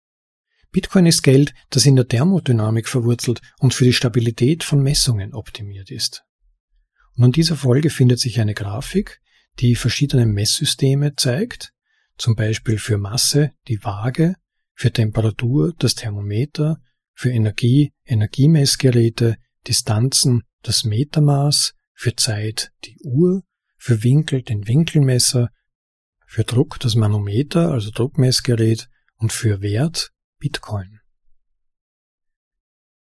Bitcoin 0.72 1.06
ist 1.06 1.22
Geld, 1.22 1.54
das 1.70 1.86
in 1.86 1.96
der 1.96 2.06
Thermodynamik 2.06 2.86
verwurzelt 2.86 3.40
und 3.60 3.72
für 3.72 3.84
die 3.84 3.94
Stabilität 3.94 4.62
von 4.62 4.82
Messungen 4.82 5.32
optimiert 5.32 5.90
ist. 5.90 6.27
Und 7.18 7.24
an 7.24 7.32
dieser 7.32 7.56
Folge 7.56 7.90
findet 7.90 8.20
sich 8.20 8.40
eine 8.40 8.54
Grafik, 8.54 9.20
die 9.58 9.74
verschiedene 9.74 10.24
Messsysteme 10.24 11.16
zeigt, 11.16 11.72
zum 12.16 12.36
Beispiel 12.36 12.78
für 12.78 12.96
Masse 12.96 13.50
die 13.66 13.82
Waage, 13.82 14.36
für 14.74 14.92
Temperatur 14.92 15.74
das 15.80 15.96
Thermometer, 15.96 16.80
für 17.14 17.30
Energie 17.30 17.92
Energiemessgeräte, 18.04 19.36
Distanzen 19.66 20.44
das 20.62 20.84
Metermaß, 20.84 21.74
für 21.92 22.14
Zeit 22.14 22.70
die 22.84 22.96
Uhr, 23.02 23.42
für 23.76 24.04
Winkel 24.04 24.42
den 24.42 24.68
Winkelmesser, 24.68 25.50
für 26.24 26.44
Druck 26.44 26.78
das 26.78 26.94
Manometer, 26.94 27.72
also 27.72 27.90
Druckmessgerät 27.90 28.88
und 29.16 29.32
für 29.32 29.60
Wert 29.60 30.12
Bitcoin. 30.38 31.00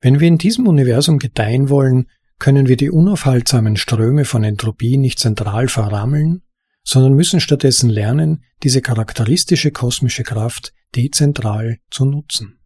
Wenn 0.01 0.19
wir 0.19 0.27
in 0.27 0.39
diesem 0.39 0.65
Universum 0.65 1.19
gedeihen 1.19 1.69
wollen, 1.69 2.07
können 2.39 2.67
wir 2.67 2.77
die 2.77 2.91
unaufhaltsamen 2.91 3.77
Ströme 3.77 4.25
von 4.25 4.43
Entropie 4.43 4.97
nicht 4.97 5.19
zentral 5.19 5.67
verrammeln, 5.67 6.43
sondern 6.83 7.13
müssen 7.13 7.39
stattdessen 7.39 7.89
lernen, 7.89 8.43
diese 8.63 8.81
charakteristische 8.81 9.71
kosmische 9.71 10.23
Kraft 10.23 10.73
dezentral 10.95 11.79
zu 11.89 12.05
nutzen. 12.05 12.59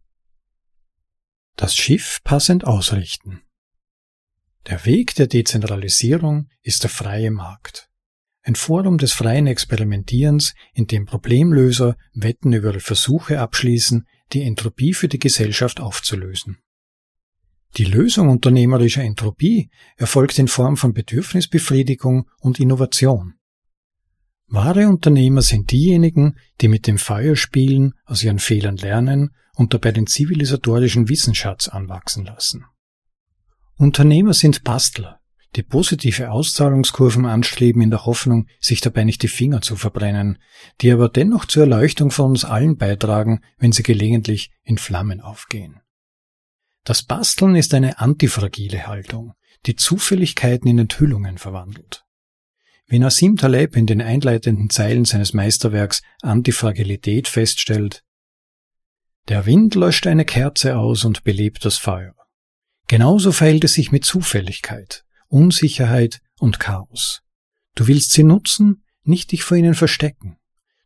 Das 1.56 1.74
Schiff 1.74 2.20
passend 2.22 2.64
ausrichten. 2.64 3.42
Der 4.66 4.84
Weg 4.86 5.14
der 5.16 5.26
Dezentralisierung 5.26 6.48
ist 6.62 6.84
der 6.84 6.90
freie 6.90 7.30
Markt. 7.30 7.90
Ein 8.42 8.54
Forum 8.54 8.98
des 8.98 9.12
freien 9.12 9.46
Experimentierens, 9.46 10.54
in 10.72 10.86
dem 10.86 11.06
Problemlöser 11.06 11.96
Wetten 12.12 12.52
über 12.52 12.78
Versuche 12.78 13.40
abschließen, 13.40 14.06
die 14.32 14.42
Entropie 14.42 14.94
für 14.94 15.08
die 15.08 15.18
Gesellschaft 15.18 15.80
aufzulösen. 15.80 16.58
Die 17.78 17.84
Lösung 17.84 18.28
unternehmerischer 18.28 19.02
Entropie 19.02 19.70
erfolgt 19.96 20.38
in 20.38 20.48
Form 20.48 20.76
von 20.76 20.92
Bedürfnisbefriedigung 20.92 22.28
und 22.40 22.60
Innovation. 22.60 23.34
Wahre 24.48 24.88
Unternehmer 24.88 25.40
sind 25.40 25.72
diejenigen, 25.72 26.36
die 26.60 26.68
mit 26.68 26.86
dem 26.86 26.98
Feuer 26.98 27.36
spielen, 27.36 27.94
aus 28.04 28.22
ihren 28.22 28.38
Fehlern 28.38 28.76
lernen 28.76 29.30
und 29.56 29.72
dabei 29.72 29.92
den 29.92 30.06
zivilisatorischen 30.06 31.08
Wissensschatz 31.08 31.68
anwachsen 31.68 32.26
lassen. 32.26 32.66
Unternehmer 33.76 34.34
sind 34.34 34.64
Bastler, 34.64 35.20
die 35.56 35.62
positive 35.62 36.30
Auszahlungskurven 36.30 37.26
anstreben 37.26 37.82
in 37.82 37.90
der 37.90 38.06
Hoffnung, 38.06 38.46
sich 38.60 38.82
dabei 38.82 39.04
nicht 39.04 39.22
die 39.22 39.28
Finger 39.28 39.62
zu 39.62 39.76
verbrennen, 39.76 40.38
die 40.82 40.92
aber 40.92 41.08
dennoch 41.08 41.46
zur 41.46 41.62
Erleuchtung 41.62 42.10
von 42.10 42.30
uns 42.30 42.44
allen 42.44 42.76
beitragen, 42.76 43.40
wenn 43.58 43.72
sie 43.72 43.82
gelegentlich 43.82 44.50
in 44.62 44.78
Flammen 44.78 45.20
aufgehen. 45.20 45.81
Das 46.84 47.02
Basteln 47.02 47.54
ist 47.54 47.74
eine 47.74 47.98
antifragile 48.00 48.86
Haltung, 48.86 49.34
die 49.66 49.76
Zufälligkeiten 49.76 50.68
in 50.68 50.78
Enthüllungen 50.78 51.38
verwandelt. 51.38 52.04
Wie 52.86 52.98
Nassim 52.98 53.36
Taleb 53.36 53.76
in 53.76 53.86
den 53.86 54.02
einleitenden 54.02 54.68
Zeilen 54.68 55.04
seines 55.04 55.32
Meisterwerks 55.32 56.02
Antifragilität 56.20 57.28
feststellt, 57.28 58.02
der 59.28 59.46
Wind 59.46 59.76
löscht 59.76 60.06
eine 60.08 60.24
Kerze 60.24 60.76
aus 60.76 61.04
und 61.04 61.22
belebt 61.22 61.64
das 61.64 61.78
Feuer. 61.78 62.14
Genauso 62.88 63.30
verhält 63.30 63.62
es 63.64 63.74
sich 63.74 63.92
mit 63.92 64.04
Zufälligkeit, 64.04 65.04
Unsicherheit 65.28 66.20
und 66.40 66.58
Chaos. 66.58 67.22
Du 67.76 67.86
willst 67.86 68.10
sie 68.10 68.24
nutzen, 68.24 68.84
nicht 69.04 69.30
dich 69.30 69.44
vor 69.44 69.56
ihnen 69.56 69.74
verstecken. 69.74 70.36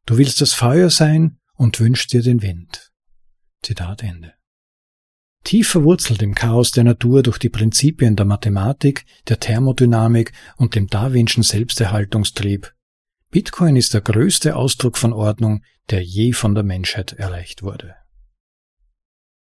Du 0.05 0.19
willst 0.19 0.41
das 0.43 0.53
Feuer 0.53 0.91
sein 0.91 1.39
und 1.55 1.81
wünschst 1.81 2.13
dir 2.13 2.23
den 2.23 2.43
Wind. 2.43 2.93
Zitat 3.63 4.03
Ende. 4.03 4.36
Tief 5.47 5.69
verwurzelt 5.69 6.23
im 6.23 6.35
Chaos 6.35 6.73
der 6.73 6.83
Natur 6.83 7.23
durch 7.23 7.39
die 7.39 7.51
Prinzipien 7.51 8.17
der 8.17 8.27
Mathematik, 8.27 9.05
der 9.29 9.39
Thermodynamik 9.39 10.33
und 10.57 10.75
dem 10.75 10.89
Darwinschen 10.89 11.45
Selbsterhaltungstrieb. 11.45 12.75
Bitcoin 13.31 13.77
ist 13.77 13.95
der 13.95 14.01
größte 14.01 14.57
Ausdruck 14.57 14.99
von 14.99 15.13
Ordnung, 15.13 15.63
der 15.89 16.03
je 16.03 16.33
von 16.33 16.57
der 16.57 16.65
Menschheit 16.65 17.13
erreicht 17.13 17.63
wurde. 17.63 17.95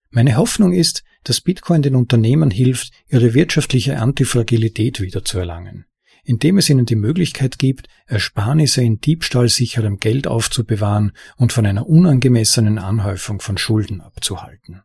Meine 0.08 0.38
Hoffnung 0.38 0.72
ist, 0.72 1.04
dass 1.24 1.42
Bitcoin 1.42 1.82
den 1.82 1.94
Unternehmern 1.94 2.50
hilft, 2.50 2.90
ihre 3.08 3.34
wirtschaftliche 3.34 3.98
Antifragilität 3.98 4.98
wiederzuerlangen, 5.02 5.84
indem 6.24 6.56
es 6.56 6.70
ihnen 6.70 6.86
die 6.86 6.96
Möglichkeit 6.96 7.58
gibt, 7.58 7.90
Ersparnisse 8.06 8.82
in 8.82 8.98
diebstahlsicherem 9.00 9.98
Geld 9.98 10.26
aufzubewahren 10.26 11.12
und 11.36 11.52
von 11.52 11.66
einer 11.66 11.86
unangemessenen 11.86 12.78
Anhäufung 12.78 13.40
von 13.40 13.58
Schulden 13.58 14.00
abzuhalten. 14.00 14.80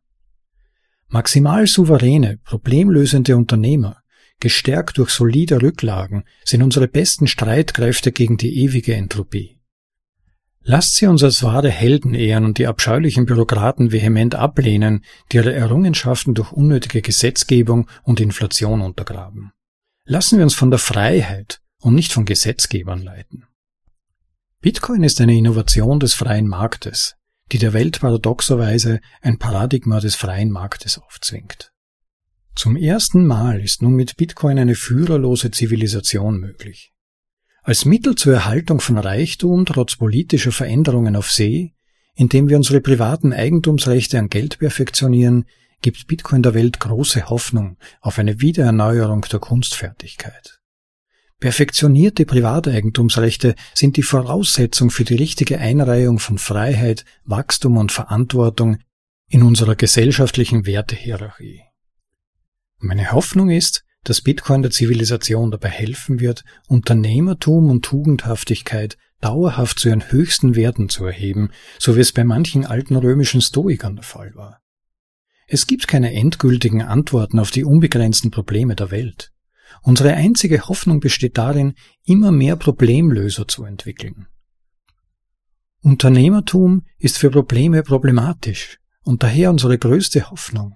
Maximal 1.10 1.68
souveräne, 1.68 2.38
problemlösende 2.44 3.38
Unternehmer, 3.38 4.02
gestärkt 4.40 4.98
durch 4.98 5.10
solide 5.10 5.62
Rücklagen, 5.62 6.24
sind 6.44 6.62
unsere 6.62 6.88
besten 6.88 7.28
Streitkräfte 7.28 8.12
gegen 8.12 8.38
die 8.38 8.62
ewige 8.64 8.94
Entropie. 8.96 9.58
Lasst 10.62 10.96
sie 10.96 11.08
uns 11.08 11.24
als 11.24 11.44
wahre 11.44 11.70
Helden 11.70 12.14
ehren 12.14 12.44
und 12.44 12.58
die 12.58 12.68
abscheulichen 12.68 13.26
Bürokraten 13.26 13.94
vehement 13.94 14.36
ablehnen, 14.36 15.06
die 15.32 15.38
ihre 15.38 15.54
Errungenschaften 15.54 16.34
durch 16.36 16.52
unnötige 16.52 17.02
Gesetzgebung 17.02 17.90
und 18.04 18.20
Inflation 18.20 18.82
untergraben. 18.82 19.54
Lassen 20.04 20.38
wir 20.38 20.44
uns 20.44 20.56
von 20.56 20.70
der 20.70 20.80
Freiheit 20.80 21.62
und 21.80 21.96
nicht 21.96 22.12
von 22.12 22.26
Gesetzgebern 22.26 23.02
leiten. 23.02 23.46
Bitcoin 24.60 25.04
ist 25.04 25.22
eine 25.22 25.38
Innovation 25.38 26.02
des 26.02 26.14
freien 26.14 26.48
Marktes, 26.48 27.16
die 27.52 27.58
der 27.58 27.74
Welt 27.74 28.00
paradoxerweise 28.00 29.00
ein 29.22 29.38
Paradigma 29.38 30.00
des 30.00 30.16
freien 30.16 30.52
Marktes 30.52 30.98
aufzwingt. 30.98 31.72
Zum 32.56 32.76
ersten 32.76 33.26
Mal 33.26 33.62
ist 33.62 33.82
nun 33.82 33.94
mit 33.94 34.18
Bitcoin 34.18 34.58
eine 34.58 34.76
führerlose 34.76 35.52
Zivilisation 35.52 36.40
möglich. 36.40 36.92
Als 37.62 37.86
Mittel 37.86 38.16
zur 38.16 38.34
Erhaltung 38.34 38.80
von 38.80 38.98
Reichtum 38.98 39.66
trotz 39.66 39.98
politischer 39.98 40.52
Veränderungen 40.52 41.16
auf 41.16 41.32
See, 41.32 41.74
indem 42.16 42.50
wir 42.50 42.58
unsere 42.58 42.82
privaten 42.82 43.32
Eigentumsrechte 43.32 44.18
an 44.18 44.30
Geld 44.30 44.58
perfektionieren, 44.58 45.46
gibt 45.82 46.08
Bitcoin 46.08 46.42
der 46.42 46.54
Welt 46.54 46.80
große 46.80 47.30
Hoffnung 47.30 47.78
auf 48.02 48.18
eine 48.18 48.42
Wiedererneuerung 48.42 49.22
der 49.32 49.40
Kunstfertigkeit. 49.40 50.57
Perfektionierte 51.40 52.26
Privateigentumsrechte 52.26 53.54
sind 53.76 53.96
die 53.96 54.04
Voraussetzung 54.04 54.90
für 54.90 55.04
die 55.04 55.16
richtige 55.16 55.60
Einreihung 55.60 56.18
von 56.18 56.40
Freiheit, 56.40 57.06
Wachstum 57.26 57.78
und 57.78 57.92
Verantwortung 57.92 58.80
in 59.30 59.44
unserer 59.44 59.76
gesellschaftlichen 59.76 60.66
Wertehierarchie. 60.66 61.62
Meine 62.80 63.12
Hoffnung 63.12 63.52
ist, 63.52 63.84
dass 64.04 64.22
Bitcoin 64.22 64.64
der 64.64 64.72
Zivilisation 64.72 65.52
dabei 65.52 65.70
helfen 65.70 66.20
wird, 66.20 66.44
Unternehmertum 66.68 67.70
und 67.70 67.86
Tugendhaftigkeit 67.86 68.98
dauerhaft 69.22 69.80
zu 69.80 69.90
ihren 69.90 70.12
höchsten 70.12 70.56
Werten 70.56 70.90
zu 70.90 71.06
erheben, 71.06 71.52
so 71.78 71.96
wie 71.96 72.02
es 72.02 72.14
bei 72.14 72.24
manchen 72.24 72.66
alten 72.66 72.96
römischen 72.96 73.42
Stoikern 73.42 73.96
der 73.96 74.04
Fall 74.04 74.34
war. 74.34 74.62
Es 75.48 75.68
gibt 75.68 75.88
keine 75.88 76.14
endgültigen 76.14 76.82
Antworten 76.82 77.40
auf 77.40 77.52
die 77.52 77.64
unbegrenzten 77.64 78.32
Probleme 78.32 78.76
der 78.76 78.90
Welt. 78.90 79.32
Unsere 79.82 80.14
einzige 80.14 80.68
Hoffnung 80.68 81.00
besteht 81.00 81.38
darin, 81.38 81.74
immer 82.04 82.32
mehr 82.32 82.56
Problemlöser 82.56 83.48
zu 83.48 83.64
entwickeln. 83.64 84.28
Unternehmertum 85.82 86.84
ist 86.98 87.18
für 87.18 87.30
Probleme 87.30 87.84
problematisch 87.84 88.80
und 89.04 89.24
daher 89.24 89.52
unsere 89.52 89.78
größte 89.78 90.30
Hoffnung. 90.30 90.76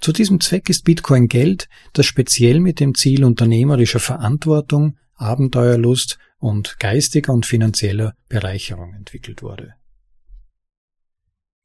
Zu 0.00 0.12
diesem 0.12 0.40
Zweck 0.40 0.68
ist 0.70 0.84
Bitcoin 0.84 1.28
Geld, 1.28 1.68
das 1.92 2.06
speziell 2.06 2.60
mit 2.60 2.80
dem 2.80 2.94
Ziel 2.94 3.24
unternehmerischer 3.24 4.00
Verantwortung, 4.00 4.96
Abenteuerlust 5.14 6.18
und 6.38 6.78
geistiger 6.80 7.32
und 7.32 7.46
finanzieller 7.46 8.14
Bereicherung 8.28 8.94
entwickelt 8.94 9.42
wurde. 9.42 9.74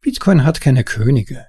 Bitcoin 0.02 0.46
hat 0.46 0.62
keine 0.62 0.84
Könige, 0.84 1.48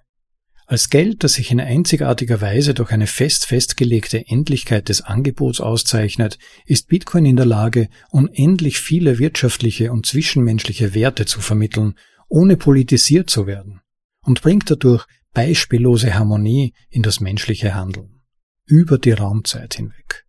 als 0.70 0.88
Geld, 0.88 1.24
das 1.24 1.32
sich 1.32 1.50
in 1.50 1.58
einzigartiger 1.58 2.40
Weise 2.40 2.74
durch 2.74 2.92
eine 2.92 3.08
fest 3.08 3.46
festgelegte 3.46 4.24
Endlichkeit 4.28 4.88
des 4.88 5.00
Angebots 5.00 5.60
auszeichnet, 5.60 6.38
ist 6.64 6.86
Bitcoin 6.86 7.24
in 7.24 7.34
der 7.34 7.44
Lage, 7.44 7.88
unendlich 8.10 8.78
viele 8.78 9.18
wirtschaftliche 9.18 9.90
und 9.90 10.06
zwischenmenschliche 10.06 10.94
Werte 10.94 11.26
zu 11.26 11.40
vermitteln, 11.40 11.94
ohne 12.28 12.56
politisiert 12.56 13.28
zu 13.28 13.48
werden, 13.48 13.80
und 14.22 14.42
bringt 14.42 14.70
dadurch 14.70 15.06
beispiellose 15.32 16.14
Harmonie 16.14 16.72
in 16.88 17.02
das 17.02 17.18
menschliche 17.18 17.74
Handeln, 17.74 18.22
über 18.64 18.98
die 18.98 19.10
Raumzeit 19.10 19.74
hinweg. 19.74 20.24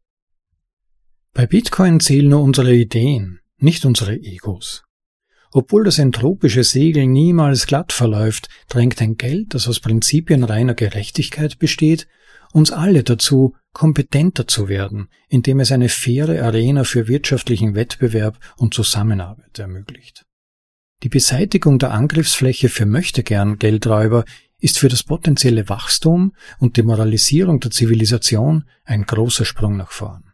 Bei 1.33 1.45
Bitcoin 1.45 1.99
zählen 1.99 2.29
nur 2.29 2.41
unsere 2.41 2.73
Ideen, 2.73 3.41
nicht 3.57 3.85
unsere 3.85 4.15
Egos. 4.15 4.81
Obwohl 5.53 5.83
das 5.83 5.99
entropische 5.99 6.63
Segel 6.63 7.07
niemals 7.07 7.67
glatt 7.67 7.91
verläuft, 7.91 8.47
drängt 8.69 9.01
ein 9.01 9.17
Geld, 9.17 9.53
das 9.53 9.67
aus 9.67 9.81
Prinzipien 9.81 10.43
reiner 10.45 10.75
Gerechtigkeit 10.75 11.59
besteht, 11.59 12.07
uns 12.53 12.71
alle 12.71 13.03
dazu, 13.03 13.55
kompetenter 13.73 14.47
zu 14.47 14.69
werden, 14.69 15.07
indem 15.29 15.59
es 15.59 15.71
eine 15.71 15.89
faire 15.89 16.43
Arena 16.43 16.83
für 16.83 17.07
wirtschaftlichen 17.07 17.75
Wettbewerb 17.75 18.39
und 18.57 18.73
Zusammenarbeit 18.73 19.59
ermöglicht. 19.59 20.25
Die 21.03 21.09
Beseitigung 21.09 21.79
der 21.79 21.91
Angriffsfläche 21.91 22.69
für 22.69 22.85
Möchtegern 22.85 23.57
Geldräuber 23.57 24.23
ist 24.59 24.77
für 24.77 24.89
das 24.89 25.03
potenzielle 25.03 25.67
Wachstum 25.67 26.33
und 26.59 26.77
Demoralisierung 26.77 27.59
der 27.59 27.71
Zivilisation 27.71 28.65
ein 28.85 29.03
großer 29.03 29.45
Sprung 29.45 29.77
nach 29.77 29.91
vorn. 29.91 30.31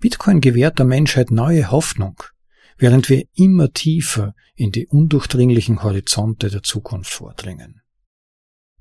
Bitcoin 0.00 0.40
gewährt 0.40 0.78
der 0.78 0.86
Menschheit 0.86 1.30
neue 1.30 1.70
Hoffnung, 1.70 2.22
während 2.78 3.08
wir 3.08 3.24
immer 3.34 3.72
tiefer 3.72 4.34
in 4.54 4.72
die 4.72 4.86
undurchdringlichen 4.86 5.82
Horizonte 5.82 6.48
der 6.48 6.62
Zukunft 6.62 7.12
vordringen. 7.12 7.82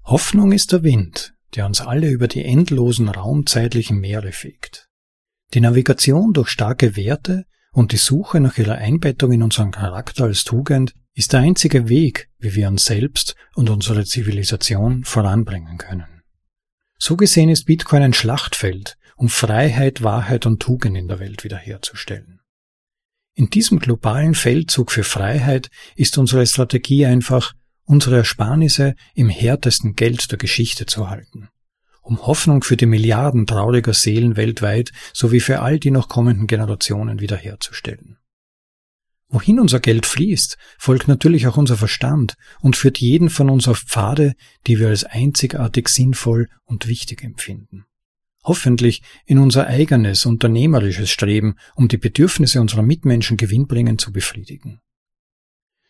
Hoffnung 0.03 0.53
ist 0.53 0.71
der 0.71 0.83
Wind, 0.83 1.33
der 1.55 1.65
uns 1.65 1.81
alle 1.81 2.09
über 2.09 2.27
die 2.27 2.45
endlosen 2.45 3.09
raumzeitlichen 3.09 3.99
Meere 3.99 4.31
fegt. 4.31 4.87
Die 5.53 5.61
Navigation 5.61 6.33
durch 6.33 6.49
starke 6.49 6.95
Werte 6.95 7.45
und 7.71 7.91
die 7.91 7.97
Suche 7.97 8.39
nach 8.39 8.57
ihrer 8.57 8.75
Einbettung 8.75 9.31
in 9.31 9.43
unseren 9.43 9.71
Charakter 9.71 10.25
als 10.25 10.43
Tugend 10.43 10.93
ist 11.13 11.33
der 11.33 11.41
einzige 11.41 11.89
Weg, 11.89 12.29
wie 12.37 12.55
wir 12.55 12.67
uns 12.67 12.85
selbst 12.85 13.35
und 13.55 13.69
unsere 13.69 14.05
Zivilisation 14.05 15.03
voranbringen 15.03 15.77
können. 15.77 16.21
So 16.99 17.15
gesehen 17.15 17.49
ist 17.49 17.65
Bitcoin 17.65 18.03
ein 18.03 18.13
Schlachtfeld, 18.13 18.97
um 19.15 19.29
Freiheit, 19.29 20.03
Wahrheit 20.03 20.45
und 20.45 20.61
Tugend 20.61 20.97
in 20.97 21.07
der 21.07 21.19
Welt 21.19 21.43
wiederherzustellen. 21.43 22.36
In 23.37 23.51
diesem 23.51 23.77
globalen 23.77 24.33
Feldzug 24.33 24.91
für 24.91 25.03
Freiheit 25.03 25.69
ist 25.95 26.17
unsere 26.17 26.47
Strategie 26.47 27.05
einfach, 27.05 27.53
unsere 27.83 28.17
Ersparnisse 28.17 28.95
im 29.13 29.29
härtesten 29.29 29.95
Geld 29.95 30.31
der 30.31 30.39
Geschichte 30.39 30.87
zu 30.87 31.11
halten, 31.11 31.47
um 32.01 32.25
Hoffnung 32.25 32.63
für 32.63 32.77
die 32.77 32.87
Milliarden 32.87 33.45
trauriger 33.45 33.93
Seelen 33.93 34.37
weltweit 34.37 34.91
sowie 35.13 35.39
für 35.39 35.59
all 35.59 35.77
die 35.77 35.91
noch 35.91 36.09
kommenden 36.09 36.47
Generationen 36.47 37.19
wiederherzustellen. 37.19 38.17
Wohin 39.29 39.59
unser 39.59 39.81
Geld 39.81 40.07
fließt, 40.07 40.57
folgt 40.79 41.07
natürlich 41.07 41.45
auch 41.45 41.57
unser 41.57 41.77
Verstand 41.77 42.37
und 42.61 42.75
führt 42.75 42.97
jeden 42.97 43.29
von 43.29 43.51
uns 43.51 43.67
auf 43.67 43.81
Pfade, 43.81 44.33
die 44.65 44.79
wir 44.79 44.87
als 44.87 45.03
einzigartig 45.03 45.89
sinnvoll 45.89 46.49
und 46.65 46.87
wichtig 46.87 47.23
empfinden. 47.23 47.85
Hoffentlich 48.47 49.01
in 49.25 49.39
unser 49.39 49.67
eigenes 49.67 50.25
unternehmerisches 50.25 51.09
Streben, 51.09 51.55
um 51.75 51.89
die 51.89 51.97
Bedürfnisse 51.97 52.61
unserer 52.61 52.81
Mitmenschen 52.81 53.35
gewinnbringend 53.35 53.99
zu 53.99 54.13
befriedigen. 54.13 54.79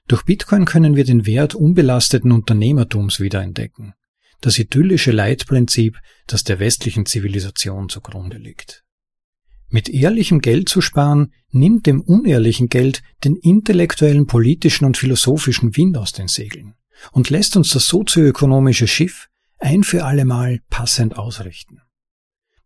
Durch 0.08 0.24
Bitcoin 0.24 0.66
können 0.66 0.96
wir 0.96 1.04
den 1.04 1.28
Wert 1.28 1.54
unbelasteten 1.54 2.32
Unternehmertums 2.32 3.20
wiederentdecken, 3.20 3.94
das 4.42 4.58
idyllische 4.58 5.12
Leitprinzip, 5.12 6.00
das 6.26 6.44
der 6.44 6.60
westlichen 6.60 7.06
Zivilisation 7.06 7.90
zugrunde 7.90 8.38
liegt. 8.38 8.84
Mit 9.70 9.88
ehrlichem 9.88 10.40
Geld 10.40 10.68
zu 10.68 10.82
sparen, 10.82 11.34
nimmt 11.52 11.86
dem 11.86 12.02
unehrlichen 12.02 12.70
Geld 12.70 13.04
den 13.24 13.36
intellektuellen, 13.36 14.26
politischen 14.26 14.86
und 14.86 14.98
philosophischen 14.98 15.78
Wind 15.78 15.96
aus 15.98 16.12
den 16.12 16.28
Segeln 16.28 16.74
und 17.12 17.30
lässt 17.30 17.56
uns 17.56 17.72
das 17.72 17.86
sozioökonomische 17.86 18.88
Schiff 18.88 19.28
ein 19.60 19.84
für 19.84 20.06
allemal 20.06 20.62
passend 20.70 21.18
ausrichten. 21.18 21.82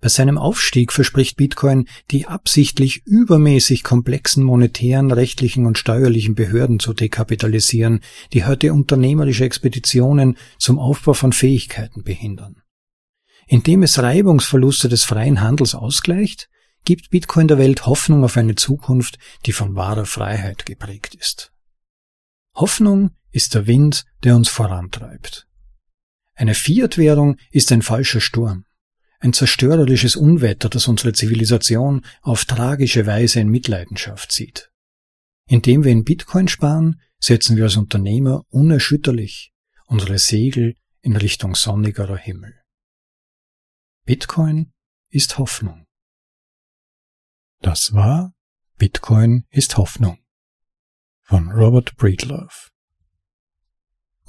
Bei 0.01 0.09
seinem 0.09 0.39
Aufstieg 0.39 0.91
verspricht 0.91 1.37
Bitcoin, 1.37 1.87
die 2.09 2.25
absichtlich 2.25 3.05
übermäßig 3.05 3.83
komplexen 3.83 4.43
monetären, 4.43 5.11
rechtlichen 5.11 5.67
und 5.67 5.77
steuerlichen 5.77 6.33
Behörden 6.33 6.79
zu 6.79 6.93
dekapitalisieren, 6.93 8.01
die 8.33 8.43
heute 8.43 8.73
unternehmerische 8.73 9.45
Expeditionen 9.45 10.37
zum 10.57 10.79
Aufbau 10.79 11.13
von 11.13 11.33
Fähigkeiten 11.33 12.03
behindern. 12.03 12.63
Indem 13.45 13.83
es 13.83 13.99
Reibungsverluste 13.99 14.89
des 14.89 15.03
freien 15.03 15.39
Handels 15.39 15.75
ausgleicht, 15.75 16.49
gibt 16.83 17.11
Bitcoin 17.11 17.47
der 17.47 17.59
Welt 17.59 17.85
Hoffnung 17.85 18.23
auf 18.23 18.37
eine 18.37 18.55
Zukunft, 18.55 19.19
die 19.45 19.51
von 19.51 19.75
wahrer 19.75 20.05
Freiheit 20.05 20.65
geprägt 20.65 21.13
ist. 21.13 21.53
Hoffnung 22.55 23.11
ist 23.29 23.53
der 23.53 23.67
Wind, 23.67 24.05
der 24.23 24.35
uns 24.35 24.49
vorantreibt. 24.49 25.47
Eine 26.33 26.55
Fiat-Währung 26.55 27.37
ist 27.51 27.71
ein 27.71 27.83
falscher 27.83 28.19
Sturm 28.19 28.65
ein 29.21 29.33
zerstörerisches 29.33 30.15
Unwetter, 30.15 30.67
das 30.67 30.87
unsere 30.87 31.13
Zivilisation 31.13 32.03
auf 32.21 32.45
tragische 32.45 33.05
Weise 33.05 33.39
in 33.39 33.49
Mitleidenschaft 33.49 34.31
zieht. 34.31 34.71
Indem 35.47 35.83
wir 35.83 35.91
in 35.91 36.03
Bitcoin 36.03 36.47
sparen, 36.47 36.99
setzen 37.19 37.55
wir 37.55 37.65
als 37.65 37.77
Unternehmer 37.77 38.43
unerschütterlich 38.49 39.53
unsere 39.85 40.17
Segel 40.17 40.75
in 41.01 41.15
Richtung 41.15 41.55
sonnigerer 41.55 42.17
Himmel. 42.17 42.55
Bitcoin 44.05 44.73
ist 45.09 45.37
Hoffnung. 45.37 45.85
Das 47.59 47.93
war 47.93 48.33
Bitcoin 48.77 49.45
ist 49.51 49.77
Hoffnung 49.77 50.17
von 51.21 51.51
Robert 51.51 51.95
Breedlove. 51.97 52.71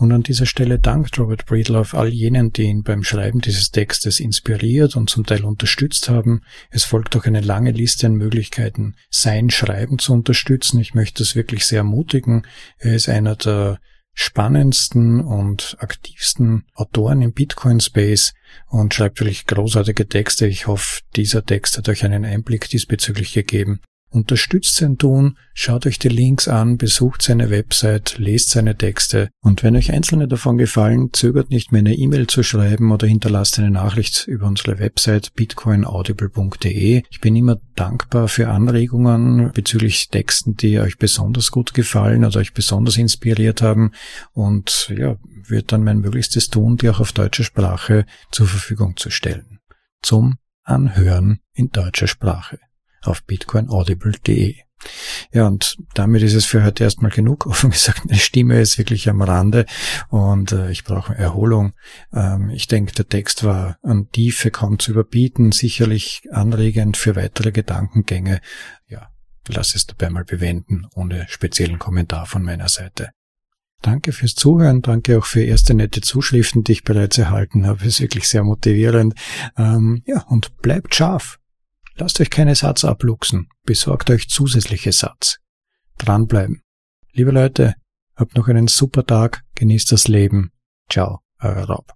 Und 0.02 0.10
an 0.10 0.24
dieser 0.24 0.46
Stelle 0.46 0.80
dankt 0.80 1.16
Robert 1.20 1.46
Breedlove 1.46 1.96
all 1.96 2.08
jenen, 2.08 2.52
die 2.52 2.64
ihn 2.64 2.82
beim 2.82 3.04
Schreiben 3.04 3.40
dieses 3.40 3.70
Textes 3.70 4.18
inspiriert 4.18 4.96
und 4.96 5.08
zum 5.08 5.24
Teil 5.24 5.44
unterstützt 5.44 6.08
haben. 6.08 6.42
Es 6.70 6.82
folgt 6.82 7.14
auch 7.14 7.24
eine 7.24 7.40
lange 7.40 7.70
Liste 7.70 8.08
an 8.08 8.14
Möglichkeiten, 8.14 8.96
sein 9.10 9.48
Schreiben 9.48 10.00
zu 10.00 10.12
unterstützen. 10.12 10.80
Ich 10.80 10.94
möchte 10.94 11.22
es 11.22 11.36
wirklich 11.36 11.66
sehr 11.66 11.78
ermutigen. 11.78 12.44
Er 12.78 12.96
ist 12.96 13.08
einer 13.08 13.36
der 13.36 13.78
spannendsten 14.12 15.20
und 15.20 15.76
aktivsten 15.78 16.64
Autoren 16.74 17.22
im 17.22 17.32
Bitcoin-Space 17.32 18.34
und 18.66 18.94
schreibt 18.94 19.20
wirklich 19.20 19.46
großartige 19.46 20.08
Texte. 20.08 20.48
Ich 20.48 20.66
hoffe, 20.66 21.02
dieser 21.14 21.44
Text 21.44 21.78
hat 21.78 21.88
euch 21.88 22.04
einen 22.04 22.24
Einblick 22.24 22.68
diesbezüglich 22.68 23.34
gegeben. 23.34 23.80
Unterstützt 24.12 24.76
sein 24.76 24.98
Tun, 24.98 25.38
schaut 25.54 25.86
euch 25.86 25.98
die 25.98 26.10
Links 26.10 26.46
an, 26.46 26.76
besucht 26.76 27.22
seine 27.22 27.48
Website, 27.48 28.16
lest 28.18 28.50
seine 28.50 28.76
Texte 28.76 29.30
und 29.40 29.62
wenn 29.62 29.74
euch 29.74 29.90
einzelne 29.90 30.28
davon 30.28 30.58
gefallen, 30.58 31.08
zögert 31.14 31.48
nicht 31.48 31.72
mehr 31.72 31.78
eine 31.78 31.94
E-Mail 31.94 32.26
zu 32.26 32.42
schreiben 32.42 32.92
oder 32.92 33.06
hinterlasst 33.06 33.58
eine 33.58 33.70
Nachricht 33.70 34.26
über 34.28 34.46
unsere 34.46 34.78
Website 34.78 35.32
bitcoinaudible.de. 35.34 37.04
Ich 37.08 37.20
bin 37.22 37.36
immer 37.36 37.56
dankbar 37.74 38.28
für 38.28 38.48
Anregungen 38.50 39.50
bezüglich 39.52 40.10
Texten, 40.10 40.56
die 40.56 40.78
euch 40.78 40.98
besonders 40.98 41.50
gut 41.50 41.72
gefallen 41.72 42.26
oder 42.26 42.40
euch 42.40 42.52
besonders 42.52 42.98
inspiriert 42.98 43.62
haben 43.62 43.92
und 44.34 44.92
ja, 44.94 45.16
wird 45.48 45.72
dann 45.72 45.84
mein 45.84 46.00
Möglichstes 46.00 46.50
tun, 46.50 46.76
die 46.76 46.90
auch 46.90 47.00
auf 47.00 47.12
deutscher 47.12 47.44
Sprache 47.44 48.04
zur 48.30 48.46
Verfügung 48.46 48.98
zu 48.98 49.08
stellen. 49.08 49.58
Zum 50.02 50.34
Anhören 50.64 51.40
in 51.54 51.70
deutscher 51.70 52.08
Sprache 52.08 52.58
auf 53.02 53.24
bitcoinaudible.de. 53.24 54.56
Ja, 55.32 55.46
und 55.46 55.76
damit 55.94 56.22
ist 56.22 56.34
es 56.34 56.44
für 56.44 56.64
heute 56.64 56.84
erstmal 56.84 57.10
genug. 57.10 57.46
Offen 57.46 57.70
gesagt, 57.70 58.04
meine 58.06 58.18
Stimme 58.18 58.60
ist 58.60 58.78
wirklich 58.78 59.08
am 59.08 59.22
Rande 59.22 59.66
und 60.08 60.52
äh, 60.52 60.70
ich 60.70 60.84
brauche 60.84 61.14
Erholung. 61.14 61.72
Ähm, 62.12 62.50
ich 62.50 62.66
denke, 62.66 62.92
der 62.92 63.08
Text 63.08 63.44
war 63.44 63.78
an 63.82 64.10
Tiefe 64.10 64.50
kaum 64.50 64.78
zu 64.78 64.92
überbieten, 64.92 65.52
sicherlich 65.52 66.22
anregend 66.30 66.96
für 66.96 67.16
weitere 67.16 67.52
Gedankengänge. 67.52 68.40
Ja, 68.86 69.10
lass 69.48 69.74
es 69.74 69.86
dabei 69.86 70.10
mal 70.10 70.24
bewenden, 70.24 70.86
ohne 70.94 71.26
speziellen 71.28 71.78
Kommentar 71.78 72.26
von 72.26 72.42
meiner 72.42 72.68
Seite. 72.68 73.10
Danke 73.80 74.12
fürs 74.12 74.36
Zuhören, 74.36 74.80
danke 74.80 75.18
auch 75.18 75.24
für 75.24 75.42
erste 75.42 75.74
nette 75.74 76.00
Zuschriften, 76.00 76.62
die 76.62 76.72
ich 76.72 76.84
bereits 76.84 77.18
erhalten 77.18 77.66
habe. 77.66 77.84
Ist 77.84 78.00
wirklich 78.00 78.28
sehr 78.28 78.44
motivierend. 78.44 79.14
Ähm, 79.58 80.02
ja, 80.06 80.22
und 80.28 80.56
bleibt 80.62 80.94
scharf. 80.94 81.40
Lasst 81.96 82.20
euch 82.20 82.30
keine 82.30 82.54
Satz 82.54 82.84
abluchsen, 82.84 83.48
besorgt 83.64 84.10
euch 84.10 84.28
zusätzliche 84.28 84.92
Satz. 84.92 85.38
Dranbleiben. 85.98 86.62
Liebe 87.12 87.30
Leute, 87.30 87.74
habt 88.16 88.36
noch 88.36 88.48
einen 88.48 88.68
super 88.68 89.04
Tag, 89.04 89.42
genießt 89.54 89.92
das 89.92 90.08
Leben. 90.08 90.52
Ciao, 90.88 91.20
euer 91.40 91.66
Rob. 91.66 91.92